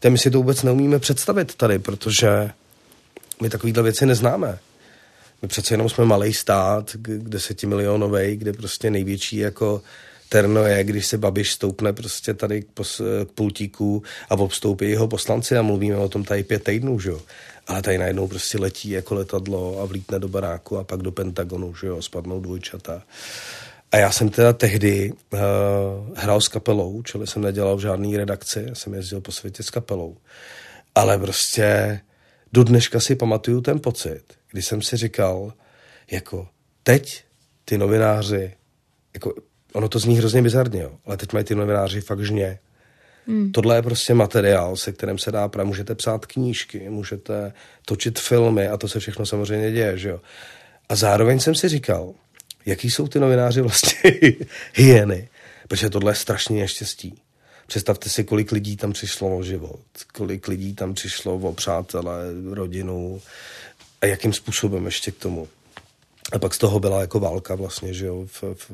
Teď 0.00 0.12
my 0.12 0.18
si 0.18 0.30
to 0.30 0.38
vůbec 0.38 0.62
neumíme 0.62 0.98
představit 0.98 1.54
tady, 1.54 1.78
protože 1.78 2.50
my 3.42 3.50
takovýhle 3.50 3.82
věci 3.82 4.06
neznáme. 4.06 4.58
My 5.42 5.48
přece 5.48 5.74
jenom 5.74 5.88
jsme 5.88 6.04
malý 6.04 6.34
stát, 6.34 6.96
desetimilionový, 7.18 8.36
kde 8.36 8.52
prostě 8.52 8.90
největší 8.90 9.36
jako 9.36 9.82
terno 10.28 10.64
je, 10.64 10.84
když 10.84 11.06
se 11.06 11.18
Babiš 11.18 11.52
stoupne 11.52 11.92
prostě 11.92 12.34
tady 12.34 12.62
k, 12.62 12.66
pos, 12.74 13.00
k 13.24 13.30
pultíku 13.34 14.02
a 14.30 14.34
obstoupí 14.34 14.90
jeho 14.90 15.08
poslanci 15.08 15.56
a 15.56 15.62
mluvíme 15.62 15.96
o 15.96 16.08
tom 16.08 16.24
tady 16.24 16.42
pět 16.42 16.64
týdnů, 16.64 17.00
že 17.00 17.10
jo. 17.10 17.20
Ale 17.66 17.82
tady 17.82 17.98
najednou 17.98 18.28
prostě 18.28 18.58
letí 18.58 18.90
jako 18.90 19.14
letadlo 19.14 19.80
a 19.80 19.84
vlítne 19.84 20.18
do 20.18 20.28
baráku 20.28 20.78
a 20.78 20.84
pak 20.84 21.02
do 21.02 21.12
Pentagonu, 21.12 21.74
že 21.74 21.86
jo, 21.86 22.02
spadnou 22.02 22.40
dvojčata. 22.40 23.02
A 23.92 23.96
já 23.96 24.12
jsem 24.12 24.28
teda 24.28 24.52
tehdy 24.52 25.12
uh, 25.12 25.38
hrál 26.16 26.40
s 26.40 26.48
kapelou, 26.48 27.02
čili 27.02 27.26
jsem 27.26 27.42
nedělal 27.42 27.76
v 27.76 27.80
žádné 27.80 28.16
redakci, 28.16 28.64
já 28.68 28.74
jsem 28.74 28.94
jezdil 28.94 29.20
po 29.20 29.32
světě 29.32 29.62
s 29.62 29.70
kapelou. 29.70 30.16
Ale 30.94 31.18
prostě 31.18 32.00
do 32.52 32.64
dneška 32.64 33.00
si 33.00 33.16
pamatuju 33.16 33.60
ten 33.60 33.80
pocit, 33.80 34.22
kdy 34.50 34.62
jsem 34.62 34.82
si 34.82 34.96
říkal, 34.96 35.52
jako 36.10 36.48
teď 36.82 37.24
ty 37.64 37.78
novináři, 37.78 38.54
jako 39.14 39.34
ono 39.72 39.88
to 39.88 39.98
zní 39.98 40.18
hrozně 40.18 40.42
bizarně, 40.42 40.82
jo, 40.82 40.92
ale 41.04 41.16
teď 41.16 41.32
mají 41.32 41.44
ty 41.44 41.54
novináři 41.54 42.00
fakt 42.00 42.24
žně. 42.24 42.58
Hmm. 43.26 43.52
Tohle 43.52 43.76
je 43.76 43.82
prostě 43.82 44.14
materiál, 44.14 44.76
se 44.76 44.92
kterým 44.92 45.18
se 45.18 45.32
dá, 45.32 45.50
můžete 45.64 45.94
psát 45.94 46.26
knížky, 46.26 46.90
můžete 46.90 47.52
točit 47.86 48.18
filmy 48.18 48.68
a 48.68 48.76
to 48.76 48.88
se 48.88 49.00
všechno 49.00 49.26
samozřejmě 49.26 49.72
děje, 49.72 49.98
že 49.98 50.08
jo. 50.08 50.20
A 50.88 50.94
zároveň 50.94 51.40
jsem 51.40 51.54
si 51.54 51.68
říkal, 51.68 52.14
jaký 52.68 52.90
jsou 52.90 53.08
ty 53.08 53.20
novináři 53.20 53.60
vlastně 53.60 54.00
hyeny, 54.74 55.28
protože 55.68 55.90
tohle 55.90 56.12
je 56.12 56.16
strašně 56.16 56.60
neštěstí. 56.60 57.22
Představte 57.66 58.08
si, 58.08 58.24
kolik 58.24 58.52
lidí 58.52 58.76
tam 58.76 58.92
přišlo 58.92 59.36
o 59.36 59.42
život, 59.42 59.80
kolik 60.14 60.48
lidí 60.48 60.74
tam 60.74 60.94
přišlo 60.94 61.34
o 61.34 61.52
přátele, 61.52 62.14
rodinu 62.50 63.20
a 64.00 64.06
jakým 64.06 64.32
způsobem 64.32 64.86
ještě 64.86 65.10
k 65.10 65.16
tomu. 65.16 65.48
A 66.32 66.38
pak 66.38 66.54
z 66.54 66.58
toho 66.58 66.80
byla 66.80 67.00
jako 67.00 67.20
válka 67.20 67.54
vlastně, 67.54 67.94
že 67.94 68.06
jo, 68.06 68.26
v, 68.26 68.42
v, 68.42 68.70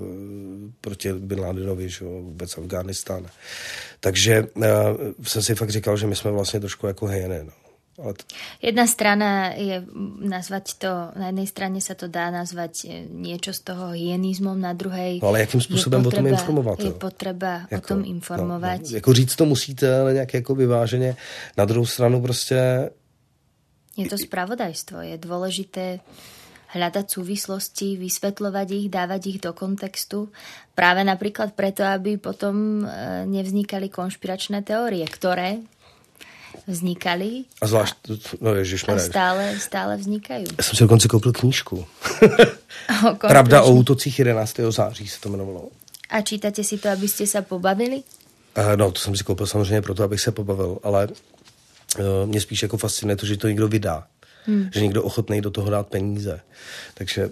proti 0.81 1.13
Bin 1.13 1.41
Ladenovi, 1.41 1.89
že 1.89 2.05
jo, 2.05 2.11
vůbec 2.11 2.59
Afghánistán. 2.59 3.27
Takže 4.01 4.43
uh, 4.43 4.65
jsem 5.23 5.43
si 5.43 5.55
fakt 5.55 5.71
říkal, 5.71 5.97
že 5.97 6.07
my 6.07 6.17
jsme 6.17 6.31
vlastně 6.31 6.61
trošku 6.61 6.87
jako 6.87 7.07
hyeny, 7.07 7.41
no. 7.45 7.64
Ale 7.95 8.15
to... 8.15 8.23
Jedna 8.63 8.87
strana 8.87 9.55
je 9.55 9.87
nazvať 10.19 10.67
to, 10.83 10.93
na 11.15 11.31
jednej 11.31 11.47
strane 11.47 11.79
sa 11.79 11.95
to 11.95 12.11
dá 12.11 12.31
nazvať 12.35 12.91
e, 12.91 13.07
niečo 13.07 13.55
z 13.55 13.61
toho 13.71 13.95
hyenizmom, 13.95 14.59
na 14.59 14.75
druhej 14.75 15.23
no, 15.23 15.29
ale 15.29 15.41
jakým 15.41 15.61
způsobem 15.61 16.03
potreba, 16.03 16.19
o 16.19 16.21
tom 16.21 16.33
informovat? 16.33 16.81
Je 16.81 16.91
potřeba 16.91 17.53
jako, 17.71 17.85
o 17.85 17.89
tom 17.89 18.03
informovat. 18.05 18.81
No, 18.83 18.91
no, 18.91 18.97
jako 18.97 19.13
říct 19.13 19.37
to 19.37 19.45
musíte, 19.45 20.01
ale 20.01 20.13
nějak 20.13 20.35
jako 20.35 20.55
vyváženě. 20.55 21.17
Na 21.57 21.65
druhou 21.65 21.87
stranu 21.87 22.23
prostě... 22.23 22.91
Je 23.97 24.11
to 24.11 24.19
spravodajstvo. 24.19 25.07
Je 25.07 25.15
dôležité 25.23 26.03
hľadať 26.75 27.07
súvislosti, 27.07 27.95
vysvetľovať 27.95 28.69
ich, 28.75 28.87
dávať 28.91 29.23
ich 29.31 29.39
do 29.39 29.55
kontextu. 29.55 30.35
Práve 30.75 31.07
napríklad 31.07 31.55
preto, 31.55 31.87
aby 31.87 32.19
potom 32.19 32.83
e, 32.83 33.23
nevznikali 33.31 33.87
konšpiračné 33.87 34.67
teórie, 34.67 35.07
ktoré 35.07 35.63
vznikali. 36.67 37.45
A 37.63 37.67
zvlášť, 37.67 37.97
no 38.41 38.55
ježiš, 38.55 38.85
A 38.89 38.99
stále, 38.99 39.59
stále 39.59 39.97
vznikají. 39.97 40.45
Já 40.59 40.65
jsem 40.65 40.77
si 40.77 40.85
dokonce 40.85 41.09
koupil 41.09 41.33
knížku. 41.33 41.87
o 43.11 43.15
Pravda 43.15 43.63
o 43.63 43.73
útocích 43.73 44.19
11. 44.19 44.57
září 44.69 45.09
se 45.09 45.21
to 45.21 45.29
jmenovalo. 45.29 45.69
A 46.11 46.21
čítate 46.21 46.65
si 46.65 46.79
to, 46.79 46.89
abyste 46.89 47.27
se 47.27 47.43
pobavili? 47.43 48.03
Uh, 48.59 48.77
no, 48.77 48.93
to 48.93 49.01
jsem 49.01 49.17
si 49.17 49.25
koupil 49.25 49.47
samozřejmě 49.47 49.83
proto, 49.83 50.03
abych 50.03 50.21
se 50.21 50.33
pobavil, 50.33 50.79
ale 50.83 51.09
uh, 51.09 52.05
mě 52.25 52.41
spíš 52.41 52.63
jako 52.63 52.77
fascinuje 52.77 53.17
to, 53.17 53.27
že 53.27 53.37
to 53.37 53.49
někdo 53.49 53.69
vydá. 53.69 54.07
Hmm. 54.47 54.71
Že 54.75 54.81
někdo 54.81 55.03
ochotný 55.03 55.41
do 55.41 55.51
toho 55.51 55.71
dát 55.71 55.87
peníze. 55.87 56.41
Takže 56.95 57.31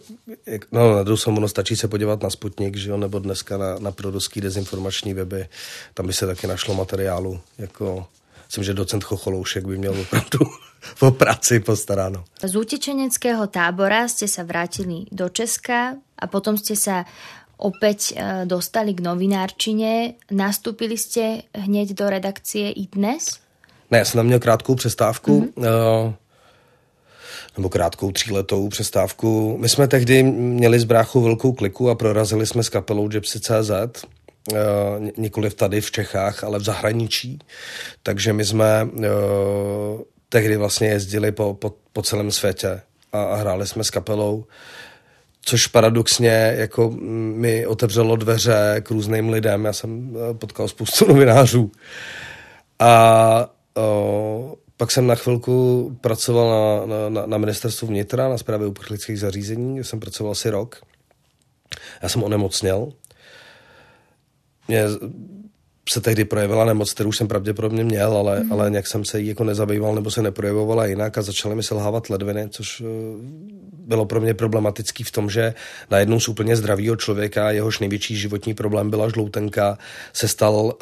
no, 0.73 0.97
na 0.97 1.03
druhou 1.03 1.17
stranu 1.17 1.49
stačí 1.49 1.77
se 1.77 1.89
podívat 1.89 2.23
na 2.23 2.31
Sputnik, 2.31 2.77
že 2.77 2.91
jo, 2.91 2.97
nebo 2.97 3.19
dneska 3.19 3.57
na, 3.57 3.79
na 3.79 3.93
proruský 3.93 4.41
dezinformační 4.41 5.15
weby. 5.15 5.49
Tam 5.95 6.07
by 6.07 6.13
se 6.13 6.27
taky 6.27 6.47
našlo 6.47 6.75
materiálu 6.75 7.41
jako 7.59 8.07
myslím, 8.53 8.65
že 8.65 8.75
docent 8.75 9.05
Chocholoušek 9.05 9.67
by 9.67 9.79
měl 9.79 10.01
opravdu 10.01 10.39
o 11.01 11.11
práci 11.11 11.61
postaráno. 11.61 12.25
Z 12.45 12.53
utečeneckého 12.53 13.49
tábora 13.49 14.05
ste 14.13 14.29
sa 14.29 14.45
vrátili 14.45 15.09
do 15.09 15.33
Česka 15.33 15.97
a 15.97 16.25
potom 16.29 16.61
ste 16.61 16.77
sa 16.77 17.09
opäť 17.57 18.13
e, 18.13 18.45
dostali 18.45 18.93
k 18.93 19.01
novinárčine. 19.01 20.21
Nastúpili 20.37 21.01
ste 21.01 21.49
hneď 21.57 21.97
do 21.97 22.13
redakcie 22.13 22.69
i 22.77 22.85
dnes? 22.93 23.41
Ne, 23.91 23.99
já 23.99 24.05
jsem 24.05 24.19
tam 24.19 24.27
měl 24.27 24.39
krátkou 24.39 24.75
přestávku. 24.75 25.41
Mm-hmm. 25.41 26.15
nebo 27.57 27.69
krátkou 27.69 28.13
tříletou 28.13 28.69
přestávku. 28.69 29.57
My 29.61 29.69
jsme 29.69 29.89
tehdy 29.89 30.23
měli 30.23 30.81
z 30.81 30.85
bráchu 30.85 31.21
velkou 31.21 31.53
kliku 31.53 31.91
a 31.91 31.95
prorazili 31.95 32.47
jsme 32.47 32.63
s 32.63 32.69
kapelou 32.69 33.09
Gypsy.cz 33.09 34.05
nikoliv 35.17 35.55
tady 35.55 35.81
v 35.81 35.91
Čechách, 35.91 36.45
ale 36.45 36.59
v 36.59 36.63
zahraničí. 36.63 37.39
Takže 38.03 38.33
my 38.33 38.45
jsme 38.45 38.85
uh, 38.85 39.03
tehdy 40.29 40.57
vlastně 40.57 40.89
jezdili 40.89 41.33
po, 41.33 41.55
po, 41.55 41.75
po 41.93 42.03
celém 42.03 42.31
světě 42.31 42.81
a, 43.13 43.23
a 43.23 43.37
hráli 43.37 43.67
jsme 43.67 43.85
s 43.85 43.91
kapelou, 43.91 44.45
což 45.43 45.67
paradoxně 45.67 46.55
jako 46.57 46.91
mi 47.35 47.67
otevřelo 47.67 48.17
dveře 48.17 48.77
k 48.81 48.91
různým 48.91 49.29
lidem. 49.29 49.65
Já 49.65 49.73
jsem 49.73 50.17
uh, 50.17 50.37
potkal 50.37 50.69
spoustu 50.69 51.07
novinářů. 51.09 51.71
A 52.79 53.51
uh, 53.77 54.53
pak 54.77 54.91
jsem 54.91 55.07
na 55.07 55.15
chvilku 55.15 55.97
pracoval 56.01 56.87
na, 56.87 57.09
na, 57.09 57.27
na 57.27 57.39
ministerstvu 57.39 57.89
vnitra, 57.89 58.29
na 58.29 58.39
zprávě 58.39 58.67
uprchlických 58.67 59.21
zařízení, 59.21 59.75
kde 59.75 59.85
jsem 59.85 60.01
pracoval 60.01 60.33
asi 60.33 60.51
rok. 60.51 60.81
Já 62.03 62.09
jsem 62.09 62.23
onemocněl 62.23 62.93
mě 64.69 64.85
se 65.93 66.01
tehdy 66.01 66.25
projevila 66.25 66.65
nemoc, 66.65 66.93
kterou 66.93 67.13
jsem 67.13 67.29
pravděpodobně 67.29 67.85
měl, 67.85 68.17
ale, 68.17 68.41
mm. 68.41 68.53
ale 68.53 68.71
nějak 68.71 68.87
jsem 68.87 69.05
se 69.05 69.21
jí 69.21 69.27
jako 69.27 69.45
nezabýval 69.45 69.95
nebo 69.95 70.11
se 70.11 70.23
neprojevovala 70.23 70.87
jinak 70.87 71.19
a 71.19 71.23
začaly 71.23 71.55
mi 71.55 71.63
selhávat 71.63 72.11
ledviny, 72.11 72.49
což 72.51 72.81
uh, 72.81 72.87
bylo 73.87 74.07
pro 74.07 74.21
mě 74.21 74.35
problematický 74.35 75.05
v 75.05 75.11
tom, 75.11 75.31
že 75.31 75.55
najednou 75.91 76.21
z 76.21 76.29
úplně 76.29 76.57
zdravého 76.57 76.97
člověka, 76.97 77.51
jehož 77.51 77.79
největší 77.79 78.17
životní 78.17 78.55
problém 78.55 78.91
byla 78.91 79.09
žloutenka, 79.09 79.79
se 80.13 80.29
stal 80.29 80.55
uh, 80.55 80.73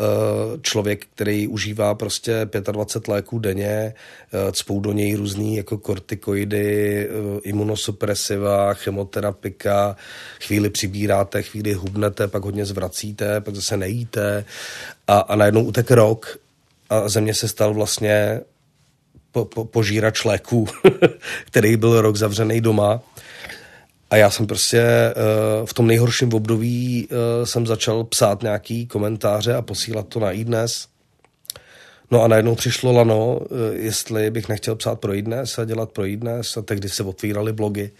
člověk, 0.63 1.07
který 1.15 1.49
užívá 1.49 1.95
prostě 1.95 2.49
25 2.73 3.13
léků 3.13 3.39
denně, 3.39 3.95
uh, 4.33 4.53
cpou 4.53 4.81
do 4.81 4.93
něj 4.93 5.15
různý 5.15 5.57
jako 5.57 5.79
kortikoidy, 5.79 7.09
uh, 7.09 7.41
imunosupresiva, 7.43 8.75
chemoterapika, 8.75 9.97
chvíli 10.41 10.71
přibíráte, 10.71 11.43
chvíli 11.43 11.73
hubnete, 11.73 12.29
pak 12.29 12.45
hodně 12.45 12.67
zvracíte, 12.67 13.41
pak 13.41 13.55
zase 13.55 13.77
nejíte 13.77 14.45
a, 15.11 15.19
a 15.19 15.37
najednou 15.37 15.65
utek 15.65 15.91
rok 15.91 16.39
a 16.91 17.09
země 17.09 17.35
se 17.35 17.49
stal 17.49 17.75
vlastně 17.75 18.41
po, 19.33 19.45
po, 19.45 19.65
požírač 19.65 20.25
léků, 20.25 20.69
který 21.47 21.77
byl 21.77 22.01
rok 22.01 22.17
zavřený 22.17 22.61
doma. 22.61 23.01
A 24.11 24.17
já 24.17 24.31
jsem 24.31 24.47
prostě 24.47 24.83
uh, 25.17 25.67
v 25.67 25.75
tom 25.75 25.87
nejhorším 25.87 26.35
období 26.35 27.09
uh, 27.11 27.45
jsem 27.45 27.67
začal 27.67 28.05
psát 28.05 28.43
nějaký 28.43 28.87
komentáře 28.87 29.55
a 29.55 29.63
posílat 29.63 30.09
to 30.09 30.21
na 30.21 30.33
iDnes. 30.33 30.89
No 32.11 32.23
a 32.23 32.29
najednou 32.29 32.55
přišlo 32.55 32.93
lano, 32.93 33.37
uh, 33.37 33.47
jestli 33.73 34.31
bych 34.31 34.49
nechtěl 34.49 34.77
psát 34.77 35.01
pro 35.01 35.15
iDnes 35.15 35.59
a 35.59 35.65
dělat 35.65 35.91
pro 35.91 36.07
iDnes 36.07 36.57
a 36.57 36.63
tehdy 36.63 36.89
se 36.89 37.03
otvíraly 37.03 37.53
blogy 37.53 37.91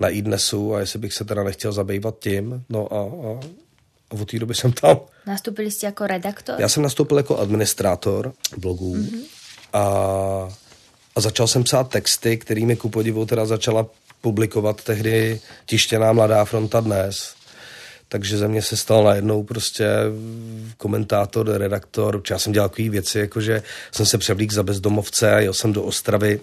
na 0.00 0.08
iDnesu 0.08 0.74
a 0.74 0.80
jestli 0.80 0.98
bych 0.98 1.12
se 1.12 1.24
teda 1.24 1.42
nechtěl 1.42 1.72
zabývat 1.72 2.18
tím. 2.18 2.64
No 2.68 2.92
a, 2.92 3.00
a, 3.00 3.63
a 4.14 4.20
od 4.20 4.30
té 4.30 4.38
doby 4.38 4.54
jsem 4.54 4.72
tam. 4.72 5.00
Nastupili 5.26 5.70
jste 5.70 5.86
jako 5.86 6.06
redaktor? 6.06 6.56
Já 6.58 6.68
jsem 6.68 6.82
nastoupil 6.82 7.16
jako 7.16 7.38
administrátor 7.38 8.32
blogů 8.56 8.96
mm-hmm. 8.96 9.20
a 9.72 10.48
a 11.16 11.20
začal 11.20 11.46
jsem 11.46 11.64
psát 11.64 11.88
texty, 11.88 12.36
kterými 12.36 12.76
ku 12.76 12.88
podivu 12.88 13.26
teda 13.26 13.46
začala 13.46 13.86
publikovat 14.20 14.84
tehdy 14.84 15.40
tištěná 15.66 16.12
Mladá 16.12 16.44
fronta 16.44 16.80
dnes. 16.80 17.34
Takže 18.08 18.38
ze 18.38 18.48
mě 18.48 18.62
se 18.62 18.76
stal 18.76 19.04
najednou 19.04 19.42
prostě 19.42 19.86
komentátor, 20.76 21.50
redaktor. 21.50 22.22
Já 22.30 22.38
jsem 22.38 22.52
dělal 22.52 22.68
takové 22.68 22.88
věci, 22.88 23.18
jakože 23.18 23.62
jsem 23.92 24.06
se 24.06 24.18
převlík 24.18 24.52
za 24.52 24.62
bezdomovce 24.62 25.32
a 25.32 25.40
jel 25.40 25.54
jsem 25.54 25.72
do 25.72 25.82
Ostravy 25.82 26.40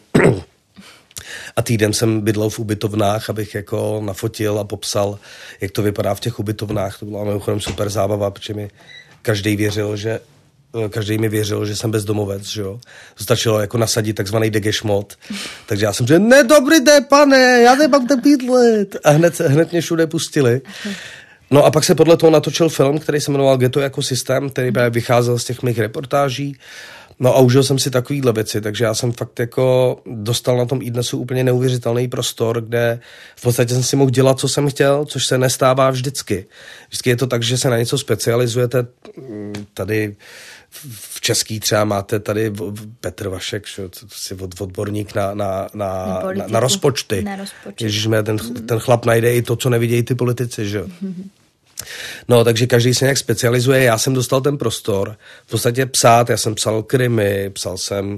a 1.55 1.61
týden 1.61 1.93
jsem 1.93 2.21
bydlel 2.21 2.49
v 2.49 2.59
ubytovnách, 2.59 3.29
abych 3.29 3.55
jako 3.55 4.01
nafotil 4.05 4.59
a 4.59 4.63
popsal, 4.63 5.19
jak 5.61 5.71
to 5.71 5.81
vypadá 5.81 6.15
v 6.15 6.19
těch 6.19 6.39
ubytovnách. 6.39 6.99
To 6.99 7.05
byla 7.05 7.23
mimochodem 7.23 7.59
super 7.59 7.89
zábava, 7.89 8.31
protože 8.31 8.53
mi 8.53 8.69
každý 9.21 9.55
věřil, 9.55 9.97
že 9.97 10.19
Eh, 10.85 10.89
každý 10.89 11.17
mi 11.17 11.29
věřil, 11.29 11.65
že 11.65 11.75
jsem 11.75 11.91
bezdomovec, 11.91 12.43
že 12.43 12.61
jo. 12.61 12.79
Stačilo 13.15 13.59
jako 13.59 13.77
nasadit 13.77 14.13
takzvaný 14.13 14.49
degešmot. 14.49 15.15
Takže 15.65 15.85
já 15.85 15.93
jsem 15.93 16.07
řekl, 16.07 16.23
ne, 16.23 16.43
dobrý 16.43 16.79
den, 16.79 17.05
pane, 17.09 17.61
já 17.61 17.75
nemám 17.75 18.07
ten 18.07 18.21
bydlet. 18.21 18.95
A 19.03 19.09
hned, 19.09 19.39
hned 19.39 19.71
mě 19.71 19.81
všude 19.81 20.07
pustili. 20.07 20.61
No 21.51 21.65
a 21.65 21.71
pak 21.71 21.83
se 21.83 21.95
podle 21.95 22.17
toho 22.17 22.31
natočil 22.31 22.69
film, 22.69 22.99
který 22.99 23.21
se 23.21 23.31
jmenoval 23.31 23.57
Ghetto 23.57 23.79
jako 23.79 24.01
systém, 24.01 24.49
který 24.49 24.71
vycházel 24.89 25.39
z 25.39 25.43
těch 25.43 25.63
mých 25.63 25.79
reportáží. 25.79 26.57
No 27.23 27.35
a 27.35 27.39
užil 27.39 27.63
jsem 27.63 27.79
si 27.79 27.91
takovýhle 27.91 28.33
věci, 28.33 28.61
takže 28.61 28.83
já 28.83 28.93
jsem 28.93 29.11
fakt 29.11 29.39
jako 29.39 29.97
dostal 30.05 30.57
na 30.57 30.65
tom 30.65 30.79
dnesu 30.79 31.17
úplně 31.17 31.43
neuvěřitelný 31.43 32.07
prostor, 32.07 32.61
kde 32.61 32.99
v 33.35 33.41
podstatě 33.41 33.73
jsem 33.73 33.83
si 33.83 33.95
mohl 33.95 34.11
dělat, 34.11 34.39
co 34.39 34.47
jsem 34.47 34.69
chtěl, 34.69 35.05
což 35.05 35.25
se 35.25 35.37
nestává 35.37 35.89
vždycky. 35.89 36.45
Vždycky 36.87 37.09
je 37.09 37.15
to 37.15 37.27
tak, 37.27 37.43
že 37.43 37.57
se 37.57 37.69
na 37.69 37.77
něco 37.77 37.97
specializujete. 37.97 38.87
Tady 39.73 40.15
v 40.89 41.21
český 41.21 41.59
třeba 41.59 41.85
máte 41.85 42.19
tady 42.19 42.53
Petr 42.99 43.27
Vašek, 43.27 43.67
že, 43.67 43.89
si 44.07 44.35
od, 44.35 44.61
odborník 44.61 45.15
na, 45.15 45.33
na, 45.33 45.67
na, 45.73 46.21
na, 46.35 46.47
na 46.47 46.59
rozpočty. 46.59 47.23
Na 47.23 47.35
rozpočty. 47.35 47.83
Ježiš, 47.83 48.07
ten, 48.23 48.37
ten 48.67 48.79
chlap 48.79 49.05
najde 49.05 49.33
i 49.33 49.41
to, 49.41 49.55
co 49.55 49.69
nevidějí 49.69 50.03
ty 50.03 50.15
politici. 50.15 50.69
Že? 50.69 50.83
No, 52.27 52.43
takže 52.43 52.67
každý 52.67 52.93
se 52.93 53.05
nějak 53.05 53.17
specializuje. 53.17 53.83
Já 53.83 53.97
jsem 53.97 54.13
dostal 54.13 54.41
ten 54.41 54.57
prostor 54.57 55.17
v 55.45 55.49
podstatě 55.51 55.85
psát. 55.85 56.29
Já 56.29 56.37
jsem 56.37 56.55
psal 56.55 56.83
krimi, 56.83 57.49
psal 57.49 57.77
jsem 57.77 58.11
uh, 58.11 58.17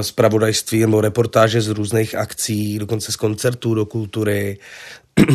zpravodajství 0.00 0.80
nebo 0.80 1.00
reportáže 1.00 1.60
z 1.60 1.68
různých 1.68 2.14
akcí, 2.14 2.78
dokonce 2.78 3.12
z 3.12 3.16
koncertů 3.16 3.74
do 3.74 3.86
kultury. 3.86 4.58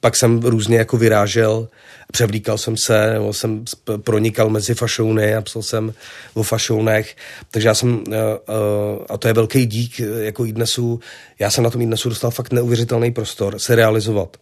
Pak 0.00 0.16
jsem 0.16 0.40
různě 0.40 0.78
jako 0.78 0.96
vyrážel 0.96 1.68
převlíkal 2.12 2.58
jsem 2.58 2.76
se, 2.76 3.12
nebo 3.12 3.32
jsem 3.32 3.64
pronikal 3.96 4.50
mezi 4.50 4.74
fašouny 4.74 5.34
a 5.34 5.42
psal 5.42 5.62
jsem 5.62 5.94
o 6.34 6.42
fašounech, 6.42 7.16
takže 7.50 7.68
já 7.68 7.74
jsem, 7.74 8.04
eh, 8.12 8.16
eh, 8.16 9.04
a 9.08 9.18
to 9.18 9.28
je 9.28 9.34
velký 9.34 9.66
dík 9.66 10.00
jako 10.20 10.44
dnesu, 10.44 11.00
já 11.38 11.50
jsem 11.50 11.64
na 11.64 11.70
tom 11.70 11.86
dnesu 11.86 12.08
dostal 12.08 12.30
fakt 12.30 12.52
neuvěřitelný 12.52 13.10
prostor 13.10 13.58
se 13.58 13.74
realizovat. 13.74 14.36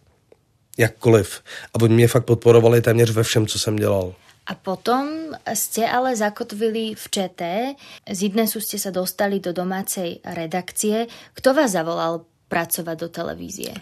Jakkoliv. 0.77 1.41
A 1.73 1.81
oni 1.81 1.93
mě 1.93 2.07
fakt 2.07 2.25
podporovali 2.25 2.81
téměř 2.81 3.11
ve 3.11 3.23
všem, 3.23 3.47
co 3.47 3.59
jsem 3.59 3.75
dělal. 3.75 4.13
A 4.47 4.55
potom 4.55 5.35
ste 5.43 5.83
ale 5.83 6.15
zakotvili 6.15 6.95
v 6.95 7.05
ČT, 7.11 7.41
z 8.07 8.19
Idnesu 8.23 8.63
ste 8.63 8.79
sa 8.79 8.95
dostali 8.95 9.43
do 9.43 9.51
domácej 9.51 10.23
redakcie. 10.23 11.11
Kto 11.35 11.51
vás 11.51 11.75
zavolal 11.75 12.23
pracovat 12.47 12.95
do 12.95 13.11
televízie? 13.11 13.75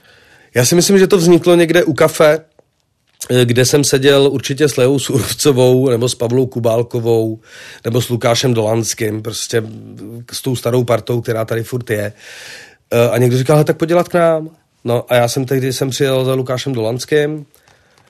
Já 0.55 0.65
si 0.65 0.75
myslím, 0.75 0.97
že 0.97 1.07
to 1.07 1.17
vzniklo 1.17 1.55
někde 1.55 1.83
u 1.83 1.93
kafe 1.93 2.45
kde 3.43 3.65
jsem 3.65 3.83
seděl 3.83 4.29
určitě 4.31 4.69
s 4.69 4.77
Leou 4.77 4.99
Surovcovou, 4.99 5.89
nebo 5.89 6.09
s 6.09 6.15
Pavlou 6.15 6.45
Kubálkovou, 6.45 7.39
nebo 7.85 8.01
s 8.01 8.09
Lukášem 8.09 8.53
Dolanským, 8.53 9.21
prostě 9.21 9.63
s 10.31 10.41
tou 10.41 10.55
starou 10.55 10.83
partou, 10.83 11.21
která 11.21 11.45
tady 11.45 11.63
furt 11.63 11.89
je. 11.89 12.13
Eh, 12.91 13.09
a 13.09 13.17
někdo 13.17 13.37
říkal, 13.37 13.63
tak 13.63 13.77
podělat 13.77 14.07
k 14.07 14.13
nám. 14.13 14.49
No 14.85 15.05
a 15.09 15.15
já 15.15 15.27
jsem 15.27 15.45
tehdy 15.45 15.73
jsem 15.73 15.89
přijel 15.89 16.25
za 16.25 16.33
Lukášem 16.33 16.73
Dolanským, 16.73 17.45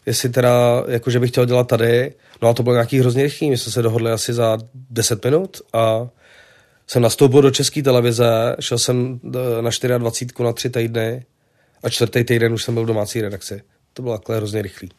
jestli 0.05 0.29
teda, 0.29 0.83
jakože 0.87 1.19
bych 1.19 1.31
chtěl 1.31 1.45
dělat 1.45 1.67
tady. 1.67 2.13
No 2.41 2.49
a 2.49 2.53
to 2.53 2.63
bylo 2.63 2.75
nějaký 2.75 2.99
hrozně 2.99 3.23
rychlý, 3.23 3.49
my 3.49 3.57
jsme 3.57 3.71
se 3.71 3.81
dohodli 3.81 4.11
asi 4.11 4.33
za 4.33 4.57
10 4.89 5.25
minut 5.25 5.61
a 5.73 6.07
jsem 6.87 7.01
nastoupil 7.01 7.41
do 7.41 7.51
české 7.51 7.83
televize, 7.83 8.55
šel 8.59 8.77
jsem 8.77 9.19
eh, 9.25 9.61
na 9.61 9.97
24 9.97 10.43
na 10.43 10.53
tři 10.53 10.69
týdny 10.69 11.25
a 11.83 11.89
čtvrtý 11.89 12.23
týden 12.23 12.53
už 12.53 12.63
jsem 12.63 12.73
byl 12.73 12.83
v 12.83 12.87
domácí 12.87 13.21
redakci. 13.21 13.61
To 13.93 14.01
bylo 14.01 14.17
takhle 14.17 14.37
hrozně 14.37 14.61
rychlý. 14.61 14.89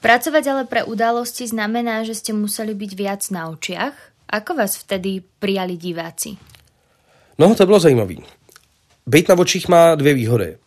Pracovať 0.00 0.46
ale 0.46 0.64
pre 0.66 0.82
udalosti 0.82 1.46
znamená, 1.46 2.02
že 2.02 2.18
ste 2.18 2.34
museli 2.34 2.74
byť 2.74 2.90
viac 2.98 3.22
na 3.30 3.46
očiach. 3.46 3.94
Ako 4.26 4.58
vás 4.58 4.74
vtedy 4.74 5.22
prijali 5.38 5.78
diváci? 5.78 6.34
No, 7.38 7.54
to 7.54 7.66
bylo 7.66 7.80
zajímavé. 7.80 8.14
Být 9.06 9.28
na 9.28 9.38
očích 9.38 9.68
má 9.68 9.94
dvě 9.94 10.14
výhody. 10.14 10.58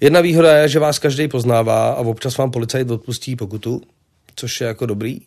Jedna 0.00 0.20
výhoda 0.20 0.56
je, 0.56 0.68
že 0.68 0.78
vás 0.78 0.98
každý 0.98 1.28
poznává 1.28 1.90
a 1.90 2.00
občas 2.00 2.36
vám 2.36 2.50
policajt 2.50 2.90
odpustí 2.90 3.36
pokutu, 3.36 3.82
což 4.36 4.60
je 4.60 4.66
jako 4.66 4.86
dobrý. 4.86 5.20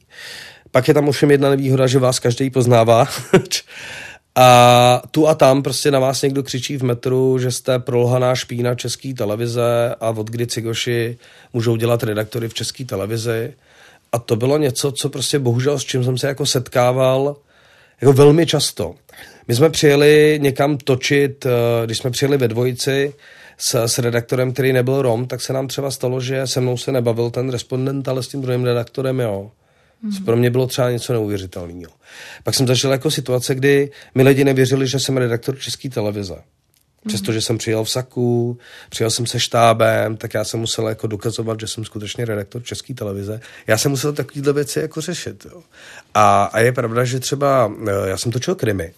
Pak 0.72 0.88
je 0.88 0.94
tam 0.94 1.08
ovšem 1.08 1.32
jedna 1.32 1.50
nevýhoda, 1.50 1.88
že 1.88 2.00
vás 2.00 2.20
každý 2.20 2.50
poznává 2.50 3.08
A 4.36 5.02
tu 5.12 5.28
a 5.28 5.36
tam 5.36 5.64
prostě 5.64 5.92
na 5.92 6.00
vás 6.00 6.22
někdo 6.22 6.44
křičí 6.44 6.78
v 6.78 6.84
metru, 6.84 7.40
že 7.40 7.52
jste 7.52 7.80
prolhaná 7.80 8.36
špína 8.36 8.76
české 8.76 9.14
televize 9.14 9.96
a 10.00 10.10
od 10.10 10.28
kdy 10.28 10.48
cigoši 10.48 11.18
můžou 11.54 11.76
dělat 11.76 12.04
redaktory 12.04 12.50
v 12.50 12.54
české 12.54 12.86
televizi. 12.86 13.54
A 14.12 14.20
to 14.20 14.36
bylo 14.36 14.58
něco, 14.58 14.92
co 14.92 15.10
prostě 15.10 15.40
bohužel 15.40 15.80
s 15.80 15.84
čím 15.84 16.04
jsem 16.04 16.18
se 16.18 16.28
jako 16.28 16.46
setkával 16.46 17.36
jako 18.02 18.14
velmi 18.14 18.46
často. 18.46 18.96
My 19.48 19.56
jsme 19.56 19.70
přijeli 19.70 20.40
někam 20.42 20.78
točit, 20.78 21.46
eh, 21.46 21.86
když 21.86 21.98
jsme 21.98 22.12
přijeli 22.12 22.38
ve 22.38 22.48
dvojici 22.48 23.14
s, 23.62 23.84
s 23.84 23.98
redaktorem, 23.98 24.54
který 24.54 24.74
nebyl 24.74 25.02
Rom, 25.02 25.28
tak 25.28 25.42
se 25.42 25.54
nám 25.54 25.68
třeba 25.68 25.92
stalo, 25.92 26.22
že 26.22 26.48
se 26.48 26.62
mnou 26.62 26.78
se 26.78 26.92
nebavil 26.92 27.30
ten 27.30 27.50
respondent, 27.50 28.08
ale 28.08 28.24
s 28.24 28.28
tím 28.28 28.42
druhým 28.42 28.64
redaktorem, 28.64 29.20
jo. 29.20 29.52
Mm-hmm. 30.06 30.26
Pro 30.26 30.38
mě 30.38 30.50
bylo 30.50 30.68
třeba 30.68 30.92
něco 30.92 31.14
neuvěřitelného. 31.14 31.92
Pak 32.44 32.56
jsem 32.56 32.68
zažil 32.68 32.92
jako 32.92 33.12
situace, 33.12 33.56
kdy 33.56 33.92
mi 34.16 34.24
lidi 34.24 34.44
nevěřili, 34.44 34.88
že 34.88 35.00
jsem 35.00 35.18
redaktor 35.18 35.60
České 35.60 35.90
televize. 35.90 36.36
Přestože 37.08 37.42
jsem 37.42 37.58
přijel 37.58 37.84
v 37.84 37.90
saku, 37.90 38.58
přijel 38.90 39.12
jsem 39.12 39.26
se 39.26 39.40
štábem, 39.40 40.18
tak 40.18 40.34
já 40.34 40.44
jsem 40.44 40.60
musel 40.60 40.88
jako 40.88 41.08
dokazovat, 41.08 41.60
že 41.60 41.68
jsem 41.68 41.86
skutečně 41.86 42.26
redaktor 42.26 42.64
České 42.64 42.94
televize. 42.94 43.40
Já 43.68 43.78
jsem 43.78 43.92
musel 43.92 44.14
takovéhle 44.14 44.54
věci 44.54 44.80
jako 44.80 45.02
řešit. 45.02 45.46
Jo. 45.52 45.64
A, 46.14 46.44
a 46.44 46.60
je 46.60 46.72
pravda, 46.72 47.04
že 47.04 47.20
třeba 47.20 47.72
eh, 47.88 48.10
já 48.10 48.18
jsem 48.18 48.32
točil 48.32 48.56
krimi. 48.56 48.94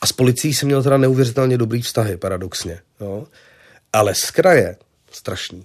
A 0.00 0.06
s 0.06 0.12
policií 0.12 0.54
jsem 0.54 0.66
měl 0.66 0.82
teda 0.82 0.96
neuvěřitelně 0.96 1.58
dobrý 1.58 1.82
vztahy, 1.82 2.16
paradoxně. 2.16 2.80
Jo. 3.00 3.26
Ale 3.92 4.14
z 4.14 4.30
kraje, 4.30 4.76
strašný. 5.10 5.64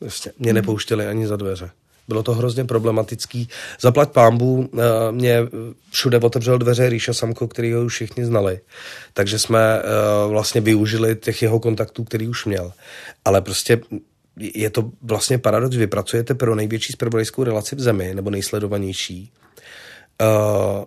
Vlastně, 0.00 0.32
mě 0.38 0.52
nepouštěli 0.52 1.06
ani 1.06 1.26
za 1.26 1.36
dveře. 1.36 1.70
Bylo 2.08 2.22
to 2.22 2.34
hrozně 2.34 2.64
problematický. 2.64 3.48
Zaplať 3.80 4.12
pámbu 4.12 4.70
eh, 4.72 4.78
mě 5.12 5.38
všude 5.90 6.18
otevřel 6.18 6.58
dveře 6.58 6.88
Ríša 6.88 7.12
Samko, 7.12 7.48
který 7.48 7.72
ho 7.72 7.84
už 7.84 7.94
všichni 7.94 8.24
znali. 8.24 8.60
Takže 9.12 9.38
jsme 9.38 9.78
eh, 9.78 9.82
vlastně 10.28 10.60
využili 10.60 11.16
těch 11.16 11.42
jeho 11.42 11.60
kontaktů, 11.60 12.04
který 12.04 12.28
už 12.28 12.44
měl. 12.44 12.72
Ale 13.24 13.40
prostě 13.40 13.80
je 14.36 14.70
to 14.70 14.90
vlastně 15.02 15.38
paradox. 15.38 15.76
Vy 15.76 15.86
pracujete 15.86 16.34
pro 16.34 16.54
největší 16.54 16.92
spravodajskou 16.92 17.44
relaci 17.44 17.76
v 17.76 17.80
zemi, 17.80 18.14
nebo 18.14 18.30
nejsledovanější. 18.30 19.32
Uh, 20.20 20.84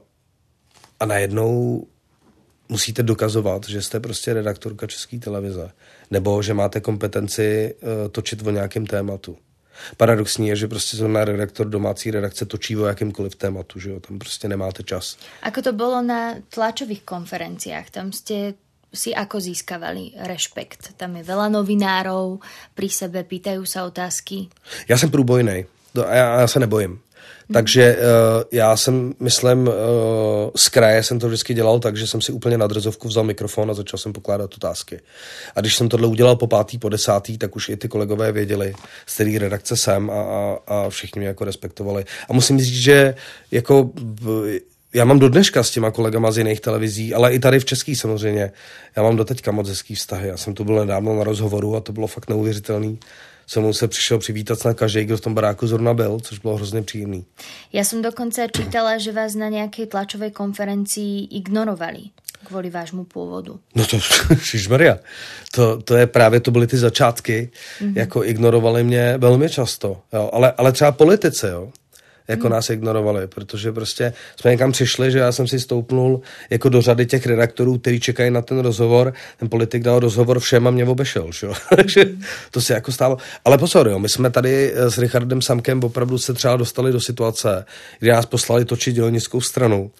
a 0.99 1.05
najednou 1.05 1.83
musíte 2.69 3.03
dokazovat, 3.03 3.67
že 3.67 3.81
jste 3.81 3.99
prostě 3.99 4.33
redaktorka 4.33 4.87
České 4.87 5.19
televize, 5.19 5.71
nebo 6.11 6.41
že 6.41 6.53
máte 6.53 6.81
kompetenci 6.81 7.75
uh, 7.81 8.09
točit 8.11 8.47
o 8.47 8.51
nějakém 8.51 8.85
tématu. 8.85 9.37
Paradoxní 9.97 10.47
je, 10.47 10.55
že 10.55 10.67
prostě 10.67 11.03
na 11.03 11.25
redaktor 11.25 11.67
domácí 11.67 12.11
redakce 12.11 12.45
točí 12.45 12.77
o 12.77 12.85
jakýmkoliv 12.85 13.35
tématu, 13.35 13.79
že 13.79 13.89
jo, 13.89 13.99
tam 13.99 14.19
prostě 14.19 14.47
nemáte 14.47 14.83
čas. 14.83 15.17
Ako 15.41 15.61
to 15.61 15.71
bylo 15.73 16.01
na 16.01 16.35
tlačových 16.49 17.03
konferenciách? 17.03 17.89
Tam 17.89 18.11
jste 18.11 18.53
si 18.93 19.15
ako 19.15 19.41
získavali 19.41 20.13
rešpekt? 20.21 20.93
Tam 20.97 21.17
je 21.17 21.25
veľa 21.25 21.49
novinárov, 21.49 22.37
pri 22.77 22.89
sebe 22.89 23.25
pýtajú 23.25 23.65
sa 23.65 23.89
otázky. 23.89 24.47
Já 24.87 24.97
jsem 24.97 25.11
průbojný. 25.11 25.65
Já, 25.95 26.39
já 26.41 26.47
se 26.47 26.59
nebojím. 26.59 27.01
Takže 27.53 27.95
uh, 27.97 28.03
já 28.51 28.77
jsem, 28.77 29.13
myslím, 29.19 29.67
uh, 29.67 29.73
z 30.55 30.69
kraje 30.69 31.03
jsem 31.03 31.19
to 31.19 31.27
vždycky 31.27 31.53
dělal 31.53 31.79
tak, 31.79 31.97
že 31.97 32.07
jsem 32.07 32.21
si 32.21 32.31
úplně 32.31 32.57
na 32.57 32.67
drzovku 32.67 33.07
vzal 33.07 33.23
mikrofon 33.23 33.71
a 33.71 33.73
začal 33.73 33.97
jsem 33.97 34.13
pokládat 34.13 34.53
otázky. 34.55 34.99
A 35.55 35.61
když 35.61 35.75
jsem 35.75 35.89
tohle 35.89 36.07
udělal 36.07 36.35
po 36.35 36.47
pátý, 36.47 36.77
po 36.77 36.89
desátý, 36.89 37.37
tak 37.37 37.55
už 37.55 37.69
i 37.69 37.77
ty 37.77 37.87
kolegové 37.87 38.31
věděli, 38.31 38.73
z 39.05 39.13
který 39.13 39.37
redakce 39.37 39.77
jsem 39.77 40.09
a, 40.09 40.13
a, 40.13 40.57
a 40.67 40.89
všichni 40.89 41.19
mě 41.19 41.27
jako 41.27 41.45
respektovali. 41.45 42.05
A 42.29 42.33
musím 42.33 42.59
říct, 42.59 42.77
že 42.77 43.15
jako 43.51 43.91
já 44.93 45.05
mám 45.05 45.19
do 45.19 45.29
dneška 45.29 45.63
s 45.63 45.71
těma 45.71 45.91
kolegama 45.91 46.31
z 46.31 46.37
jiných 46.37 46.59
televizí, 46.59 47.13
ale 47.13 47.33
i 47.33 47.39
tady 47.39 47.59
v 47.59 47.65
Český 47.65 47.95
samozřejmě. 47.95 48.51
Já 48.95 49.03
mám 49.03 49.15
do 49.15 49.25
teďka 49.25 49.51
moc 49.51 49.69
hezký 49.69 49.95
vztahy. 49.95 50.27
Já 50.27 50.37
jsem 50.37 50.53
tu 50.53 50.63
byl 50.63 50.75
nedávno 50.75 51.17
na 51.17 51.23
rozhovoru 51.23 51.75
a 51.75 51.79
to 51.79 51.91
bylo 51.91 52.07
fakt 52.07 52.29
neuvěřitelný 52.29 52.99
se 53.47 53.59
mnou 53.59 53.73
se 53.73 53.87
přišel 53.87 54.19
přivítat 54.19 54.65
na 54.65 54.73
každý, 54.73 55.05
kdo 55.05 55.17
v 55.17 55.21
tom 55.21 55.33
baráku 55.33 55.67
zrovna 55.67 55.93
byl, 55.93 56.19
což 56.19 56.39
bylo 56.39 56.55
hrozně 56.55 56.81
příjemný. 56.81 57.25
Já 57.73 57.83
jsem 57.83 58.01
dokonce 58.01 58.47
čítala, 58.57 58.97
že 58.97 59.11
vás 59.11 59.35
na 59.35 59.49
nějaké 59.49 59.85
tlačové 59.85 60.31
konferenci 60.31 61.01
ignorovali 61.29 62.01
kvůli 62.43 62.69
vášmu 62.69 63.03
původu. 63.03 63.59
No 63.75 63.85
to, 63.85 63.97
Maria, 64.69 64.99
to, 65.51 65.81
to 65.81 65.95
je 65.95 66.07
právě, 66.07 66.39
to 66.39 66.51
byly 66.51 66.67
ty 66.67 66.77
začátky, 66.77 67.51
mm-hmm. 67.79 67.93
jako 67.95 68.23
ignorovali 68.23 68.83
mě 68.83 69.17
velmi 69.17 69.49
často, 69.49 70.01
jo, 70.13 70.29
ale, 70.33 70.51
ale 70.57 70.71
třeba 70.71 70.91
politice, 70.91 71.49
jo 71.49 71.71
jako 72.27 72.47
hmm. 72.47 72.51
nás 72.51 72.69
ignorovali, 72.69 73.27
protože 73.27 73.71
prostě 73.71 74.13
jsme 74.39 74.51
někam 74.51 74.71
přišli, 74.71 75.11
že 75.11 75.19
já 75.19 75.31
jsem 75.31 75.47
si 75.47 75.59
stoupnul 75.59 76.21
jako 76.49 76.69
do 76.69 76.81
řady 76.81 77.05
těch 77.05 77.25
redaktorů, 77.25 77.77
kteří 77.77 77.99
čekají 77.99 78.31
na 78.31 78.41
ten 78.41 78.59
rozhovor, 78.59 79.13
ten 79.39 79.49
politik 79.49 79.83
dal 79.83 79.99
rozhovor 79.99 80.39
všem 80.39 80.67
a 80.67 80.71
mě 80.71 80.85
obešel, 80.85 81.31
že 81.31 81.47
takže 81.75 82.05
to 82.51 82.61
se 82.61 82.73
jako 82.73 82.91
stalo. 82.91 83.17
Ale 83.45 83.57
pozor, 83.57 83.87
jo, 83.87 83.99
my 83.99 84.09
jsme 84.09 84.29
tady 84.29 84.73
s 84.75 84.97
Richardem 84.97 85.41
Samkem 85.41 85.83
opravdu 85.83 86.17
se 86.17 86.33
třeba 86.33 86.55
dostali 86.55 86.91
do 86.91 87.01
situace, 87.01 87.65
kdy 87.99 88.11
nás 88.11 88.25
poslali 88.25 88.65
točit 88.65 88.95
dělnickou 88.95 89.41
stranu 89.41 89.91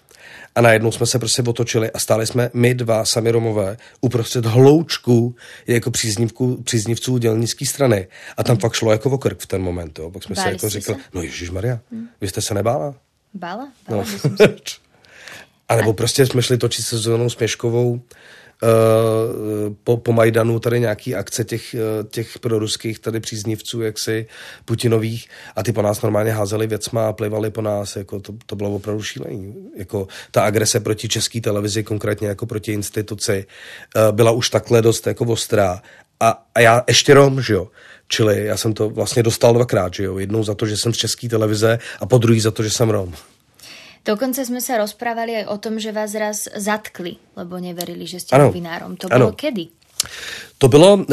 a 0.54 0.60
najednou 0.60 0.92
jsme 0.92 1.06
se 1.06 1.18
prostě 1.18 1.42
otočili 1.42 1.90
a 1.90 1.98
stáli 1.98 2.26
jsme 2.26 2.50
my 2.54 2.74
dva 2.74 3.04
sami 3.04 3.30
Romové 3.30 3.76
uprostřed 4.00 4.46
hloučku 4.46 5.36
jako 5.66 5.90
příznivku, 5.90 6.62
příznivců 6.62 7.18
dělnické 7.18 7.66
strany. 7.66 8.08
A 8.36 8.44
tam 8.44 8.56
fakt 8.56 8.74
šlo 8.74 8.92
jako 8.92 9.10
o 9.10 9.18
krk 9.18 9.40
v 9.40 9.46
ten 9.46 9.62
moment. 9.62 9.98
Jo. 9.98 10.10
Pak 10.10 10.22
jsme 10.22 10.34
Báli 10.34 10.48
se 10.48 10.52
jako 10.52 10.68
řekli, 10.68 10.96
no 11.14 11.22
Ježíš 11.22 11.50
Maria, 11.50 11.80
hmm. 11.90 12.08
vy 12.20 12.28
jste 12.28 12.40
se 12.40 12.54
nebála? 12.54 12.94
Bála, 13.34 13.68
bála 13.88 14.04
no. 14.40 14.46
A 15.68 15.76
nebo 15.76 15.92
prostě 15.92 16.26
jsme 16.26 16.42
šli 16.42 16.58
točit 16.58 16.84
se 16.84 16.98
Zonou 16.98 17.30
Směškovou 17.30 18.00
po, 19.84 19.96
po 19.96 20.12
Majdanu 20.12 20.58
tady 20.58 20.80
nějaký 20.80 21.14
akce 21.14 21.44
těch, 21.44 21.74
eh, 21.74 22.04
těch 22.10 22.38
proruských 22.38 22.98
tady 22.98 23.20
příznivců, 23.20 23.82
jaksi 23.82 24.26
Putinových 24.64 25.28
a 25.56 25.62
ty 25.62 25.72
po 25.72 25.82
nás 25.82 26.02
normálně 26.02 26.32
házeli 26.32 26.66
věcma 26.66 27.08
a 27.08 27.12
plivali 27.12 27.50
po 27.50 27.62
nás, 27.62 27.96
jako 27.96 28.20
to, 28.20 28.34
to 28.46 28.56
bylo 28.56 28.74
opravdu 28.74 29.02
šílení. 29.02 29.54
Jako 29.76 30.08
ta 30.30 30.42
agrese 30.42 30.80
proti 30.80 31.08
české 31.08 31.40
televizi, 31.40 31.82
konkrétně 31.82 32.28
jako 32.28 32.46
proti 32.46 32.72
instituci, 32.72 33.46
eh, 33.96 34.12
byla 34.12 34.30
už 34.30 34.50
takhle 34.50 34.82
dost 34.82 35.06
jako 35.06 35.24
ostrá. 35.24 35.82
A, 36.20 36.46
a 36.54 36.60
já 36.60 36.84
ještě 36.88 37.14
Rom, 37.14 37.42
že 37.42 37.54
jo, 37.54 37.68
Čili 38.08 38.44
já 38.46 38.56
jsem 38.56 38.72
to 38.72 38.90
vlastně 38.90 39.22
dostal 39.22 39.54
dvakrát, 39.54 39.94
že 39.94 40.04
jo? 40.04 40.18
Jednou 40.18 40.44
za 40.44 40.54
to, 40.54 40.66
že 40.66 40.76
jsem 40.76 40.94
z 40.94 40.96
české 40.96 41.28
televize 41.28 41.78
a 42.00 42.06
po 42.06 42.18
druhý 42.18 42.40
za 42.40 42.50
to, 42.50 42.62
že 42.62 42.70
jsem 42.70 42.90
Rom. 42.90 43.14
Dokonce 44.04 44.44
sme 44.44 44.60
sa 44.60 44.76
rozprávali 44.76 45.32
aj 45.40 45.46
o 45.48 45.56
tom, 45.56 45.80
že 45.80 45.88
vás 45.88 46.12
raz 46.12 46.44
zatkli, 46.52 47.16
lebo 47.40 47.56
neverili, 47.56 48.04
že 48.04 48.20
ste 48.20 48.36
ano. 48.36 48.52
novinárom. 48.52 49.00
To 49.00 49.08
ano. 49.08 49.18
bylo 49.18 49.32
kedy? 49.32 49.64
To 50.58 50.68
bylo, 50.68 50.94
uh, 50.94 51.04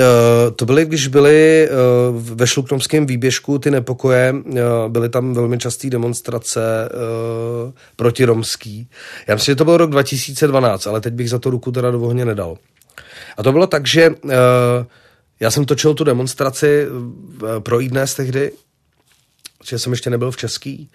to 0.56 0.66
byly, 0.66 0.86
když 0.86 1.08
byly 1.08 1.70
uh, 1.70 2.22
ve 2.22 2.48
šluknomském 2.48 3.06
výběžku 3.06 3.60
ty 3.60 3.72
nepokoje, 3.72 4.34
uh, 4.34 4.60
byly 4.88 5.10
tam 5.10 5.34
velmi 5.34 5.58
časté 5.58 5.90
demonstrace 5.90 6.62
proti 7.96 8.26
romský. 8.26 8.90
Já 9.28 9.36
myslím, 9.36 9.52
že 9.52 9.56
to 9.56 9.66
byl 9.66 9.78
rok 9.78 9.90
2012, 9.90 10.88
ale 10.88 11.02
teď 11.02 11.14
bych 11.14 11.30
za 11.30 11.40
to 11.40 11.50
ruku 11.50 11.72
teda 11.72 11.92
do 11.92 12.02
ohně 12.02 12.26
nedal. 12.26 12.58
A 13.38 13.44
to 13.44 13.52
bylo 13.52 13.68
tak, 13.68 13.88
že 13.88 14.10
já 15.40 15.52
jsem 15.52 15.66
točil 15.66 15.94
tu 15.94 16.04
demonstraci 16.04 16.86
pro 17.60 17.82
iDnes 17.82 18.16
tehdy, 18.16 18.52
že 19.66 19.80
jsem 19.80 19.92
ještě 19.94 20.10
nebyl 20.10 20.32
v 20.32 20.38
Český 20.38 20.90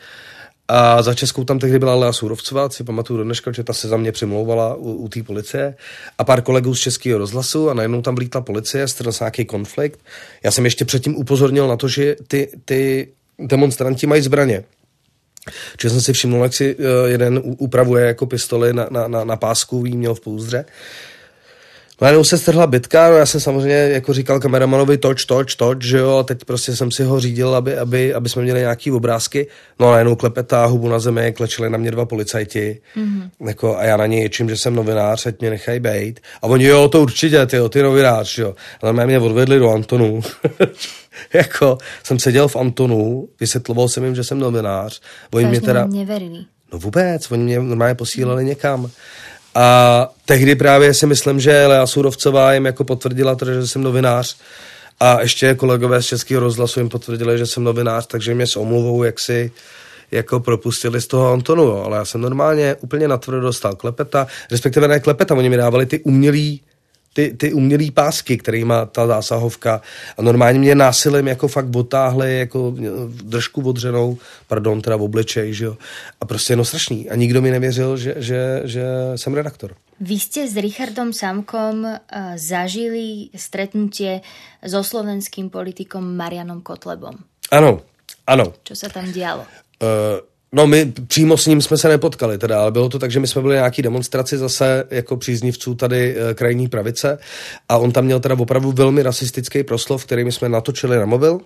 a 0.68 1.02
za 1.02 1.14
Českou 1.14 1.44
tam 1.44 1.58
tehdy 1.58 1.78
byla 1.78 1.94
Lea 1.94 2.12
Surovcová, 2.12 2.70
si 2.70 2.84
pamatuju 2.84 3.16
do 3.16 3.24
dneška, 3.24 3.52
že 3.52 3.64
ta 3.64 3.72
se 3.72 3.88
za 3.88 3.96
mě 3.96 4.12
přimlouvala 4.12 4.74
u, 4.74 4.92
u 4.92 5.08
té 5.08 5.22
policie 5.22 5.74
a 6.18 6.24
pár 6.24 6.42
kolegů 6.42 6.74
z 6.74 6.80
Českého 6.80 7.18
rozhlasu 7.18 7.70
a 7.70 7.74
najednou 7.74 8.02
tam 8.02 8.14
vlítla 8.14 8.40
policie, 8.40 8.88
strnul 8.88 9.12
se 9.12 9.24
nějaký 9.24 9.44
konflikt. 9.44 10.00
Já 10.42 10.50
jsem 10.50 10.64
ještě 10.64 10.84
předtím 10.84 11.16
upozornil 11.16 11.68
na 11.68 11.76
to, 11.76 11.88
že 11.88 12.16
ty, 12.28 12.50
ty 12.64 13.08
demonstranti 13.38 14.06
mají 14.06 14.22
zbraně. 14.22 14.64
Že 15.82 15.90
jsem 15.90 16.00
si 16.00 16.12
všiml, 16.12 16.42
jak 16.42 16.54
si 16.54 16.74
uh, 16.74 16.82
jeden 17.06 17.40
upravuje 17.44 18.06
jako 18.06 18.26
pistoli 18.26 18.72
na, 18.72 18.88
na, 18.90 19.08
na, 19.08 19.24
na 19.24 19.36
pásku, 19.36 19.86
jí 19.86 19.96
měl 19.96 20.14
v 20.14 20.20
pouzdře. 20.20 20.64
Najednou 22.00 22.24
se 22.24 22.38
strhla 22.38 22.66
bitka, 22.66 23.10
no 23.10 23.16
já 23.16 23.26
jsem 23.26 23.40
samozřejmě 23.40 23.74
jako 23.74 24.12
říkal 24.12 24.40
kameramanovi 24.40 24.98
toč, 24.98 25.24
toč, 25.24 25.54
toč, 25.54 25.82
že 25.82 25.98
jo, 25.98 26.16
a 26.16 26.22
teď 26.22 26.44
prostě 26.44 26.76
jsem 26.76 26.90
si 26.90 27.04
ho 27.04 27.20
řídil, 27.20 27.54
aby, 27.54 27.78
aby, 27.78 28.14
aby 28.14 28.28
jsme 28.28 28.42
měli 28.42 28.60
nějaký 28.60 28.92
obrázky. 28.92 29.46
No 29.80 29.88
a 29.88 29.90
najednou 29.92 30.16
klepetá 30.16 30.66
hubu 30.66 30.88
na 30.88 30.98
zemi, 30.98 31.32
klečeli 31.32 31.70
na 31.70 31.78
mě 31.78 31.90
dva 31.90 32.04
policajti, 32.04 32.80
mm-hmm. 32.96 33.30
jako, 33.46 33.76
a 33.76 33.84
já 33.84 33.96
na 33.96 34.06
ně 34.06 34.22
ječím, 34.22 34.48
že 34.48 34.56
jsem 34.56 34.74
novinář, 34.74 35.26
ať 35.26 35.40
mě 35.40 35.50
nechají 35.50 35.80
bejt. 35.80 36.20
A 36.42 36.46
oni, 36.46 36.64
jo, 36.64 36.88
to 36.88 37.02
určitě, 37.02 37.46
ty, 37.46 37.56
ty 37.70 37.82
novinář, 37.82 38.38
jo. 38.38 38.54
A 38.82 38.86
tam 38.86 39.06
mě 39.06 39.18
odvedli 39.18 39.58
do 39.58 39.70
Antonu. 39.70 40.20
jako, 41.32 41.78
jsem 42.02 42.18
seděl 42.18 42.48
v 42.48 42.56
Antonu, 42.56 43.28
vysvětloval 43.40 43.88
jsem 43.88 44.04
jim, 44.04 44.14
že 44.14 44.24
jsem 44.24 44.38
novinář. 44.38 45.00
Oni 45.34 45.46
mě 45.46 45.60
teda... 45.60 45.86
Neverili. 45.86 46.44
No 46.72 46.78
vůbec, 46.78 47.30
oni 47.30 47.42
mě 47.44 47.60
normálně 47.60 47.94
posílali 47.94 48.44
někam. 48.44 48.90
A 49.56 50.08
tehdy 50.24 50.54
právě 50.54 50.94
si 50.94 51.06
myslím, 51.06 51.40
že 51.40 51.66
Lea 51.66 51.86
Surovcová 51.86 52.52
jim 52.52 52.66
jako 52.66 52.84
potvrdila 52.84 53.34
to, 53.34 53.44
že 53.44 53.66
jsem 53.66 53.82
novinář. 53.82 54.36
A 55.00 55.20
ještě 55.20 55.54
kolegové 55.54 56.02
z 56.02 56.06
Českého 56.06 56.40
rozhlasu 56.40 56.80
jim 56.80 56.88
potvrdili, 56.88 57.38
že 57.38 57.46
jsem 57.46 57.64
novinář, 57.64 58.06
takže 58.06 58.34
mě 58.34 58.46
s 58.46 58.56
omluvou 58.56 59.02
jaksi 59.02 59.52
jako 60.10 60.40
propustili 60.40 61.00
z 61.00 61.06
toho 61.06 61.32
Antonu, 61.32 61.62
jo. 61.62 61.82
ale 61.86 61.96
já 61.96 62.04
jsem 62.04 62.20
normálně 62.20 62.76
úplně 62.80 63.08
natvrdo 63.08 63.40
dostal 63.40 63.74
klepeta, 63.74 64.26
respektive 64.50 64.88
ne 64.88 65.00
klepeta, 65.00 65.34
oni 65.34 65.48
mi 65.48 65.56
dávali 65.56 65.86
ty 65.86 66.00
umělý 66.00 66.60
ty, 67.16 67.34
ty 67.36 67.52
umělé 67.52 67.90
pásky, 67.94 68.36
který 68.36 68.64
má 68.64 68.86
ta 68.86 69.06
zásahovka 69.06 69.80
a 70.16 70.22
normálně 70.22 70.58
mě 70.58 70.74
násilím 70.74 71.28
jako 71.28 71.48
fakt 71.48 71.76
otáhli 71.76 72.38
jako 72.38 72.74
držku 73.08 73.68
odřenou, 73.68 74.18
pardon, 74.46 74.80
teda 74.80 74.96
v 74.96 75.02
obličej, 75.02 75.54
že 75.54 75.64
jo. 75.64 75.76
A 76.20 76.26
prostě 76.26 76.52
jenom 76.52 76.64
strašný. 76.64 77.10
A 77.10 77.14
nikdo 77.16 77.42
mi 77.42 77.50
nevěřil, 77.50 77.96
že, 77.96 78.14
že, 78.16 78.60
že 78.64 78.84
jsem 79.16 79.34
redaktor. 79.34 79.74
Vy 80.00 80.14
jste 80.14 80.48
s 80.48 80.56
Richardom 80.56 81.12
Samkom 81.12 81.84
uh, 81.84 81.96
zažili 82.36 83.28
stretnutie 83.36 84.20
so 84.66 84.88
slovenským 84.88 85.50
politikom 85.50 86.16
Marianom 86.16 86.60
Kotlebom. 86.60 87.14
Ano, 87.50 87.80
ano. 88.26 88.52
Co 88.64 88.76
se 88.76 88.88
tam 88.88 89.12
dělo? 89.12 89.40
Uh, 89.82 89.88
No 90.52 90.66
my 90.66 90.92
přímo 91.06 91.36
s 91.36 91.46
ním 91.46 91.62
jsme 91.62 91.78
se 91.78 91.88
nepotkali 91.88 92.38
teda, 92.38 92.60
ale 92.60 92.72
bylo 92.72 92.88
to 92.88 92.98
tak, 92.98 93.10
že 93.10 93.20
my 93.20 93.26
jsme 93.26 93.42
byli 93.42 93.54
nějaký 93.54 93.82
demonstraci 93.82 94.38
zase 94.38 94.84
jako 94.90 95.16
příznivců 95.16 95.74
tady 95.74 96.16
e, 96.16 96.34
krajní 96.34 96.68
pravice 96.68 97.18
a 97.68 97.78
on 97.78 97.92
tam 97.92 98.04
měl 98.04 98.20
teda 98.20 98.34
opravdu 98.38 98.72
velmi 98.72 99.02
rasistický 99.02 99.62
proslov, 99.62 100.04
který 100.04 100.24
my 100.24 100.32
jsme 100.32 100.48
natočili 100.48 100.96
na 100.98 101.06
mobil. 101.06 101.40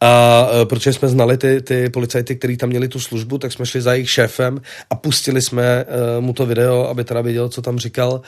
A 0.00 0.46
e, 0.62 0.66
protože 0.66 0.92
jsme 0.92 1.08
znali 1.08 1.38
ty, 1.38 1.60
ty 1.60 1.90
policajty, 1.90 2.36
kteří 2.36 2.56
tam 2.56 2.68
měli 2.68 2.88
tu 2.88 3.00
službu, 3.00 3.38
tak 3.38 3.52
jsme 3.52 3.66
šli 3.66 3.80
za 3.80 3.92
jejich 3.92 4.10
šéfem 4.10 4.60
a 4.90 4.94
pustili 4.94 5.42
jsme 5.42 5.64
e, 5.64 6.20
mu 6.20 6.32
to 6.32 6.46
video, 6.46 6.88
aby 6.88 7.04
teda 7.04 7.20
věděl, 7.20 7.48
co 7.48 7.62
tam 7.62 7.78
říkal. 7.78 8.22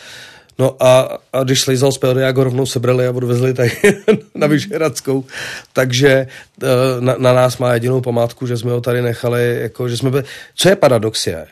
No 0.58 0.82
a, 0.82 1.18
a 1.32 1.42
když 1.42 1.60
slízal 1.60 1.92
z 1.92 1.98
jak 2.18 2.36
ho 2.36 2.44
rovnou 2.44 2.66
sebrali 2.66 3.06
a 3.06 3.10
odvezli 3.10 3.54
tady 3.54 3.72
na 4.34 4.46
Vyšehradskou. 4.46 5.24
Takže 5.72 6.08
eh, 6.08 6.66
na, 7.00 7.14
na, 7.18 7.32
nás 7.32 7.58
má 7.58 7.74
jedinou 7.74 8.00
památku, 8.00 8.46
že 8.46 8.56
jsme 8.56 8.72
ho 8.72 8.80
tady 8.80 9.02
nechali, 9.02 9.60
jako, 9.60 9.88
že 9.88 9.96
jsme 9.96 10.10
byli... 10.10 10.24
Co 10.54 10.68
je 10.68 10.76
paradox 10.76 11.26
je, 11.26 11.46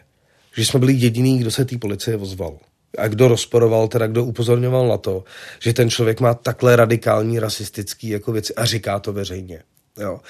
že 0.56 0.64
jsme 0.64 0.80
byli 0.80 0.92
jediný, 0.92 1.38
kdo 1.38 1.50
se 1.50 1.64
té 1.64 1.78
policie 1.78 2.16
ozval. 2.16 2.58
A 2.98 3.08
kdo 3.08 3.28
rozporoval, 3.28 3.88
teda 3.88 4.06
kdo 4.06 4.24
upozorňoval 4.24 4.88
na 4.88 4.96
to, 4.96 5.24
že 5.58 5.72
ten 5.72 5.90
člověk 5.90 6.20
má 6.20 6.34
takhle 6.34 6.76
radikální 6.76 7.38
rasistický 7.38 8.08
jako 8.08 8.32
věci 8.32 8.54
a 8.54 8.64
říká 8.64 8.98
to 8.98 9.12
veřejně. 9.12 9.62
Jo. 10.00 10.20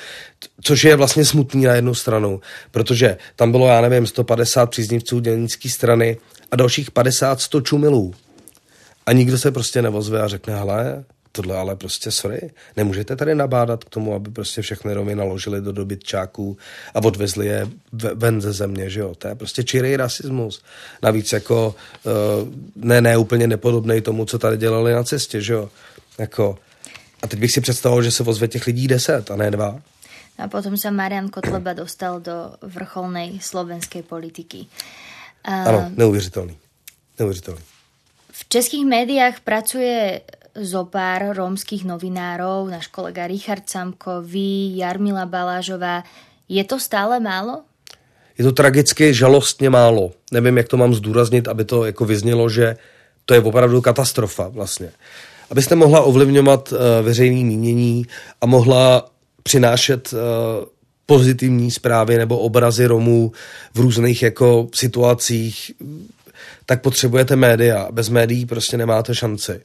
Což 0.62 0.84
je 0.84 0.96
vlastně 0.96 1.24
smutný 1.24 1.64
na 1.64 1.74
jednu 1.74 1.94
stranu, 1.94 2.40
protože 2.70 3.16
tam 3.36 3.50
bylo, 3.50 3.68
já 3.68 3.80
nevím, 3.80 4.06
150 4.06 4.70
příznivců 4.70 5.20
dělnické 5.20 5.68
strany 5.68 6.16
a 6.50 6.56
dalších 6.56 6.90
50 6.90 7.40
100 7.40 7.60
čumilů. 7.60 8.14
A 9.10 9.12
nikdo 9.12 9.38
se 9.38 9.50
prostě 9.50 9.82
nevozve 9.82 10.22
a 10.22 10.28
řekne, 10.28 10.56
hele, 10.56 11.04
tohle 11.32 11.56
ale 11.56 11.76
prostě, 11.76 12.10
sorry, 12.10 12.50
nemůžete 12.76 13.16
tady 13.16 13.34
nabádat 13.34 13.84
k 13.84 13.88
tomu, 13.88 14.14
aby 14.14 14.30
prostě 14.30 14.62
všechny 14.62 14.94
Romy 14.94 15.14
naložili 15.14 15.60
do 15.60 15.72
dobytčáků 15.72 16.56
a 16.94 17.02
odvezli 17.04 17.46
je 17.46 17.68
ven 18.14 18.40
ze 18.40 18.52
země, 18.52 18.90
že 18.90 19.00
jo. 19.00 19.14
To 19.14 19.28
je 19.28 19.34
prostě 19.34 19.64
čirý 19.64 19.96
rasismus. 19.96 20.62
Navíc 21.02 21.32
jako 21.32 21.74
uh, 22.04 22.48
ne, 22.76 23.00
ne 23.00 23.16
úplně 23.16 23.46
nepodobný 23.46 24.00
tomu, 24.00 24.24
co 24.24 24.38
tady 24.38 24.56
dělali 24.56 24.92
na 24.92 25.04
cestě, 25.04 25.42
že 25.42 25.52
jo. 25.52 25.70
Jako, 26.18 26.58
a 27.22 27.26
teď 27.26 27.40
bych 27.40 27.52
si 27.52 27.60
představoval, 27.60 28.02
že 28.02 28.10
se 28.10 28.22
ozve 28.22 28.48
těch 28.48 28.66
lidí 28.66 28.88
deset 28.88 29.30
a 29.30 29.36
ne 29.36 29.50
dva. 29.50 29.80
A 30.38 30.48
potom 30.48 30.76
se 30.76 30.90
Marian 30.90 31.28
Kotleba 31.28 31.72
dostal 31.72 32.20
do 32.20 32.32
vrcholnej 32.62 33.40
slovenské 33.40 34.02
politiky. 34.02 34.66
Ano, 35.44 35.90
neuvěřitelný. 35.96 36.56
Neuvěřitelný. 37.18 37.60
V 38.40 38.48
českých 38.48 38.86
médiách 38.86 39.40
pracuje 39.44 40.20
zo 40.56 40.88
pár 40.88 41.36
rómskych 41.36 41.84
novinárov, 41.84 42.72
náš 42.72 42.88
kolega 42.88 43.28
Richard 43.28 43.68
Samko, 43.68 44.24
vy, 44.24 44.80
Jarmila 44.80 45.28
Balážová. 45.28 46.02
Je 46.48 46.64
to 46.64 46.80
stále 46.80 47.20
málo? 47.20 47.62
Je 48.38 48.44
to 48.44 48.52
tragicky 48.52 49.14
žalostně 49.14 49.70
málo. 49.70 50.10
Nevím, 50.32 50.56
jak 50.56 50.68
to 50.68 50.76
mám 50.76 50.94
zdůraznit, 50.94 51.48
aby 51.48 51.64
to 51.64 51.84
jako 51.84 52.04
vyznělo, 52.04 52.48
že 52.48 52.76
to 53.24 53.34
je 53.34 53.40
opravdu 53.40 53.80
katastrofa 53.80 54.48
vlastně. 54.48 54.90
Abyste 55.50 55.76
mohla 55.76 56.00
ovlivňovat 56.00 56.72
uh, 56.72 56.78
veřejné 57.02 57.44
mínění 57.44 58.06
a 58.40 58.46
mohla 58.46 59.10
přinášet 59.42 60.12
uh, 60.12 60.18
pozitivní 61.06 61.70
zprávy 61.70 62.18
nebo 62.18 62.38
obrazy 62.38 62.86
Romů 62.86 63.32
v 63.74 63.80
různých 63.80 64.22
jako 64.22 64.68
situacích, 64.74 65.72
tak 66.70 66.82
potřebujete 66.82 67.36
média. 67.36 67.88
Bez 67.90 68.08
médií 68.08 68.46
prostě 68.46 68.76
nemáte 68.76 69.14
šanci. 69.14 69.60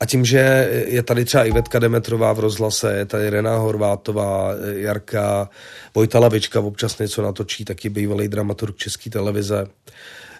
A 0.00 0.06
tím, 0.06 0.24
že 0.24 0.68
je 0.86 1.02
tady 1.02 1.24
třeba 1.24 1.44
Ivetka 1.44 1.78
Demetrová 1.78 2.32
v 2.32 2.38
rozhlase, 2.38 2.94
je 2.96 3.04
tady 3.04 3.30
Rená 3.30 3.56
Horvátová, 3.56 4.50
Jarka, 4.74 5.50
Vojta 5.94 6.18
Lavička 6.18 6.60
občas 6.60 6.98
něco 6.98 7.22
natočí, 7.22 7.64
taky 7.64 7.88
bývalý 7.88 8.28
dramaturg 8.28 8.76
České 8.76 9.10
televize, 9.10 9.66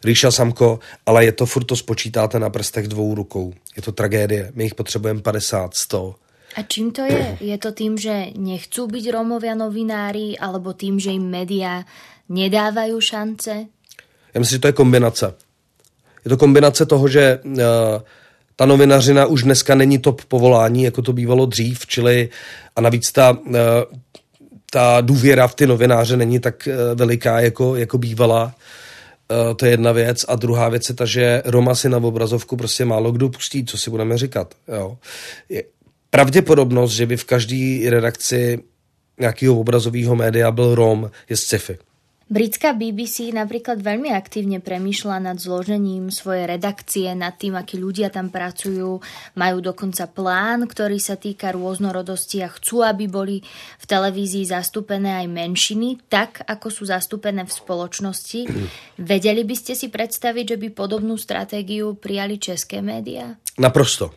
Ríša 0.05 0.31
Samko, 0.31 0.79
ale 1.07 1.25
je 1.25 1.33
to 1.33 1.47
furt 1.47 1.65
to 1.65 1.77
spočítáte 1.77 2.39
na 2.39 2.51
prstech 2.51 2.89
dvou 2.89 3.15
rukou. 3.15 3.55
Je 3.77 3.83
to 3.83 3.93
tragédie. 3.93 4.51
My 4.55 4.65
jich 4.65 4.75
potřebujeme 4.75 5.23
50, 5.23 5.75
100. 5.75 6.15
A 6.57 6.63
čím 6.63 6.91
to 6.91 7.03
je? 7.03 7.37
Je 7.41 7.59
to 7.59 7.73
tým, 7.73 7.99
že 7.99 8.35
nechcú 8.35 8.91
byť 8.91 9.05
Rómovia 9.15 9.55
novinári, 9.55 10.35
alebo 10.35 10.75
tým, 10.75 10.99
že 10.99 11.15
im 11.15 11.31
média 11.31 11.87
nedávají 12.29 13.01
šance? 13.01 13.51
Já 14.35 14.39
myslím, 14.41 14.57
že 14.57 14.61
to 14.61 14.67
je 14.67 14.73
kombinace. 14.73 15.35
Je 16.25 16.29
to 16.29 16.37
kombinace 16.37 16.87
toho, 16.87 17.09
že 17.09 17.39
uh, 17.45 17.63
ta 18.57 18.67
novinařina 18.67 19.27
už 19.27 19.43
dneska 19.43 19.75
není 19.75 19.99
top 19.99 20.25
povolání, 20.25 20.83
jako 20.83 21.03
to 21.03 21.13
bývalo 21.13 21.47
dřív, 21.47 21.87
čili 21.87 22.29
a 22.77 22.81
navíc 22.81 23.13
ta, 23.13 23.31
uh, 23.31 23.55
ta 24.71 25.01
důvěra 25.01 25.49
v 25.49 25.55
ty 25.55 25.67
novináře 25.67 26.17
není 26.17 26.41
tak 26.41 26.69
uh, 26.69 26.99
veliká, 26.99 27.41
jako, 27.41 27.77
jako 27.77 27.99
bývala. 27.99 28.55
To 29.57 29.65
je 29.65 29.71
jedna 29.71 29.93
věc. 29.93 30.25
A 30.29 30.37
druhá 30.37 30.69
věc 30.69 30.89
je 30.89 30.95
ta, 30.95 31.05
že 31.05 31.43
Roma 31.45 31.75
si 31.75 31.89
na 31.89 31.99
obrazovku 31.99 32.57
prostě 32.57 32.85
málo 32.85 33.13
kdo 33.13 33.29
pustí, 33.29 33.65
co 33.65 33.79
si 33.79 33.91
budeme 33.91 34.19
říkat. 34.19 34.55
Jo. 34.69 34.99
Je 35.49 35.63
pravděpodobnost, 36.11 36.93
že 36.93 37.07
by 37.07 37.17
v 37.17 37.25
každé 37.25 37.91
redakci 37.91 38.59
nějakého 39.21 39.61
obrazového 39.61 40.17
média 40.17 40.51
byl 40.51 40.75
Rom, 40.75 41.11
je 41.29 41.37
sci-fi. 41.37 41.79
Britská 42.29 42.77
BBC 42.77 43.33
napríklad 43.33 43.81
veľmi 43.81 44.13
aktívne 44.13 44.61
premýšľa 44.61 45.33
nad 45.33 45.41
zložením 45.41 46.13
svojej 46.13 46.45
redakcie, 46.45 47.09
nad 47.17 47.33
tým, 47.41 47.57
akí 47.57 47.81
ľudia 47.81 48.13
tam 48.13 48.29
pracujú. 48.29 49.01
Majú 49.33 49.59
dokonca 49.65 50.05
plán, 50.13 50.69
ktorý 50.69 51.01
sa 51.01 51.17
týka 51.17 51.57
rôznorodosti 51.57 52.45
a 52.45 52.53
chcú, 52.53 52.85
aby 52.85 53.09
boli 53.09 53.41
v 53.81 53.85
televízii 53.89 54.45
zastúpené 54.45 55.25
aj 55.25 55.27
menšiny, 55.33 56.05
tak 56.13 56.45
ako 56.45 56.69
sú 56.69 56.85
zastúpené 56.93 57.49
v 57.49 57.53
spoločnosti. 57.53 58.45
Vedeli 59.01 59.49
by 59.49 59.57
ste 59.57 59.73
si 59.73 59.89
predstaviť, 59.89 60.53
že 60.53 60.57
by 60.61 60.69
podobnú 60.77 61.17
stratégiu 61.17 61.97
prijali 61.97 62.37
české 62.37 62.85
média? 62.85 63.41
Naprosto. 63.57 64.13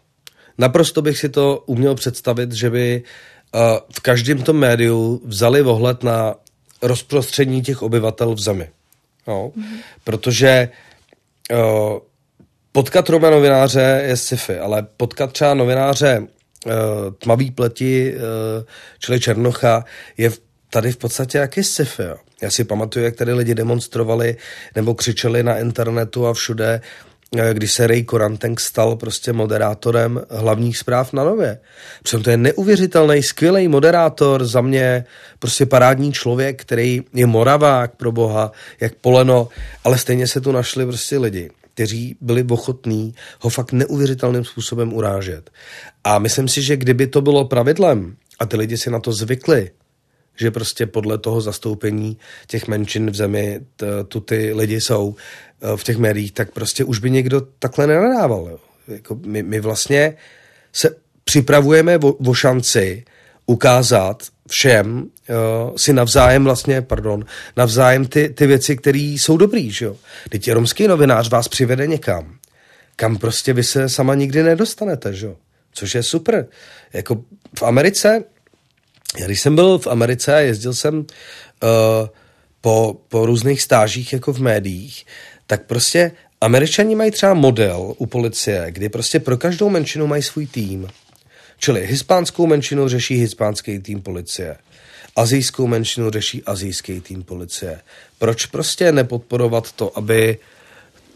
Naprosto 0.60 1.00
bych 1.00 1.18
si 1.18 1.30
to 1.32 1.64
uměl 1.66 1.96
představit, 1.96 2.52
že 2.52 2.70
by 2.70 2.86
uh, 3.00 3.62
v 3.88 4.00
každém 4.04 4.44
tom 4.44 4.60
médiu 4.60 5.24
vzali 5.24 5.64
ohled 5.64 6.04
na 6.04 6.36
rozprostření 6.82 7.62
těch 7.62 7.82
obyvatel 7.82 8.36
v 8.36 8.40
zemi. 8.40 8.70
Jo? 9.28 9.52
Mm-hmm. 9.58 9.78
Protože 10.04 10.70
uh, 11.52 12.00
potkat 12.72 13.10
Roma 13.10 13.30
novináře 13.30 14.04
je 14.06 14.18
sci-fi, 14.18 14.60
ale 14.60 14.88
potkat 14.98 15.32
třeba 15.32 15.54
novináře 15.54 16.20
uh, 16.20 16.74
tmavý 17.18 17.52
pleti, 17.52 18.14
uh, 18.16 18.22
čili 19.00 19.20
Černocha, 19.20 19.86
je 20.18 20.32
tady 20.70 20.92
v 20.92 20.98
podstatě 20.98 21.38
jaký 21.38 21.64
sci-fi. 21.64 22.04
Já 22.42 22.52
si 22.52 22.64
pamatuju, 22.64 23.06
jak 23.06 23.16
tady 23.16 23.34
lidi 23.34 23.56
demonstrovali 23.56 24.38
nebo 24.76 24.96
křičeli 24.96 25.44
na 25.44 25.58
internetu 25.58 26.28
a 26.28 26.34
všude, 26.34 26.82
Eh, 26.82 27.11
když 27.54 27.72
se 27.72 27.88
Ray 27.88 28.04
Koranteng 28.04 28.60
stal 28.60 28.96
prostě 28.96 29.34
moderátorem 29.34 30.22
hlavních 30.30 30.78
zpráv 30.78 31.14
na 31.14 31.24
Nově. 31.24 31.60
Přitom 32.04 32.24
to 32.24 32.30
je 32.30 32.38
neuvěřitelný, 32.38 33.24
skvělý 33.24 33.68
moderátor, 33.68 34.46
za 34.46 34.62
mě 34.62 35.06
prostě 35.40 35.66
parádní 35.66 36.14
člověk, 36.14 36.62
který 36.62 37.02
je 37.14 37.26
moravák 37.26 37.96
pro 37.96 38.12
boha, 38.12 38.52
jak 38.80 38.96
poleno, 38.96 39.50
ale 39.84 39.98
stejně 39.98 40.28
se 40.28 40.42
tu 40.42 40.52
našli 40.52 40.86
prostě 40.86 41.18
lidi, 41.18 41.50
kteří 41.74 42.16
byli 42.22 42.44
ochotní 42.44 43.16
ho 43.40 43.50
fakt 43.50 43.72
neuvěřitelným 43.72 44.46
způsobem 44.46 44.94
urážet. 44.94 45.50
A 46.04 46.20
myslím 46.20 46.48
si, 46.48 46.62
že 46.62 46.78
kdyby 46.78 47.08
to 47.08 47.22
bylo 47.22 47.46
pravidlem 47.46 48.16
a 48.40 48.46
ty 48.46 48.58
lidi 48.58 48.78
si 48.78 48.90
na 48.90 49.00
to 49.00 49.14
zvykli, 49.14 49.72
že 50.36 50.52
prostě 50.52 50.86
podle 50.86 51.18
toho 51.18 51.42
zastoupení 51.42 52.18
těch 52.48 52.68
menšin 52.68 53.12
v 53.12 53.16
zemi 53.16 53.60
tu 54.08 54.20
ty 54.20 54.54
lidi 54.54 54.82
jsou 54.82 55.16
eh, 55.62 55.78
v 55.78 55.84
těch 55.84 55.98
médiích, 55.98 56.32
tak 56.32 56.52
prostě 56.52 56.84
už 56.84 57.00
by 57.00 57.12
někdo 57.12 57.42
takhle 57.60 57.88
nenadával. 57.88 58.60
Jako 58.88 59.20
my, 59.26 59.44
my 59.44 59.60
vlastně 59.60 60.18
se 60.74 60.96
připravujeme 61.24 61.98
o, 61.98 62.14
o 62.14 62.34
šanci 62.34 63.04
ukázat 63.46 64.24
všem 64.50 64.98
uh, 64.98 65.76
si 65.78 65.94
navzájem 65.94 66.44
vlastně, 66.44 66.82
pardon, 66.82 67.26
navzájem 67.58 68.06
ty, 68.06 68.30
ty 68.30 68.48
věci, 68.48 68.78
které 68.78 69.00
jsou 69.00 69.38
dobrý, 69.38 69.72
že 69.72 69.86
jo. 69.86 69.96
Teď 70.30 70.52
romský 70.52 70.88
novinář 70.88 71.30
vás 71.30 71.48
přivede 71.48 71.88
někam, 71.88 72.36
kam 72.96 73.18
prostě 73.18 73.54
vy 73.54 73.64
se 73.64 73.90
sama 73.90 74.16
nikdy 74.16 74.44
nedostanete, 74.44 75.14
že 75.14 75.26
jo. 75.26 75.36
Což 75.74 75.96
je 75.96 76.04
super. 76.04 76.48
Jako 76.94 77.24
v 77.60 77.64
Americe 77.64 78.24
já 79.18 79.26
když 79.26 79.42
jsem 79.42 79.56
byl 79.56 79.80
v 79.80 79.88
Americe 79.88 80.36
a 80.36 80.40
jezdil 80.40 80.74
jsem 80.74 80.98
uh, 80.98 81.06
po, 82.62 82.98
po 83.08 83.26
různých 83.26 83.62
stážích 83.62 84.14
jako 84.14 84.34
v 84.34 84.40
médiích, 84.40 85.06
tak 85.48 85.66
prostě 85.66 86.12
američani 86.42 86.96
mají 86.96 87.12
třeba 87.12 87.34
model 87.34 87.94
u 87.98 88.06
policie, 88.06 88.66
kdy 88.70 88.90
prostě 88.90 89.20
pro 89.20 89.38
každou 89.38 89.70
menšinu 89.70 90.08
mají 90.08 90.24
svůj 90.24 90.48
tým. 90.48 90.88
Čili 91.58 91.88
hispánskou 91.88 92.48
menšinu 92.48 92.90
řeší 92.90 93.16
hispánský 93.16 93.80
tým 93.80 94.02
policie. 94.02 94.58
Azijskou 95.16 95.68
menšinu 95.68 96.10
řeší 96.10 96.44
azijský 96.44 97.02
tým 97.02 97.24
policie. 97.24 97.82
Proč 98.20 98.46
prostě 98.46 98.92
nepodporovat 98.92 99.72
to, 99.72 99.98
aby 99.98 100.38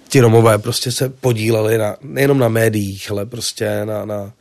ti 0.10 0.20
Romové 0.20 0.58
prostě 0.58 0.92
se 0.92 1.10
podíleli 1.10 1.78
na, 1.78 1.98
nejenom 2.02 2.40
na 2.40 2.48
médiích, 2.48 3.12
ale 3.12 3.26
prostě 3.26 3.86
na, 3.86 4.06
na, 4.06 4.34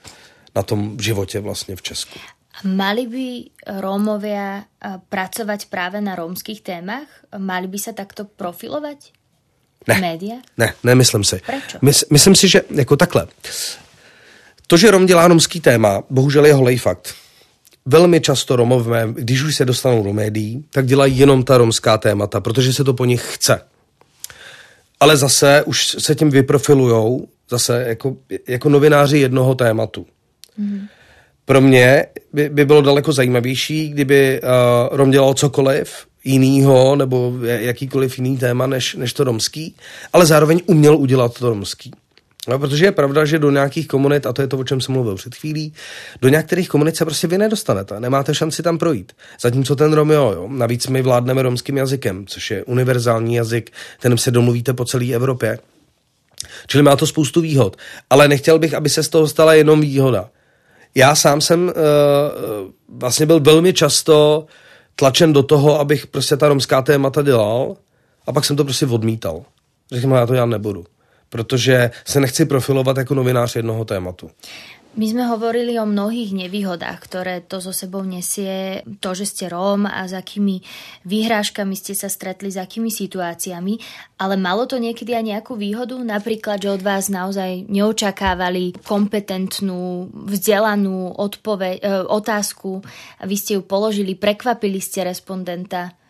na 0.55 0.63
tom 0.63 0.97
životě 1.01 1.41
vlastně 1.41 1.77
v 1.77 1.83
Česku. 1.83 2.19
Mali 2.65 3.05
by 3.07 3.29
Rómovia 3.81 4.65
pracovať 5.09 5.69
práve 5.69 6.01
na 6.01 6.17
rómskych 6.17 6.65
témach? 6.65 7.07
Mali 7.37 7.69
by 7.69 7.79
sa 7.79 7.93
takto 7.93 8.25
profilovať? 8.25 9.13
Ne, 9.85 10.01
Média? 10.01 10.41
ne, 10.57 10.73
nemyslím 10.81 11.25
si. 11.25 11.45
Proč? 11.45 11.77
Mys, 11.83 12.05
myslím 12.11 12.35
si, 12.35 12.49
že 12.49 12.63
jako 12.71 12.97
takhle. 12.97 13.27
To, 14.67 14.77
že 14.77 14.91
Rom 14.91 15.07
dělá 15.07 15.29
romský 15.29 15.61
téma, 15.61 16.03
bohužel 16.11 16.47
je 16.47 16.55
holej 16.55 16.79
fakt. 16.79 17.15
Velmi 17.87 18.21
často 18.21 18.57
Romové, 18.57 19.09
když 19.13 19.43
už 19.43 19.57
se 19.57 19.65
dostanou 19.65 20.03
do 20.03 20.13
médií, 20.13 20.65
tak 20.71 20.87
dělají 20.87 21.19
jenom 21.19 21.45
ta 21.45 21.59
romská 21.59 21.99
témata, 21.99 22.41
protože 22.41 22.73
se 22.73 22.85
to 22.85 22.95
po 22.95 23.05
nich 23.05 23.35
chce. 23.35 23.61
Ale 25.01 25.17
zase 25.17 25.63
už 25.63 25.97
se 25.99 26.15
tím 26.15 26.31
vyprofilujou 26.31 27.29
zase 27.51 27.85
jako, 27.89 28.17
jako 28.49 28.69
novináři 28.69 29.19
jednoho 29.19 29.55
tématu. 29.55 30.07
Mm-hmm 30.61 30.89
pro 31.45 31.61
mě 31.61 32.07
by, 32.33 32.49
by 32.49 32.65
bylo 32.65 32.83
daleko 32.83 33.13
zajímavější, 33.13 33.89
kdyby 33.89 34.41
uh, 34.43 34.97
Rom 34.97 35.11
dělal 35.11 35.35
cokoliv 35.35 36.07
jinýho 36.25 36.97
nebo 36.97 37.33
jakýkoliv 37.43 38.19
jiný 38.19 38.39
téma 38.39 38.67
než, 38.67 38.95
než 38.95 39.13
to 39.13 39.25
romský, 39.25 39.77
ale 40.13 40.27
zároveň 40.27 40.61
uměl 40.67 40.97
udělat 40.97 41.39
to 41.39 41.49
romský. 41.49 41.93
No, 42.49 42.59
protože 42.59 42.85
je 42.85 42.93
pravda, 42.93 43.25
že 43.25 43.39
do 43.39 43.51
nějakých 43.51 43.89
komunit, 43.89 44.27
a 44.27 44.33
to 44.33 44.43
je 44.43 44.49
to, 44.49 44.59
o 44.59 44.65
čem 44.65 44.81
jsem 44.81 44.93
mluvil 44.93 45.15
před 45.15 45.35
chvílí, 45.35 45.73
do 46.23 46.29
některých 46.29 46.69
komunit 46.69 46.97
se 46.97 47.05
prostě 47.05 47.27
vy 47.27 47.39
nedostanete, 47.39 48.01
nemáte 48.01 48.35
šanci 48.35 48.63
tam 48.63 48.79
projít. 48.79 49.13
Zatímco 49.41 49.77
ten 49.77 49.93
Romeo, 49.93 50.33
jo, 50.33 50.49
navíc 50.49 50.87
my 50.87 51.03
vládneme 51.03 51.43
romským 51.43 51.77
jazykem, 51.77 52.27
což 52.27 52.51
je 52.51 52.65
univerzální 52.65 53.35
jazyk, 53.35 53.71
kterým 53.99 54.19
se 54.19 54.31
domluvíte 54.31 54.73
po 54.73 54.85
celé 54.85 55.13
Evropě. 55.13 55.59
Čili 56.67 56.83
má 56.83 56.97
to 56.97 57.07
spoustu 57.07 57.41
výhod. 57.41 57.77
Ale 58.11 58.29
nechtěl 58.29 58.59
bych, 58.59 58.75
aby 58.75 58.89
se 58.89 59.03
z 59.03 59.09
toho 59.09 59.29
stala 59.29 59.55
jenom 59.55 59.81
výhoda. 59.81 60.31
Já 60.95 61.15
sám 61.15 61.41
jsem 61.41 61.65
uh, 61.65 61.73
vlastně 62.89 63.27
byl 63.27 63.41
velmi 63.41 63.73
často 63.73 64.47
tlačen 64.97 65.33
do 65.33 65.43
toho, 65.43 65.81
abych 65.81 66.07
prostě 66.07 66.37
ta 66.37 66.49
romská 66.49 66.83
témata 66.83 67.23
dělal 67.23 67.77
a 68.27 68.33
pak 68.33 68.45
jsem 68.45 68.57
to 68.57 68.65
prostě 68.65 68.87
odmítal. 68.87 69.45
Řekl 69.93 70.11
já 70.11 70.27
to 70.27 70.35
já 70.35 70.47
nebudu 70.47 70.85
protože 71.35 71.91
se 72.05 72.21
nechci 72.21 72.45
profilovat 72.45 72.97
jako 72.97 73.15
novinář 73.15 73.57
jednoho 73.57 73.85
tématu. 73.85 74.31
My 74.95 75.11
sme 75.11 75.27
hovorili 75.27 75.75
o 75.75 75.91
mnohých 75.91 76.31
nevýhodách, 76.31 77.03
ktoré 77.03 77.43
to 77.43 77.59
zo 77.59 77.75
sebou 77.75 78.07
nesie 78.07 78.87
to, 79.03 79.11
že 79.11 79.27
ste 79.27 79.45
Róm 79.51 79.91
a 79.91 80.07
s 80.07 80.15
akými 80.15 80.63
vyhrážkami 81.03 81.75
ste 81.75 81.99
sa 81.99 82.07
stretli, 82.07 82.55
s 82.55 82.63
akými 82.63 82.95
situáciami, 82.95 83.75
ale 84.23 84.39
malo 84.39 84.71
to 84.71 84.79
niekedy 84.79 85.19
aj 85.19 85.27
nejakú 85.27 85.59
výhodu? 85.59 85.99
Napríklad, 85.99 86.63
že 86.63 86.71
od 86.71 86.87
vás 86.87 87.11
naozaj 87.11 87.67
neočakávali 87.67 88.87
kompetentnú, 88.87 90.15
vzdelanú 90.31 91.11
odpove- 91.19 91.83
e, 91.83 92.07
otázku 92.07 92.79
vy 93.27 93.35
ste 93.35 93.59
ju 93.59 93.67
položili, 93.67 94.15
prekvapili 94.15 94.79
ste 94.79 95.03
respondenta? 95.03 96.04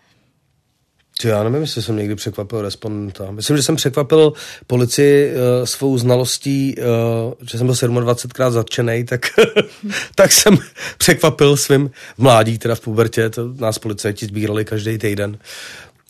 Ty 1.20 1.28
já 1.28 1.42
nevím, 1.42 1.62
jestli 1.62 1.82
jsem 1.82 1.96
někdy 1.96 2.14
překvapil 2.14 2.62
respondenta. 2.62 3.30
Myslím, 3.30 3.56
že 3.56 3.62
jsem 3.62 3.76
překvapil 3.76 4.32
policii 4.66 5.32
uh, 5.32 5.64
svou 5.64 5.98
znalostí, 5.98 6.74
uh, 6.78 7.32
že 7.50 7.58
jsem 7.58 7.66
byl 7.66 7.74
27krát 7.74 8.50
zatčený, 8.50 9.04
tak, 9.04 9.26
tak 10.14 10.32
jsem 10.32 10.58
překvapil 10.98 11.56
svým 11.56 11.90
mládí, 12.18 12.58
teda 12.58 12.74
v 12.74 12.80
pubertě, 12.80 13.30
to 13.30 13.54
nás 13.58 13.78
policajti 13.78 14.26
sbírali 14.26 14.64
každý 14.64 14.98
týden. 14.98 15.38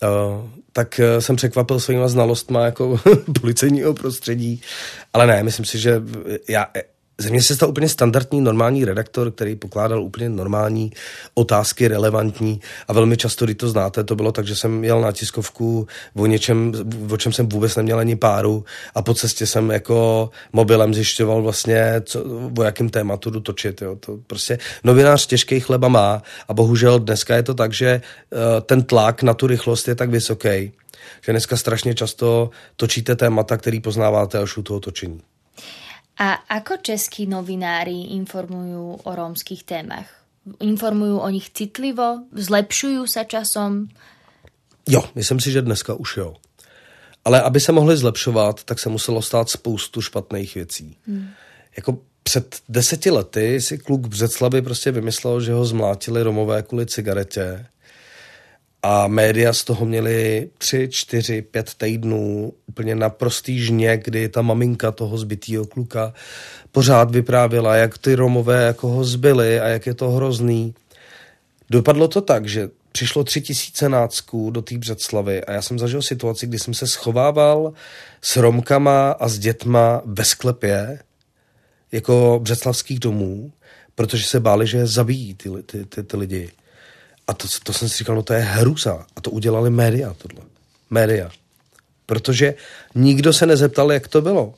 Uh, 0.03 0.49
tak 0.73 1.01
uh, 1.15 1.21
jsem 1.21 1.37
překvapil 1.37 1.81
svýma 1.81 2.09
znalostma 2.09 2.65
jako 2.65 3.01
policejního 3.41 3.95
prostředí. 3.95 4.61
Ale 5.13 5.27
ne, 5.27 5.43
myslím 5.43 5.65
si, 5.65 5.79
že 5.79 6.03
já, 6.49 6.67
ze 7.19 7.31
mě 7.31 7.43
se 7.43 7.57
stal 7.57 7.69
úplně 7.69 7.89
standardní 7.89 8.41
normální 8.41 8.85
redaktor, 8.85 9.31
který 9.31 9.57
pokládal 9.57 10.03
úplně 10.03 10.29
normální 10.29 10.93
otázky, 11.35 11.89
relevantní 11.89 12.61
a 12.89 12.93
velmi 12.93 13.17
často, 13.17 13.45
když 13.45 13.57
to 13.57 13.69
znáte, 13.69 14.05
to 14.05 14.17
bylo 14.17 14.33
tak, 14.33 14.47
že 14.47 14.57
jsem 14.57 14.85
jel 14.85 15.01
na 15.01 15.13
tiskovku 15.13 15.87
o 16.17 16.27
něčem, 16.27 16.73
o 17.11 17.17
čem 17.17 17.33
jsem 17.33 17.49
vůbec 17.49 17.77
neměl 17.77 17.99
ani 17.99 18.17
páru 18.17 18.65
a 18.95 19.03
po 19.03 19.15
cestě 19.15 19.47
jsem 19.47 19.71
jako 19.71 20.31
mobilem 20.53 20.95
zjišťoval 20.95 21.43
vlastně, 21.43 21.95
co, 22.05 22.25
o 22.59 22.63
jakém 22.63 22.89
tématu 22.89 23.31
jdu 23.31 23.41
točit. 23.41 23.83
Jo. 23.83 23.97
To 23.97 24.19
prostě 24.27 24.59
novinář 24.85 25.27
těžký 25.27 25.61
chleba 25.61 25.89
má 25.89 26.23
a 26.49 26.55
bohužel 26.55 26.99
dneska 26.99 27.37
je 27.37 27.43
to 27.43 27.55
tak, 27.55 27.73
že 27.73 28.01
uh, 28.31 28.41
ten 28.61 28.83
tlak 28.83 29.23
na 29.23 29.35
tu 29.35 29.47
rychlost 29.47 29.89
je 29.89 29.95
tak 29.95 30.11
vysoký, 30.11 30.73
že 31.25 31.33
dneska 31.33 31.57
strašně 31.57 31.95
často 31.95 32.51
točíte 32.77 33.17
témata, 33.17 33.57
který 33.57 33.81
poznáváte 33.81 34.39
až 34.39 34.57
u 34.57 34.63
toho 34.63 34.81
točení. 34.81 35.21
A 36.19 36.47
ako 36.47 36.79
českí 36.79 37.27
novinári 37.27 38.15
informujú 38.15 39.03
o 39.03 39.11
rómskych 39.11 39.67
témach? 39.67 40.07
Informujú 40.63 41.19
o 41.19 41.29
nich 41.31 41.51
citlivo? 41.51 42.31
Zlepšujú 42.31 43.03
sa 43.11 43.27
časom? 43.27 43.91
Jo, 44.87 45.03
myslím 45.15 45.41
si, 45.41 45.51
že 45.51 45.65
dneska 45.65 45.95
už 45.95 46.17
jo. 46.17 46.37
Ale 47.25 47.43
aby 47.43 47.61
se 47.61 47.73
mohli 47.73 47.97
zlepšovat, 47.97 48.65
tak 48.65 48.79
se 48.79 48.89
muselo 48.89 49.23
stát 49.23 49.51
spoustu 49.51 50.01
špatných 50.01 50.55
věcí. 50.55 50.97
Hmm. 51.07 51.29
Jako 51.77 51.99
před 52.23 52.61
deseti 52.69 53.11
lety 53.11 53.61
si 53.61 53.79
kluk 53.79 54.07
v 54.07 54.09
Břeclavi 54.09 54.63
prostě 54.63 54.91
vymyslel, 54.91 55.41
že 55.41 55.53
ho 55.53 55.65
zmlátili 55.65 56.23
Romové 56.23 56.63
kvůli 56.63 56.87
cigaretě 56.87 57.67
a 58.87 59.09
média 59.09 59.53
z 59.53 59.65
toho 59.65 59.87
měly 59.87 60.49
tři, 60.59 60.89
čtyři, 60.91 61.43
pět 61.43 61.75
týdnů 61.75 62.53
úplně 62.67 62.95
naprostý 62.95 63.61
žně, 63.61 63.97
kdy 64.05 64.29
ta 64.29 64.43
maminka 64.43 64.93
toho 64.93 65.19
zbytýho 65.19 65.65
kluka 65.67 66.13
pořád 66.73 67.11
vyprávěla, 67.11 67.77
jak 67.77 67.99
ty 67.99 68.15
Romové 68.15 68.63
jako 68.63 68.89
ho 68.89 69.05
zbyli 69.05 69.61
a 69.61 69.69
jak 69.69 69.87
je 69.87 69.95
to 69.95 70.11
hrozný. 70.11 70.75
Dopadlo 71.71 72.09
to 72.09 72.21
tak, 72.21 72.49
že 72.49 72.69
přišlo 72.93 73.25
tři 73.25 73.41
tisíce 73.41 73.89
nácků 73.89 74.51
do 74.51 74.63
té 74.63 74.79
Břeclavy 74.79 75.45
a 75.45 75.53
já 75.53 75.63
jsem 75.63 75.79
zažil 75.79 76.03
situaci, 76.03 76.47
kdy 76.47 76.59
jsem 76.59 76.75
se 76.75 76.87
schovával 76.87 77.73
s 78.23 78.37
Romkama 78.37 79.11
a 79.11 79.29
s 79.29 79.39
dětma 79.39 80.03
ve 80.05 80.25
sklepě 80.25 80.99
jako 81.93 82.41
břeclavských 82.43 82.99
domů, 82.99 83.53
protože 83.95 84.25
se 84.25 84.41
báli, 84.41 84.67
že 84.67 84.79
je 84.79 84.87
zabijí 84.87 85.35
ty, 85.35 85.51
ty, 85.67 85.85
ty, 85.85 86.03
ty 86.03 86.17
lidi. 86.17 86.51
A 87.27 87.35
to, 87.35 87.49
to 87.63 87.73
jsem 87.73 87.89
si 87.89 87.99
říkal, 87.99 88.17
no 88.17 88.23
to 88.23 88.33
je 88.33 88.41
hruza. 88.41 89.07
A 89.17 89.21
to 89.21 89.31
udělali 89.31 89.71
média, 89.71 90.15
tohle. 90.19 90.47
Média. 90.91 91.31
Protože 92.07 92.55
nikdo 92.95 93.33
se 93.33 93.47
nezeptal, 93.47 93.93
jak 93.93 94.09
to 94.09 94.23
bylo. 94.23 94.55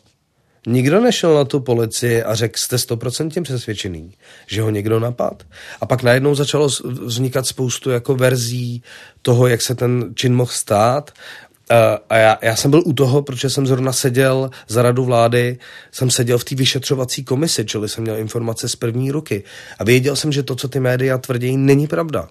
Nikdo 0.69 1.01
nešel 1.01 1.35
na 1.35 1.45
tu 1.45 1.61
policii 1.61 2.23
a 2.23 2.35
řekl, 2.35 2.59
jste 2.59 2.79
stoprocentně 2.79 3.43
přesvědčený, 3.43 4.13
že 4.47 4.63
ho 4.63 4.71
někdo 4.71 5.01
napad. 5.01 5.43
A 5.81 5.87
pak 5.87 6.03
najednou 6.03 6.35
začalo 6.35 6.69
vznikat 6.85 7.47
spoustu 7.47 7.91
jako 7.91 8.15
verzí 8.15 8.83
toho, 9.23 9.47
jak 9.47 9.63
se 9.63 9.75
ten 9.75 10.13
čin 10.15 10.35
mohl 10.35 10.51
stát. 10.53 11.11
A 12.11 12.17
já, 12.17 12.39
já 12.43 12.57
jsem 12.57 12.71
byl 12.71 12.83
u 12.87 12.93
toho, 12.93 13.23
protože 13.23 13.51
jsem 13.51 13.67
zrovna 13.67 13.93
seděl 13.93 14.51
za 14.69 14.83
radu 14.83 15.05
vlády, 15.05 15.59
jsem 15.93 16.11
seděl 16.11 16.39
v 16.39 16.45
té 16.45 16.55
vyšetřovací 16.55 17.25
komisi, 17.25 17.65
čili 17.65 17.89
jsem 17.89 18.03
měl 18.03 18.17
informace 18.17 18.69
z 18.69 18.77
první 18.77 19.11
ruky. 19.11 19.45
A 19.79 19.85
věděl 19.85 20.17
jsem, 20.17 20.33
že 20.33 20.43
to, 20.43 20.57
co 20.57 20.69
ty 20.69 20.81
média 20.81 21.19
tvrdí, 21.19 21.57
není 21.57 21.87
pravda. 21.87 22.29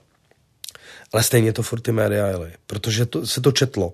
Ale 1.15 1.23
stejně 1.23 1.53
to 1.53 1.61
furt 1.63 1.79
ty 1.79 1.91
média 1.91 2.27
jeli, 2.27 2.51
protože 2.67 3.05
to, 3.05 3.27
se 3.27 3.41
to 3.41 3.51
četlo. 3.51 3.93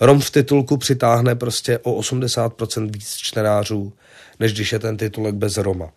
Rom 0.00 0.20
v 0.20 0.30
titulku 0.30 0.76
přitáhne 0.76 1.34
prostě 1.34 1.78
o 1.78 2.00
80% 2.00 2.90
víc 2.92 3.14
čtenářů, 3.16 3.92
než 4.40 4.52
když 4.52 4.72
je 4.72 4.78
ten 4.78 4.96
titulek 4.96 5.34
bez 5.34 5.56
Roma. 5.56 5.92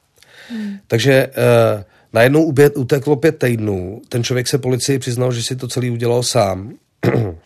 Hmm. 0.49 0.79
Takže 0.87 1.13
eh, 1.13 1.85
najednou 2.13 2.43
ubět, 2.43 2.77
uteklo 2.77 3.15
pět 3.15 3.37
týdnů, 3.37 4.01
ten 4.09 4.23
člověk 4.23 4.47
se 4.47 4.57
policii 4.57 4.99
přiznal, 4.99 5.31
že 5.31 5.43
si 5.43 5.55
to 5.55 5.67
celý 5.67 5.91
udělal 5.91 6.23
sám. 6.23 6.73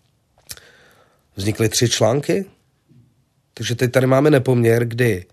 Vznikly 1.36 1.70
tři 1.70 1.90
články, 1.90 2.46
takže 3.54 3.76
teď 3.76 3.92
tady 3.92 4.08
máme 4.08 4.30
nepoměr, 4.30 4.86
kdy 4.86 5.26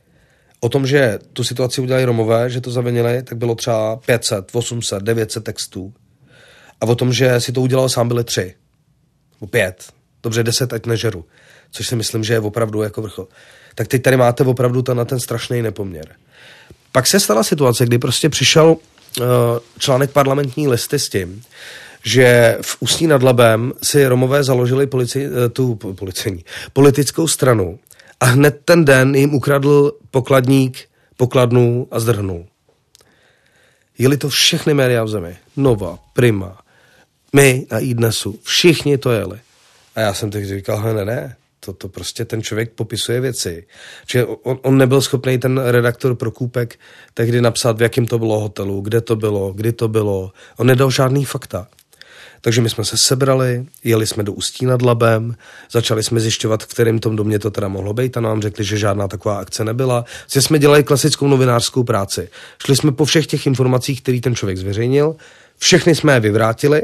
o 0.60 0.68
tom, 0.68 0.86
že 0.86 1.18
tu 1.32 1.44
situaci 1.44 1.80
udělali 1.80 2.04
Romové, 2.04 2.50
že 2.50 2.60
to 2.60 2.70
zavinili, 2.70 3.22
tak 3.22 3.38
bylo 3.38 3.54
třeba 3.54 3.96
500, 3.96 4.44
800, 4.52 5.02
900 5.02 5.44
textů. 5.44 5.92
A 6.80 6.86
o 6.86 6.94
tom, 6.94 7.12
že 7.12 7.40
si 7.40 7.52
to 7.52 7.60
udělal 7.60 7.88
sám, 7.88 8.08
byly 8.08 8.24
tři. 8.24 8.54
Nebo 9.40 9.50
pět. 9.50 9.84
Dobře, 10.22 10.42
deset, 10.42 10.72
ať 10.72 10.86
nežeru. 10.86 11.24
Což 11.70 11.86
si 11.86 11.96
myslím, 11.96 12.24
že 12.24 12.32
je 12.32 12.40
opravdu 12.40 12.82
jako 12.82 13.02
vrchol. 13.02 13.28
Tak 13.74 13.88
teď 13.88 14.02
tady 14.02 14.16
máte 14.16 14.44
opravdu 14.44 14.82
ten, 14.82 14.96
na 14.96 15.04
ten 15.04 15.20
strašný 15.20 15.62
nepoměr. 15.62 16.08
Pak 16.92 17.06
se 17.06 17.20
stala 17.20 17.42
situace, 17.42 17.86
kdy 17.86 17.98
prostě 17.98 18.28
přišel 18.28 18.66
uh, 18.66 19.26
článek 19.78 20.10
parlamentní 20.10 20.68
listy 20.68 20.98
s 20.98 21.08
tím, 21.08 21.42
že 22.04 22.58
v 22.62 22.76
Ústí 22.80 23.06
nad 23.06 23.22
Labem 23.22 23.72
si 23.82 24.06
Romové 24.06 24.44
založili 24.44 24.86
polici, 24.86 25.28
uh, 25.28 25.34
tu 25.52 25.74
policejní, 25.74 26.44
politickou 26.72 27.28
stranu 27.28 27.78
a 28.20 28.24
hned 28.24 28.60
ten 28.64 28.84
den 28.84 29.14
jim 29.14 29.34
ukradl 29.34 29.92
pokladník, 30.10 30.88
pokladnu 31.16 31.88
a 31.90 32.00
zdrhnul. 32.00 32.46
Jeli 33.98 34.16
to 34.16 34.28
všechny 34.28 34.74
média 34.74 35.04
v 35.04 35.08
zemi. 35.08 35.36
Nova, 35.56 35.98
Prima, 36.12 36.58
my 37.32 37.66
na 37.70 37.78
iDnesu, 37.78 38.38
všichni 38.42 38.98
to 38.98 39.10
jeli. 39.10 39.38
A 39.94 40.00
já 40.00 40.14
jsem 40.14 40.30
teď 40.30 40.44
říkal, 40.44 40.94
ne, 40.94 41.04
ne, 41.04 41.36
to, 41.60 41.72
to 41.72 41.88
prostě 41.88 42.24
ten 42.24 42.42
člověk 42.42 42.72
popisuje 42.72 43.20
věci. 43.20 43.66
Že 44.06 44.24
on, 44.24 44.58
on 44.62 44.78
nebyl 44.78 45.00
schopný 45.00 45.38
ten 45.38 45.58
redaktor 45.58 46.14
Prokůpek 46.14 46.78
tehdy 47.14 47.40
napsat, 47.40 47.78
v 47.78 47.82
jakém 47.82 48.06
to 48.06 48.18
bylo 48.18 48.40
hotelu, 48.40 48.80
kde 48.80 49.00
to 49.00 49.16
bylo, 49.16 49.52
kdy 49.52 49.72
to 49.72 49.88
bylo. 49.88 50.32
On 50.56 50.66
nedal 50.66 50.90
žádný 50.90 51.24
fakta. 51.24 51.66
Takže 52.40 52.60
my 52.60 52.70
jsme 52.70 52.84
se 52.84 52.96
sebrali, 52.96 53.66
jeli 53.84 54.06
jsme 54.06 54.22
do 54.22 54.32
Ústí 54.32 54.66
nad 54.66 54.82
Labem, 54.82 55.36
začali 55.72 56.02
jsme 56.02 56.20
zjišťovat, 56.20 56.62
v 56.62 56.66
kterém 56.66 56.98
tom 56.98 57.16
domě 57.16 57.38
to 57.38 57.50
teda 57.50 57.68
mohlo 57.68 57.92
být 57.92 58.16
a 58.16 58.20
nám 58.20 58.42
řekli, 58.42 58.64
že 58.64 58.78
žádná 58.78 59.08
taková 59.08 59.38
akce 59.38 59.64
nebyla. 59.64 60.04
Že 60.32 60.42
jsme 60.42 60.58
dělali 60.58 60.84
klasickou 60.84 61.28
novinářskou 61.28 61.84
práci. 61.84 62.28
Šli 62.66 62.76
jsme 62.76 62.92
po 62.92 63.04
všech 63.04 63.26
těch 63.26 63.46
informacích, 63.46 64.02
které 64.02 64.20
ten 64.20 64.34
člověk 64.34 64.58
zveřejnil, 64.58 65.16
všechny 65.58 65.94
jsme 65.94 66.12
je 66.12 66.20
vyvrátili, 66.20 66.82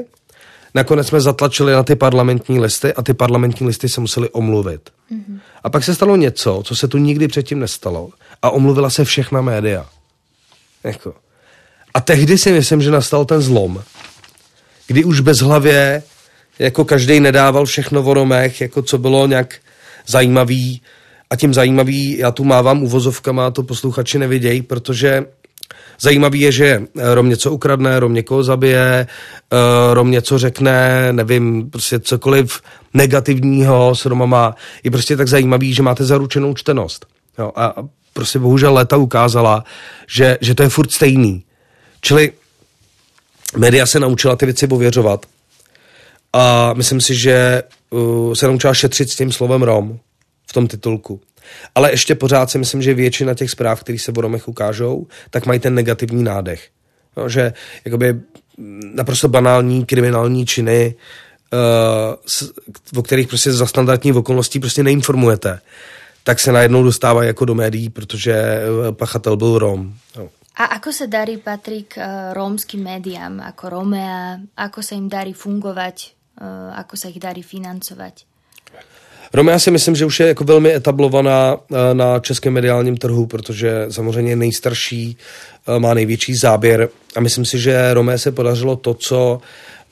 Nakonec 0.74 1.06
jsme 1.06 1.20
zatlačili 1.20 1.72
na 1.72 1.82
ty 1.82 1.94
parlamentní 1.94 2.60
listy 2.60 2.92
a 2.92 3.02
ty 3.02 3.14
parlamentní 3.14 3.66
listy 3.66 3.88
se 3.88 4.00
museli 4.00 4.30
omluvit. 4.30 4.90
Mm-hmm. 5.12 5.38
A 5.64 5.70
pak 5.70 5.84
se 5.84 5.94
stalo 5.94 6.16
něco, 6.16 6.62
co 6.64 6.76
se 6.76 6.88
tu 6.88 6.98
nikdy 6.98 7.28
předtím 7.28 7.58
nestalo. 7.58 8.10
A 8.42 8.50
omluvila 8.50 8.90
se 8.90 9.04
všechna 9.04 9.40
média. 9.40 9.86
Jako. 10.84 11.14
A 11.94 12.00
tehdy 12.00 12.38
si 12.38 12.52
myslím, 12.52 12.82
že 12.82 12.90
nastal 12.90 13.24
ten 13.24 13.42
zlom, 13.42 13.82
kdy 14.86 15.04
už 15.04 15.20
bez 15.20 15.38
hlavě 15.38 16.02
jako 16.58 16.84
každý 16.84 17.20
nedával 17.20 17.66
všechno 17.66 18.02
v 18.02 18.12
romech, 18.12 18.60
jako 18.60 18.82
co 18.82 18.98
bylo 18.98 19.26
nějak 19.26 19.54
zajímavý 20.06 20.82
A 21.30 21.36
tím 21.36 21.54
zajímavý, 21.54 22.18
já 22.18 22.30
tu 22.30 22.44
mávám 22.44 22.82
uvozovkama, 22.82 23.50
to 23.50 23.62
posluchači 23.62 24.18
nevidějí, 24.18 24.62
protože 24.62 25.26
Zajímavý 26.00 26.40
je, 26.40 26.52
že 26.52 26.82
Rom 27.14 27.28
něco 27.28 27.52
ukradne, 27.52 28.00
Rom 28.00 28.14
někoho 28.14 28.44
zabije, 28.44 29.06
Rom 29.92 30.10
něco 30.10 30.38
řekne, 30.38 31.08
nevím, 31.12 31.70
prostě 31.70 32.00
cokoliv 32.00 32.60
negativního 32.94 33.94
s 33.94 34.06
Romama 34.06 34.56
je 34.84 34.90
prostě 34.90 35.16
tak 35.16 35.28
zajímavý, 35.28 35.74
že 35.74 35.82
máte 35.82 36.04
zaručenou 36.04 36.54
čtenost. 36.54 37.06
Jo, 37.38 37.52
a 37.56 37.74
prostě 38.12 38.38
bohužel 38.38 38.74
léta 38.74 38.96
ukázala, 38.96 39.64
že, 40.08 40.38
že 40.40 40.54
to 40.54 40.62
je 40.62 40.68
furt 40.68 40.92
stejný. 40.92 41.44
Čili 42.00 42.32
média 43.56 43.86
se 43.86 44.00
naučila 44.00 44.36
ty 44.36 44.46
věci 44.46 44.66
pověřovat 44.66 45.26
a 46.32 46.72
myslím 46.72 47.00
si, 47.00 47.14
že 47.14 47.62
uh, 47.90 48.34
se 48.34 48.46
naučila 48.46 48.74
šetřit 48.74 49.10
s 49.10 49.16
tím 49.16 49.32
slovem 49.32 49.62
Rom 49.62 49.98
v 50.46 50.52
tom 50.52 50.66
titulku. 50.66 51.20
Ale 51.74 51.90
ještě 51.90 52.14
pořád 52.14 52.50
si 52.50 52.58
myslím, 52.58 52.82
že 52.82 52.94
většina 52.94 53.34
těch 53.34 53.50
zpráv, 53.50 53.80
které 53.80 53.98
se 53.98 54.12
o 54.12 54.20
Romech 54.20 54.48
ukážou, 54.48 55.06
tak 55.30 55.46
mají 55.46 55.60
ten 55.60 55.74
negativní 55.74 56.24
nádech. 56.24 56.68
No, 57.16 57.28
že 57.28 57.52
jakoby 57.84 58.20
naprosto 58.94 59.28
banální 59.28 59.84
kriminální 59.84 60.46
činy, 60.46 60.94
uh, 61.52 62.98
o 62.98 63.02
kterých 63.02 63.28
prostě 63.28 63.52
za 63.52 63.66
standardních 63.66 64.16
okolností 64.16 64.60
prostě 64.60 64.82
neinformujete, 64.82 65.60
tak 66.22 66.40
se 66.40 66.52
najednou 66.52 66.82
dostávají 66.82 67.26
jako 67.26 67.44
do 67.44 67.54
médií, 67.54 67.88
protože 67.88 68.32
eh, 68.32 68.92
pachatel 68.92 69.36
byl 69.36 69.58
Rom. 69.58 69.94
No. 70.18 70.28
A 70.56 70.64
ako 70.64 70.92
se 70.92 71.06
darí, 71.06 71.36
Patrik, 71.36 71.98
eh, 71.98 72.34
rómským 72.34 72.82
médiám, 72.82 73.40
ako 73.40 73.68
Romea, 73.68 74.38
ako 74.56 74.82
se 74.82 74.94
jim 74.94 75.08
darí 75.08 75.32
fungovat, 75.32 75.94
ako 76.74 76.96
se 76.96 77.08
jich 77.08 77.20
darí 77.20 77.42
financovat? 77.42 78.12
Rome 79.34 79.52
já 79.52 79.58
si 79.58 79.70
myslím, 79.70 79.96
že 79.96 80.04
už 80.04 80.20
je 80.20 80.26
jako 80.26 80.44
velmi 80.44 80.74
etablovaná 80.74 81.56
eh, 81.56 81.94
na 81.94 82.18
českém 82.18 82.52
mediálním 82.52 82.96
trhu, 82.96 83.26
protože 83.26 83.86
samozřejmě 83.90 84.32
je 84.32 84.36
nejstarší, 84.36 85.16
eh, 85.68 85.78
má 85.78 85.94
největší 85.94 86.34
záběr 86.34 86.88
a 87.16 87.20
myslím 87.20 87.44
si, 87.44 87.58
že 87.58 87.94
Rome 87.94 88.18
se 88.18 88.32
podařilo 88.32 88.76
to, 88.76 88.94
co, 88.94 89.40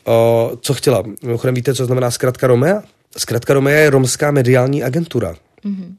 eh, 0.09 0.57
co 0.61 0.75
chtěla. 0.75 1.03
Mimochodem 1.23 1.55
víte, 1.55 1.75
co 1.75 1.85
znamená 1.85 2.11
zkrátka 2.11 2.47
Romea? 2.47 2.83
Zkrátka 3.17 3.55
Romea 3.55 3.81
je 3.81 3.91
romská 3.91 4.31
mediální 4.31 4.83
agentura. 4.83 5.35
Mm-hmm. 5.65 5.95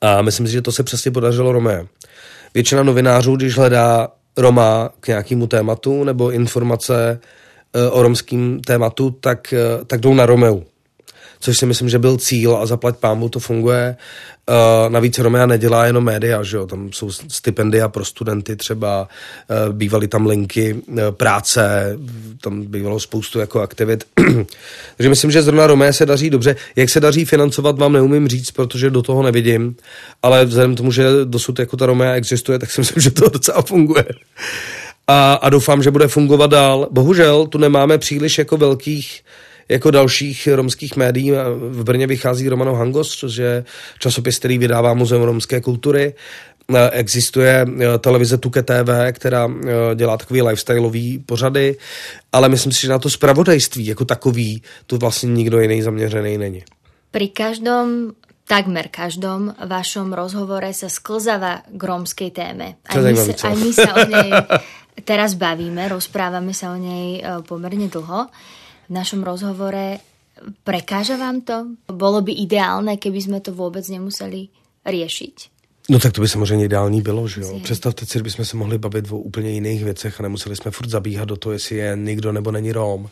A 0.00 0.22
myslím 0.22 0.46
si, 0.46 0.52
že 0.52 0.62
to 0.62 0.72
se 0.72 0.82
přesně 0.82 1.10
podařilo 1.10 1.52
Rome. 1.52 1.86
Většina 2.54 2.82
novinářů, 2.82 3.36
když 3.36 3.56
hledá 3.56 4.08
Roma 4.36 4.90
k 5.00 5.08
nějakému 5.08 5.46
tématu 5.46 6.04
nebo 6.04 6.30
informace 6.30 7.20
o 7.90 8.02
romském 8.02 8.60
tématu, 8.60 9.10
tak, 9.10 9.54
tak 9.86 10.00
jdou 10.00 10.14
na 10.14 10.26
Romeu 10.26 10.64
což 11.40 11.58
si 11.58 11.66
myslím, 11.66 11.88
že 11.88 11.98
byl 11.98 12.16
cíl 12.16 12.56
a 12.56 12.66
zaplať 12.66 12.96
pámu 12.96 13.28
to 13.28 13.38
funguje. 13.38 13.96
Uh, 14.48 14.90
navíc 14.92 15.18
Romea 15.18 15.46
nedělá 15.46 15.86
jenom 15.86 16.04
média, 16.04 16.42
že 16.42 16.56
jo? 16.56 16.66
tam 16.66 16.92
jsou 16.92 17.10
stipendia 17.12 17.88
pro 17.88 18.04
studenty 18.04 18.56
třeba, 18.56 19.08
uh, 19.68 19.74
bývaly 19.74 20.08
tam 20.08 20.26
linky 20.26 20.74
uh, 20.74 20.98
práce, 21.10 21.96
tam 22.40 22.62
bývalo 22.62 23.00
spoustu 23.00 23.38
jako 23.38 23.60
aktivit. 23.60 24.04
Takže 24.96 25.08
myslím, 25.08 25.30
že 25.30 25.42
zrovna 25.42 25.66
Romea 25.66 25.92
se 25.92 26.06
daří 26.06 26.30
dobře. 26.30 26.56
Jak 26.76 26.90
se 26.90 27.00
daří 27.00 27.24
financovat, 27.24 27.78
vám 27.78 27.92
neumím 27.92 28.28
říct, 28.28 28.50
protože 28.50 28.90
do 28.90 29.02
toho 29.02 29.22
nevidím, 29.22 29.76
ale 30.22 30.44
vzhledem 30.44 30.76
tomu, 30.76 30.92
že 30.92 31.06
dosud 31.24 31.58
jako 31.58 31.76
ta 31.76 31.86
Romea 31.86 32.14
existuje, 32.14 32.58
tak 32.58 32.70
si 32.70 32.80
myslím, 32.80 33.02
že 33.02 33.10
to 33.10 33.28
docela 33.28 33.62
funguje. 33.62 34.04
A, 35.06 35.34
a 35.34 35.48
doufám, 35.48 35.82
že 35.82 35.90
bude 35.90 36.08
fungovat 36.08 36.50
dál. 36.50 36.88
Bohužel 36.90 37.46
tu 37.46 37.58
nemáme 37.58 37.98
příliš 37.98 38.38
jako 38.38 38.56
velkých 38.56 39.22
jako 39.68 39.90
dalších 39.90 40.48
romských 40.48 40.96
médií. 40.96 41.32
V 41.70 41.84
Brně 41.84 42.06
vychází 42.06 42.48
Romano 42.48 42.74
Hangos, 42.74 43.16
což 43.16 43.36
je 43.36 43.64
časopis, 43.98 44.38
který 44.38 44.58
vydává 44.58 44.94
Muzeum 44.94 45.22
romské 45.22 45.60
kultury. 45.60 46.14
Existuje 46.90 47.66
eh, 47.66 47.98
televize 47.98 48.38
Tuke 48.38 48.62
TV, 48.62 49.12
která 49.12 49.48
eh, 49.48 49.94
dělá 49.94 50.16
takový 50.16 50.42
lifestyleový 50.42 51.18
pořady, 51.18 51.76
ale 52.32 52.48
myslím 52.48 52.72
si, 52.72 52.80
že 52.80 52.88
na 52.88 52.98
to 52.98 53.10
spravodajství 53.10 53.86
jako 53.86 54.04
takový 54.04 54.62
tu 54.86 54.96
vlastně 54.96 55.28
nikdo 55.28 55.60
jiný 55.60 55.82
zaměřený 55.82 56.38
není. 56.38 56.62
Pri 57.10 57.28
každom 57.28 58.12
takmer 58.48 58.88
každom 58.88 59.52
vašom 59.60 60.12
rozhovore 60.12 60.72
sa 60.72 60.88
sklzáva 60.88 61.64
k 61.68 61.82
rómskej 61.84 62.32
téme. 62.32 62.80
Aj 62.84 63.00
my, 63.00 63.16
sa, 63.16 63.32
aj 63.48 63.56
my 63.56 63.70
sa 63.72 63.90
o 63.92 64.04
nej 64.12 64.30
teraz 65.04 65.36
bavíme, 65.36 65.88
rozprávame 65.88 66.56
sa 66.56 66.72
o 66.72 66.76
nej 66.80 67.20
eh, 67.20 67.40
pomerne 67.44 67.88
dlho 67.88 68.28
v 68.88 68.92
našom 68.92 69.20
rozhovore. 69.22 70.00
Prekáža 70.64 71.20
vám 71.20 71.44
to? 71.44 71.76
Bolo 71.92 72.24
by 72.24 72.32
ideálne, 72.32 72.96
keby 72.96 73.20
sme 73.20 73.38
to 73.44 73.52
vôbec 73.52 73.84
nemuseli 73.86 74.48
riešiť? 74.88 75.57
No 75.90 75.98
tak 75.98 76.12
to 76.12 76.20
by 76.20 76.28
samozřejmě 76.28 76.64
ideální 76.64 77.02
bylo, 77.02 77.28
že 77.28 77.40
jo. 77.40 77.60
Představte 77.62 78.06
si, 78.06 78.18
kdybychom 78.18 78.44
se 78.44 78.56
mohli 78.56 78.78
bavit 78.78 79.12
o 79.12 79.16
úplně 79.16 79.50
jiných 79.50 79.84
věcech 79.84 80.20
a 80.20 80.22
nemuseli 80.22 80.56
jsme 80.56 80.70
furt 80.70 80.88
zabíhat 80.88 81.24
do 81.24 81.36
toho, 81.36 81.52
jestli 81.52 81.76
je 81.76 81.96
nikdo 81.96 82.32
nebo 82.32 82.52
není 82.52 82.72
Róm. 82.72 83.08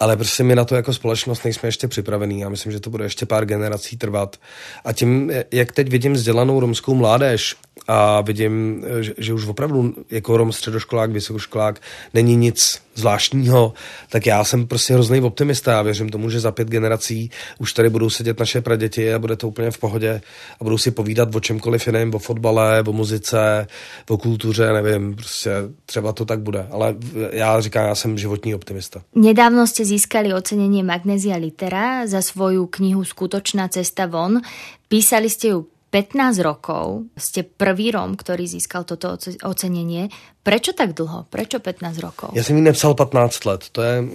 Ale 0.00 0.16
prostě 0.16 0.42
my 0.44 0.54
na 0.54 0.64
to 0.64 0.74
jako 0.74 0.92
společnost 0.92 1.44
nejsme 1.44 1.68
ještě 1.68 1.88
připravení. 1.88 2.40
Já 2.40 2.48
myslím, 2.48 2.72
že 2.72 2.80
to 2.80 2.90
bude 2.90 3.04
ještě 3.04 3.26
pár 3.26 3.46
generací 3.46 3.96
trvat. 3.96 4.36
A 4.84 4.92
tím, 4.92 5.32
jak 5.52 5.72
teď 5.72 5.88
vidím 5.88 6.12
vzdělanou 6.12 6.60
romskou 6.60 6.94
mládež 6.94 7.54
a 7.88 8.20
vidím, 8.20 8.84
že, 9.00 9.14
že 9.18 9.32
už 9.32 9.46
opravdu 9.46 9.94
jako 10.10 10.36
Rom 10.36 10.52
středoškolák, 10.52 11.10
vysokoškolák 11.10 11.80
není 12.14 12.36
nic 12.36 12.80
zvláštního, 12.94 13.72
tak 14.08 14.26
já 14.26 14.44
jsem 14.44 14.66
prostě 14.66 14.94
hrozný 14.94 15.20
optimista 15.20 15.78
a 15.78 15.82
věřím 15.82 16.08
tomu, 16.08 16.30
že 16.30 16.40
za 16.40 16.52
pět 16.52 16.68
generací 16.68 17.30
už 17.58 17.72
tady 17.72 17.90
budou 17.90 18.10
sedět 18.10 18.38
naše 18.40 18.60
praděti 18.60 19.14
a 19.14 19.18
bude 19.18 19.36
to 19.36 19.48
úplně 19.48 19.70
v 19.70 19.78
pohodě 19.78 20.20
a 20.60 20.64
budou 20.64 20.78
si 20.78 20.90
povídat 20.90 21.34
o 21.34 21.40
čemkoliv 21.40 21.86
jiném, 21.86 22.10
o 22.14 22.18
fotbale, 22.18 22.82
o 22.86 22.92
muzice, 22.92 23.66
o 24.08 24.18
kultuře, 24.18 24.72
nevím, 24.72 25.14
prostě 25.14 25.50
třeba 25.86 26.12
to 26.12 26.24
tak 26.24 26.40
bude. 26.40 26.66
Ale 26.70 26.96
já 27.32 27.60
říkám, 27.60 27.86
já 27.86 27.94
jsem 27.94 28.18
životní 28.18 28.54
optimista. 28.54 29.02
Nedávno 29.14 29.66
jste 29.66 29.84
získali 29.84 30.34
ocenění 30.34 30.82
Magnesia 30.82 31.36
Litera 31.36 32.06
za 32.06 32.22
svoju 32.22 32.66
knihu 32.66 33.04
Skutočná 33.04 33.68
cesta 33.68 34.06
von. 34.06 34.40
Písali 34.88 35.26
ste 35.26 35.48
ju 35.48 35.66
15 35.94 36.42
rokov 36.42 37.06
ste 37.14 37.46
prvý 37.46 37.94
Rom, 37.94 38.18
ktorý 38.18 38.50
získal 38.50 38.82
toto 38.82 39.14
ocenenie. 39.46 40.10
Prečo 40.42 40.74
tak 40.74 40.90
dlho? 40.90 41.30
Prečo 41.30 41.62
15 41.62 42.02
rokov? 42.02 42.28
Já 42.34 42.42
jsem 42.42 42.56
ji 42.56 42.62
nepsal 42.62 42.94
15 42.94 43.44
let. 43.44 43.64
To 43.72 43.82
je 43.82 44.00
uh, 44.00 44.06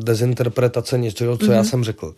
dezinterpretace 0.00 0.98
něčeho, 0.98 1.36
co 1.36 1.44
mm-hmm. 1.44 1.52
já 1.52 1.60
mhm. 1.60 1.68
jsem 1.68 1.84
řekl. 1.84 2.14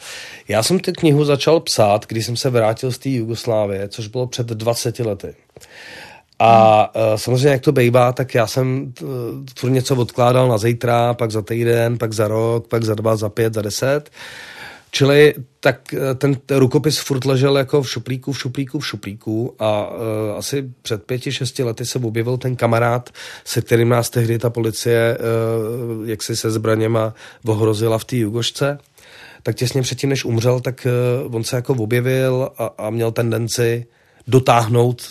Já 0.49 0.63
jsem 0.63 0.79
tu 0.79 0.93
knihu 0.93 1.25
začal 1.25 1.61
psát, 1.61 2.07
když 2.07 2.27
jsem 2.27 2.37
se 2.37 2.51
vrátil 2.51 2.93
z 2.93 2.99
té 2.99 3.09
Jugoslávie, 3.09 3.89
což 3.89 4.07
bylo 4.07 4.27
před 4.27 4.47
20 4.47 4.99
lety. 4.99 5.35
A 6.39 6.95
uh, 6.95 7.03
samozřejmě, 7.17 7.49
jak 7.49 7.61
to 7.61 7.73
bývá, 7.73 8.13
tak 8.13 8.35
já 8.35 8.47
jsem 8.47 8.93
uh, 9.03 9.09
furt 9.59 9.71
něco 9.71 9.97
odkládal 9.97 10.49
na 10.49 10.59
zítra, 10.59 11.15
pak 11.15 11.31
za 11.31 11.43
týden, 11.43 11.99
pak 11.99 12.13
za 12.13 12.29
rok, 12.29 12.69
pak 12.69 12.85
za 12.85 12.95
dva, 12.95 13.17
za 13.17 13.29
pět, 13.29 13.55
za 13.55 13.63
deset. 13.63 14.11
Čili 14.91 15.35
tak 15.61 15.95
eh, 15.95 16.15
ten 16.15 16.37
rukopis 16.51 16.99
furt 16.99 17.25
ležel 17.25 17.59
jako 17.59 17.83
v 17.83 17.91
šuplíku, 17.91 18.33
v 18.33 18.39
šuplíku, 18.39 18.79
v 18.79 18.87
šuplíku 18.87 19.55
a 19.59 19.91
uh, 19.91 19.97
asi 20.37 20.71
před 20.83 21.05
pěti, 21.05 21.33
šesti 21.33 21.63
lety 21.63 21.87
se 21.87 21.99
objevil 21.99 22.37
ten 22.37 22.57
kamarád, 22.57 23.11
se 23.45 23.61
kterým 23.61 23.89
nás 23.89 24.11
tehdy 24.11 24.39
ta 24.39 24.51
policie 24.51 25.19
uh, 25.19 26.09
jak 26.09 26.23
si 26.23 26.37
se 26.37 26.51
zbraněma 26.51 27.15
ohrozila 27.47 27.99
v 27.99 28.05
té 28.05 28.17
Jugošce. 28.17 28.79
Tak 29.43 29.57
těsně 29.57 29.83
předtím, 29.83 30.11
než 30.11 30.25
umřel, 30.25 30.61
tak 30.61 30.87
uh, 31.27 31.35
on 31.35 31.45
se 31.45 31.57
jako 31.57 31.75
objevil 31.75 32.51
a, 32.59 32.71
a 32.79 32.91
měl 32.91 33.13
tendenci 33.13 33.87
dotáhnout 34.27 35.03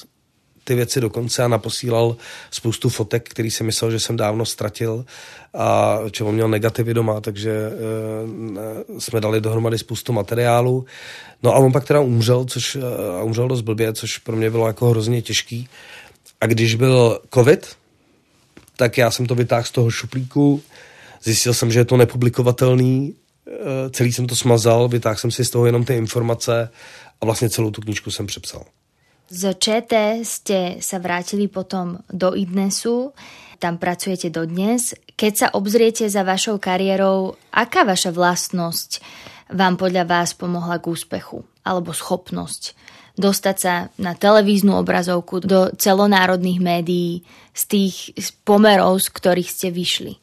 ty 0.69 0.75
věci 0.75 1.01
do 1.01 1.09
konce 1.09 1.43
a 1.43 1.47
naposílal 1.47 2.15
spoustu 2.51 2.89
fotek, 2.89 3.29
který 3.29 3.51
si 3.51 3.63
myslel, 3.63 3.91
že 3.91 3.99
jsem 3.99 4.17
dávno 4.17 4.45
ztratil 4.45 5.05
a 5.53 5.99
on 6.23 6.35
měl 6.35 6.47
negativy 6.47 6.93
doma, 6.93 7.21
takže 7.21 7.51
e, 7.51 8.99
jsme 8.99 9.21
dali 9.21 9.41
dohromady 9.41 9.77
spoustu 9.77 10.13
materiálu. 10.13 10.85
No 11.43 11.55
a 11.55 11.57
on 11.57 11.71
pak 11.71 11.87
teda 11.87 11.99
umřel, 11.99 12.45
což, 12.45 12.77
a 13.19 13.23
umřel 13.23 13.47
dost 13.47 13.61
blbě, 13.61 13.93
což 13.93 14.17
pro 14.17 14.35
mě 14.35 14.49
bylo 14.49 14.67
jako 14.67 14.89
hrozně 14.89 15.21
těžký. 15.21 15.69
A 16.41 16.45
když 16.45 16.75
byl 16.75 17.19
covid, 17.33 17.75
tak 18.77 18.97
já 18.97 19.11
jsem 19.11 19.25
to 19.25 19.35
vytáhl 19.35 19.63
z 19.63 19.71
toho 19.71 19.91
šuplíku, 19.91 20.61
zjistil 21.23 21.53
jsem, 21.53 21.71
že 21.71 21.79
je 21.79 21.85
to 21.85 21.97
nepublikovatelný, 21.97 23.13
e, 23.47 23.89
celý 23.89 24.13
jsem 24.13 24.27
to 24.27 24.35
smazal, 24.35 24.87
vytáhl 24.87 25.17
jsem 25.17 25.31
si 25.31 25.45
z 25.45 25.49
toho 25.49 25.65
jenom 25.65 25.85
ty 25.85 25.95
informace 25.95 26.69
a 27.21 27.25
vlastně 27.25 27.49
celou 27.49 27.71
tu 27.71 27.81
knížku 27.81 28.11
jsem 28.11 28.27
přepsal. 28.27 28.65
Z 29.29 29.41
ČT 29.61 29.93
ste 30.25 30.81
sa 30.81 30.97
vrátili 30.97 31.45
potom 31.45 32.01
do 32.09 32.33
Idnesu, 32.33 33.13
tam 33.61 33.77
pracujete 33.77 34.33
dodnes. 34.33 34.97
Keď 35.13 35.33
sa 35.35 35.47
obzriete 35.53 36.09
za 36.09 36.25
vašou 36.25 36.57
kariérou, 36.57 37.37
aká 37.53 37.85
vaša 37.85 38.09
vlastnosť 38.09 39.03
vám 39.53 39.77
podľa 39.77 40.09
vás 40.09 40.33
pomohla 40.33 40.81
k 40.81 40.89
úspechu? 40.89 41.45
Alebo 41.61 41.93
schopnosť 41.93 42.73
dostať 43.19 43.55
sa 43.59 43.91
na 43.99 44.15
televíznu 44.15 44.79
obrazovku, 44.79 45.43
do 45.43 45.75
celonárodných 45.75 46.63
médií, 46.63 47.27
z 47.51 47.63
tých 47.67 47.95
pomerov, 48.47 49.03
z 49.03 49.07
ktorých 49.11 49.49
ste 49.51 49.67
vyšli? 49.75 50.15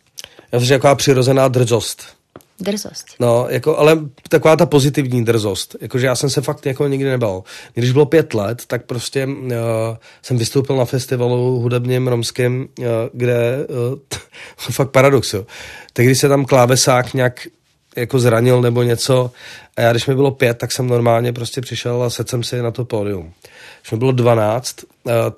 Já 0.53 0.61
to 0.61 0.67
taková 0.67 0.95
přirozená 0.95 1.49
drzost. 1.49 2.16
Drzost. 2.61 3.07
No, 3.21 3.47
jako, 3.49 3.79
ale 3.79 3.99
taková 4.29 4.57
ta 4.57 4.67
pozitivní 4.67 5.25
drzost. 5.25 5.77
Jakože 5.81 6.07
já 6.07 6.15
jsem 6.15 6.31
se 6.31 6.41
fakt 6.41 6.67
jako 6.67 6.89
nikdy 6.89 7.11
nebal. 7.11 7.43
Když 7.75 7.93
bylo 7.93 8.07
pět 8.07 8.35
let, 8.35 8.63
tak 8.67 8.85
prostě 8.85 9.27
uh, 9.27 9.53
jsem 10.23 10.39
vystoupil 10.39 10.77
na 10.77 10.85
festivalu 10.85 11.61
hudebním 11.61 12.09
romském, 12.09 12.69
uh, 12.79 12.87
kde 13.13 13.67
uh, 13.91 13.99
fakt 14.59 14.91
paradox, 14.91 15.35
jo. 15.35 15.47
Tehdy 15.93 16.15
se 16.15 16.29
tam 16.29 16.45
klávesák 16.45 17.15
nějak 17.15 17.47
jako 17.97 18.19
zranil 18.19 18.61
nebo 18.61 18.83
něco 18.83 19.31
a 19.77 19.81
já, 19.81 19.91
když 19.91 20.07
mi 20.07 20.15
bylo 20.15 20.31
pět, 20.31 20.59
tak 20.59 20.73
jsem 20.73 20.87
normálně 20.87 21.33
prostě 21.33 21.61
přišel 21.61 22.03
a 22.03 22.11
sedl 22.11 22.29
jsem 22.29 22.43
si 22.43 22.63
na 22.63 22.71
to 22.71 22.85
pódium. 22.85 23.33
Když 23.81 23.93
mi 23.93 23.99
bylo 23.99 24.13
12, 24.13 24.77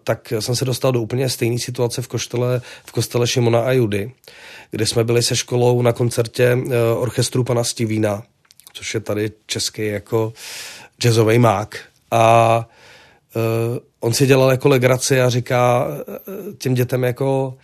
tak 0.04 0.32
jsem 0.40 0.56
se 0.56 0.64
dostal 0.64 0.92
do 0.92 1.00
úplně 1.00 1.28
stejné 1.28 1.58
situace 1.58 2.02
v 2.02 2.08
kostele, 2.08 2.60
v 2.84 2.92
kostele 2.92 3.26
Šimona 3.26 3.60
a 3.60 3.72
Judy, 3.72 4.12
kde 4.70 4.86
jsme 4.86 5.04
byli 5.04 5.22
se 5.22 5.36
školou 5.36 5.82
na 5.82 5.92
koncertě 5.92 6.44
eh, 6.44 6.92
orchestru 6.96 7.44
pana 7.44 7.64
Stivína, 7.64 8.22
což 8.72 8.94
je 8.94 9.00
tady 9.00 9.30
český 9.46 9.86
jako 9.86 10.32
jazzový 10.98 11.38
mák. 11.38 11.78
A 12.10 12.58
uh, 13.36 13.78
on 14.00 14.14
si 14.14 14.26
dělal 14.26 14.50
jako 14.50 14.68
legraci 14.68 15.20
a 15.20 15.28
říká 15.28 15.86
eh, 15.88 16.52
těm 16.58 16.74
dětem 16.74 17.04
jako 17.04 17.54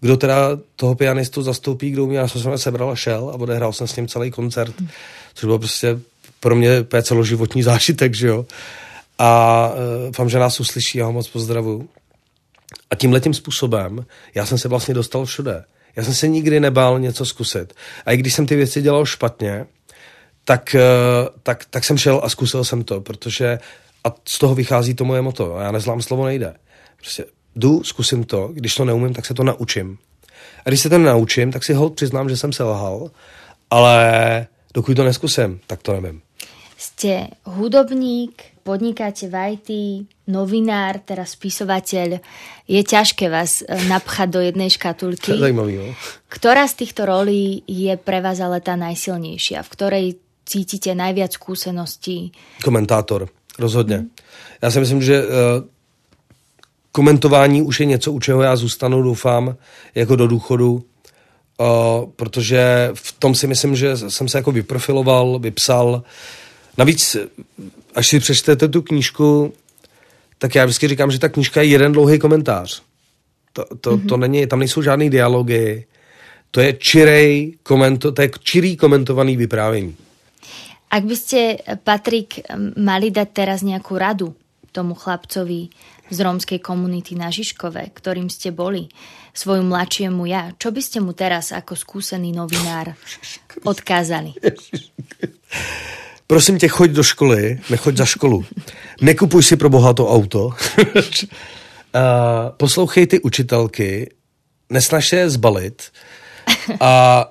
kdo 0.00 0.16
teda 0.16 0.36
toho 0.76 0.94
pianistu 0.94 1.42
zastoupí, 1.42 1.90
kdo 1.90 2.06
mě, 2.06 2.18
já 2.18 2.28
jsem 2.28 2.58
sebral 2.58 2.90
a 2.90 2.96
šel 2.96 3.30
a 3.30 3.34
odehrál 3.34 3.72
jsem 3.72 3.86
s 3.86 3.96
ním 3.96 4.08
celý 4.08 4.30
koncert, 4.30 4.74
což 5.34 5.44
bylo 5.44 5.58
prostě 5.58 5.98
pro 6.40 6.54
mě 6.54 6.86
celoživotní 7.02 7.62
zážitek, 7.62 8.14
že 8.14 8.26
jo. 8.26 8.46
A 9.18 9.68
uh, 9.68 10.06
doufám, 10.06 10.28
že 10.28 10.38
nás 10.38 10.60
uslyší, 10.60 10.98
já 10.98 11.06
ho 11.06 11.12
moc 11.12 11.28
pozdravu. 11.28 11.88
A 12.90 12.94
tím 12.94 13.34
způsobem 13.34 14.06
já 14.34 14.46
jsem 14.46 14.58
se 14.58 14.68
vlastně 14.68 14.94
dostal 14.94 15.24
všude. 15.24 15.64
Já 15.96 16.04
jsem 16.04 16.14
se 16.14 16.28
nikdy 16.28 16.60
nebál 16.60 17.00
něco 17.00 17.26
zkusit. 17.26 17.74
A 18.06 18.12
i 18.12 18.16
když 18.16 18.34
jsem 18.34 18.46
ty 18.46 18.56
věci 18.56 18.82
dělal 18.82 19.06
špatně, 19.06 19.66
tak, 20.44 20.76
uh, 20.78 21.28
tak, 21.42 21.64
tak 21.70 21.84
jsem 21.84 21.98
šel 21.98 22.20
a 22.24 22.28
zkusil 22.28 22.64
jsem 22.64 22.84
to, 22.84 23.00
protože 23.00 23.58
a 24.04 24.14
z 24.28 24.38
toho 24.38 24.54
vychází 24.54 24.94
to 24.94 25.04
moje 25.04 25.22
moto. 25.22 25.56
Já 25.60 25.72
nezlám 25.72 26.02
slovo 26.02 26.24
nejde. 26.24 26.54
Prostě 26.96 27.24
jdu, 27.56 27.82
zkusím 27.82 28.24
to, 28.24 28.50
když 28.52 28.74
to 28.74 28.84
neumím, 28.84 29.14
tak 29.14 29.26
se 29.26 29.34
to 29.34 29.44
naučím. 29.44 29.98
A 30.64 30.68
když 30.68 30.80
se 30.80 30.88
to 30.88 30.98
naučím, 30.98 31.52
tak 31.52 31.64
si 31.64 31.72
hold 31.74 31.94
přiznám, 31.94 32.28
že 32.28 32.36
jsem 32.36 32.52
selhal, 32.52 33.10
ale 33.70 33.96
dokud 34.74 34.94
to 34.96 35.04
neskusím, 35.04 35.60
tak 35.66 35.82
to 35.82 35.92
nevím. 35.92 36.22
Ste 36.84 37.32
hudobník, 37.48 38.60
podnikáte 38.60 39.24
v 39.32 39.56
IT, 39.56 39.70
novinár, 40.28 41.00
teraz 41.00 41.32
spisovateľ. 41.32 42.20
Je 42.68 42.82
ťažké 42.84 43.32
vás 43.32 43.64
eh, 43.64 43.88
napchať 43.88 44.28
do 44.28 44.40
jednej 44.44 44.68
škatulky. 44.68 45.32
To 45.32 45.40
je 45.40 45.48
zajímavý, 45.48 45.80
no. 45.80 45.86
Ktorá 46.28 46.68
z 46.68 46.84
týchto 46.84 47.08
rolí 47.08 47.64
je 47.64 47.94
pre 47.96 48.20
vás 48.20 48.36
ale 48.36 48.60
tá 48.60 48.76
najsilnejšia? 48.76 49.64
V 49.64 49.72
ktorej 49.72 50.06
cítite 50.44 50.92
najviac 50.92 51.32
skúseností? 51.32 52.36
Komentátor, 52.60 53.28
rozhodně. 53.58 53.96
Hmm. 53.96 54.10
Já 54.62 54.70
si 54.70 54.80
myslím, 54.80 55.02
že 55.02 55.22
uh, 55.22 55.28
komentování 56.94 57.62
už 57.62 57.80
je 57.80 57.86
něco, 57.86 58.12
u 58.12 58.20
čeho 58.20 58.42
já 58.42 58.56
zůstanu, 58.56 59.02
doufám, 59.02 59.56
jako 59.94 60.16
do 60.16 60.26
důchodu, 60.26 60.72
uh, 60.74 61.66
protože 62.16 62.90
v 62.94 63.12
tom 63.18 63.34
si 63.34 63.46
myslím, 63.46 63.76
že 63.76 63.96
jsem 63.96 64.28
se 64.28 64.38
jako 64.38 64.52
vyprofiloval, 64.52 65.38
vypsal. 65.38 66.02
Navíc, 66.78 67.16
až 67.94 68.08
si 68.08 68.20
přečtete 68.20 68.68
tu 68.68 68.82
knížku, 68.82 69.52
tak 70.38 70.54
já 70.54 70.64
vždycky 70.64 70.88
říkám, 70.88 71.10
že 71.10 71.18
ta 71.18 71.28
knížka 71.28 71.62
je 71.62 71.68
jeden 71.68 71.92
dlouhý 71.92 72.18
komentář. 72.18 72.82
To, 73.52 73.64
to, 73.80 73.96
mm-hmm. 73.96 74.08
to 74.08 74.16
není, 74.16 74.46
tam 74.46 74.58
nejsou 74.58 74.82
žádný 74.82 75.10
dialogy, 75.10 75.84
to 76.50 76.60
je 76.60 76.72
čirej, 76.72 77.58
komento, 77.62 78.12
to 78.12 78.22
je 78.22 78.30
čirý 78.42 78.76
komentovaný 78.76 79.36
vyprávění. 79.36 79.96
Ak 80.90 81.02
by 81.02 81.16
ste, 81.18 81.58
Patrik, 81.82 82.46
mali 82.78 83.10
dať 83.10 83.28
teraz 83.34 83.66
nejakú 83.66 83.98
radu 83.98 84.30
tomu 84.70 84.94
chlapcovi, 84.94 85.70
z 86.10 86.18
rómskej 86.20 86.60
komunity 86.60 87.16
na 87.16 87.32
Žižkove, 87.32 87.96
ktorým 87.96 88.28
ste 88.28 88.52
boli, 88.52 88.92
svoju 89.34 89.66
mladšiemu 89.66 90.22
ja, 90.30 90.52
čo 90.56 90.70
by 90.70 90.82
ste 90.82 90.98
mu 91.00 91.16
teraz 91.16 91.50
ako 91.50 91.74
skúsený 91.74 92.32
novinár 92.32 92.94
odkázali? 93.72 94.36
Prosím 96.26 96.58
tě, 96.58 96.68
choď 96.68 96.90
do 96.90 97.02
školy, 97.02 97.60
nechoď 97.70 97.96
za 97.96 98.06
školu. 98.06 98.44
Nekupuj 99.00 99.42
si 99.42 99.56
pro 99.56 99.70
boha 99.70 99.92
to 99.92 100.08
auto. 100.08 100.50
poslouchej 102.56 103.06
ty 103.06 103.20
učitelky, 103.20 104.10
nesnaž 104.70 105.12
je 105.12 105.30
zbalit 105.30 105.92
a 106.80 107.24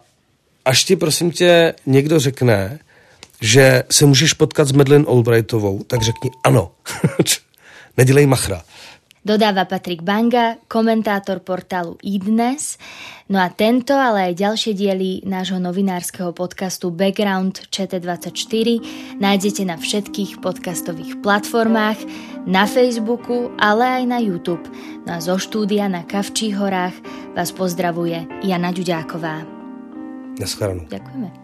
až 0.65 0.83
ti, 0.83 0.95
prosím 0.95 1.31
tě, 1.31 1.73
někdo 1.85 2.19
řekne, 2.19 2.79
že 3.41 3.83
se 3.91 4.05
můžeš 4.05 4.33
potkat 4.33 4.67
s 4.67 4.71
Medlin 4.71 5.05
Albrightovou, 5.07 5.83
tak 5.83 6.01
řekni 6.01 6.29
ano. 6.43 6.71
Nedělej 7.97 8.25
machra. 8.25 8.61
Dodáva 9.23 9.63
Patrik 9.63 10.03
Banga, 10.03 10.59
komentátor 10.67 11.39
portálu 11.39 11.95
iDnes. 12.03 12.75
No 13.31 13.39
a 13.39 13.47
tento, 13.47 13.95
ale 13.95 14.29
aj 14.29 14.33
ďalšie 14.35 14.75
diely 14.75 15.23
nášho 15.23 15.63
novinárskeho 15.63 16.35
podcastu 16.35 16.91
Background 16.91 17.71
ČT24 17.71 18.67
nájdete 19.23 19.63
na 19.63 19.79
všetkých 19.79 20.43
podcastových 20.43 21.23
platformách, 21.23 22.03
na 22.43 22.67
Facebooku, 22.67 23.55
ale 23.55 24.03
aj 24.03 24.03
na 24.11 24.19
YouTube. 24.19 24.67
No 25.07 25.15
a 25.15 25.23
zo 25.23 25.39
štúdia 25.39 25.87
na 25.87 26.03
Kavčích 26.03 26.59
horách 26.59 26.95
vás 27.31 27.55
pozdravuje 27.55 28.27
Jana 28.43 28.75
Ďuďáková. 28.75 29.47
Naschledanou. 30.35 30.83
Ďakujeme. 30.91 31.42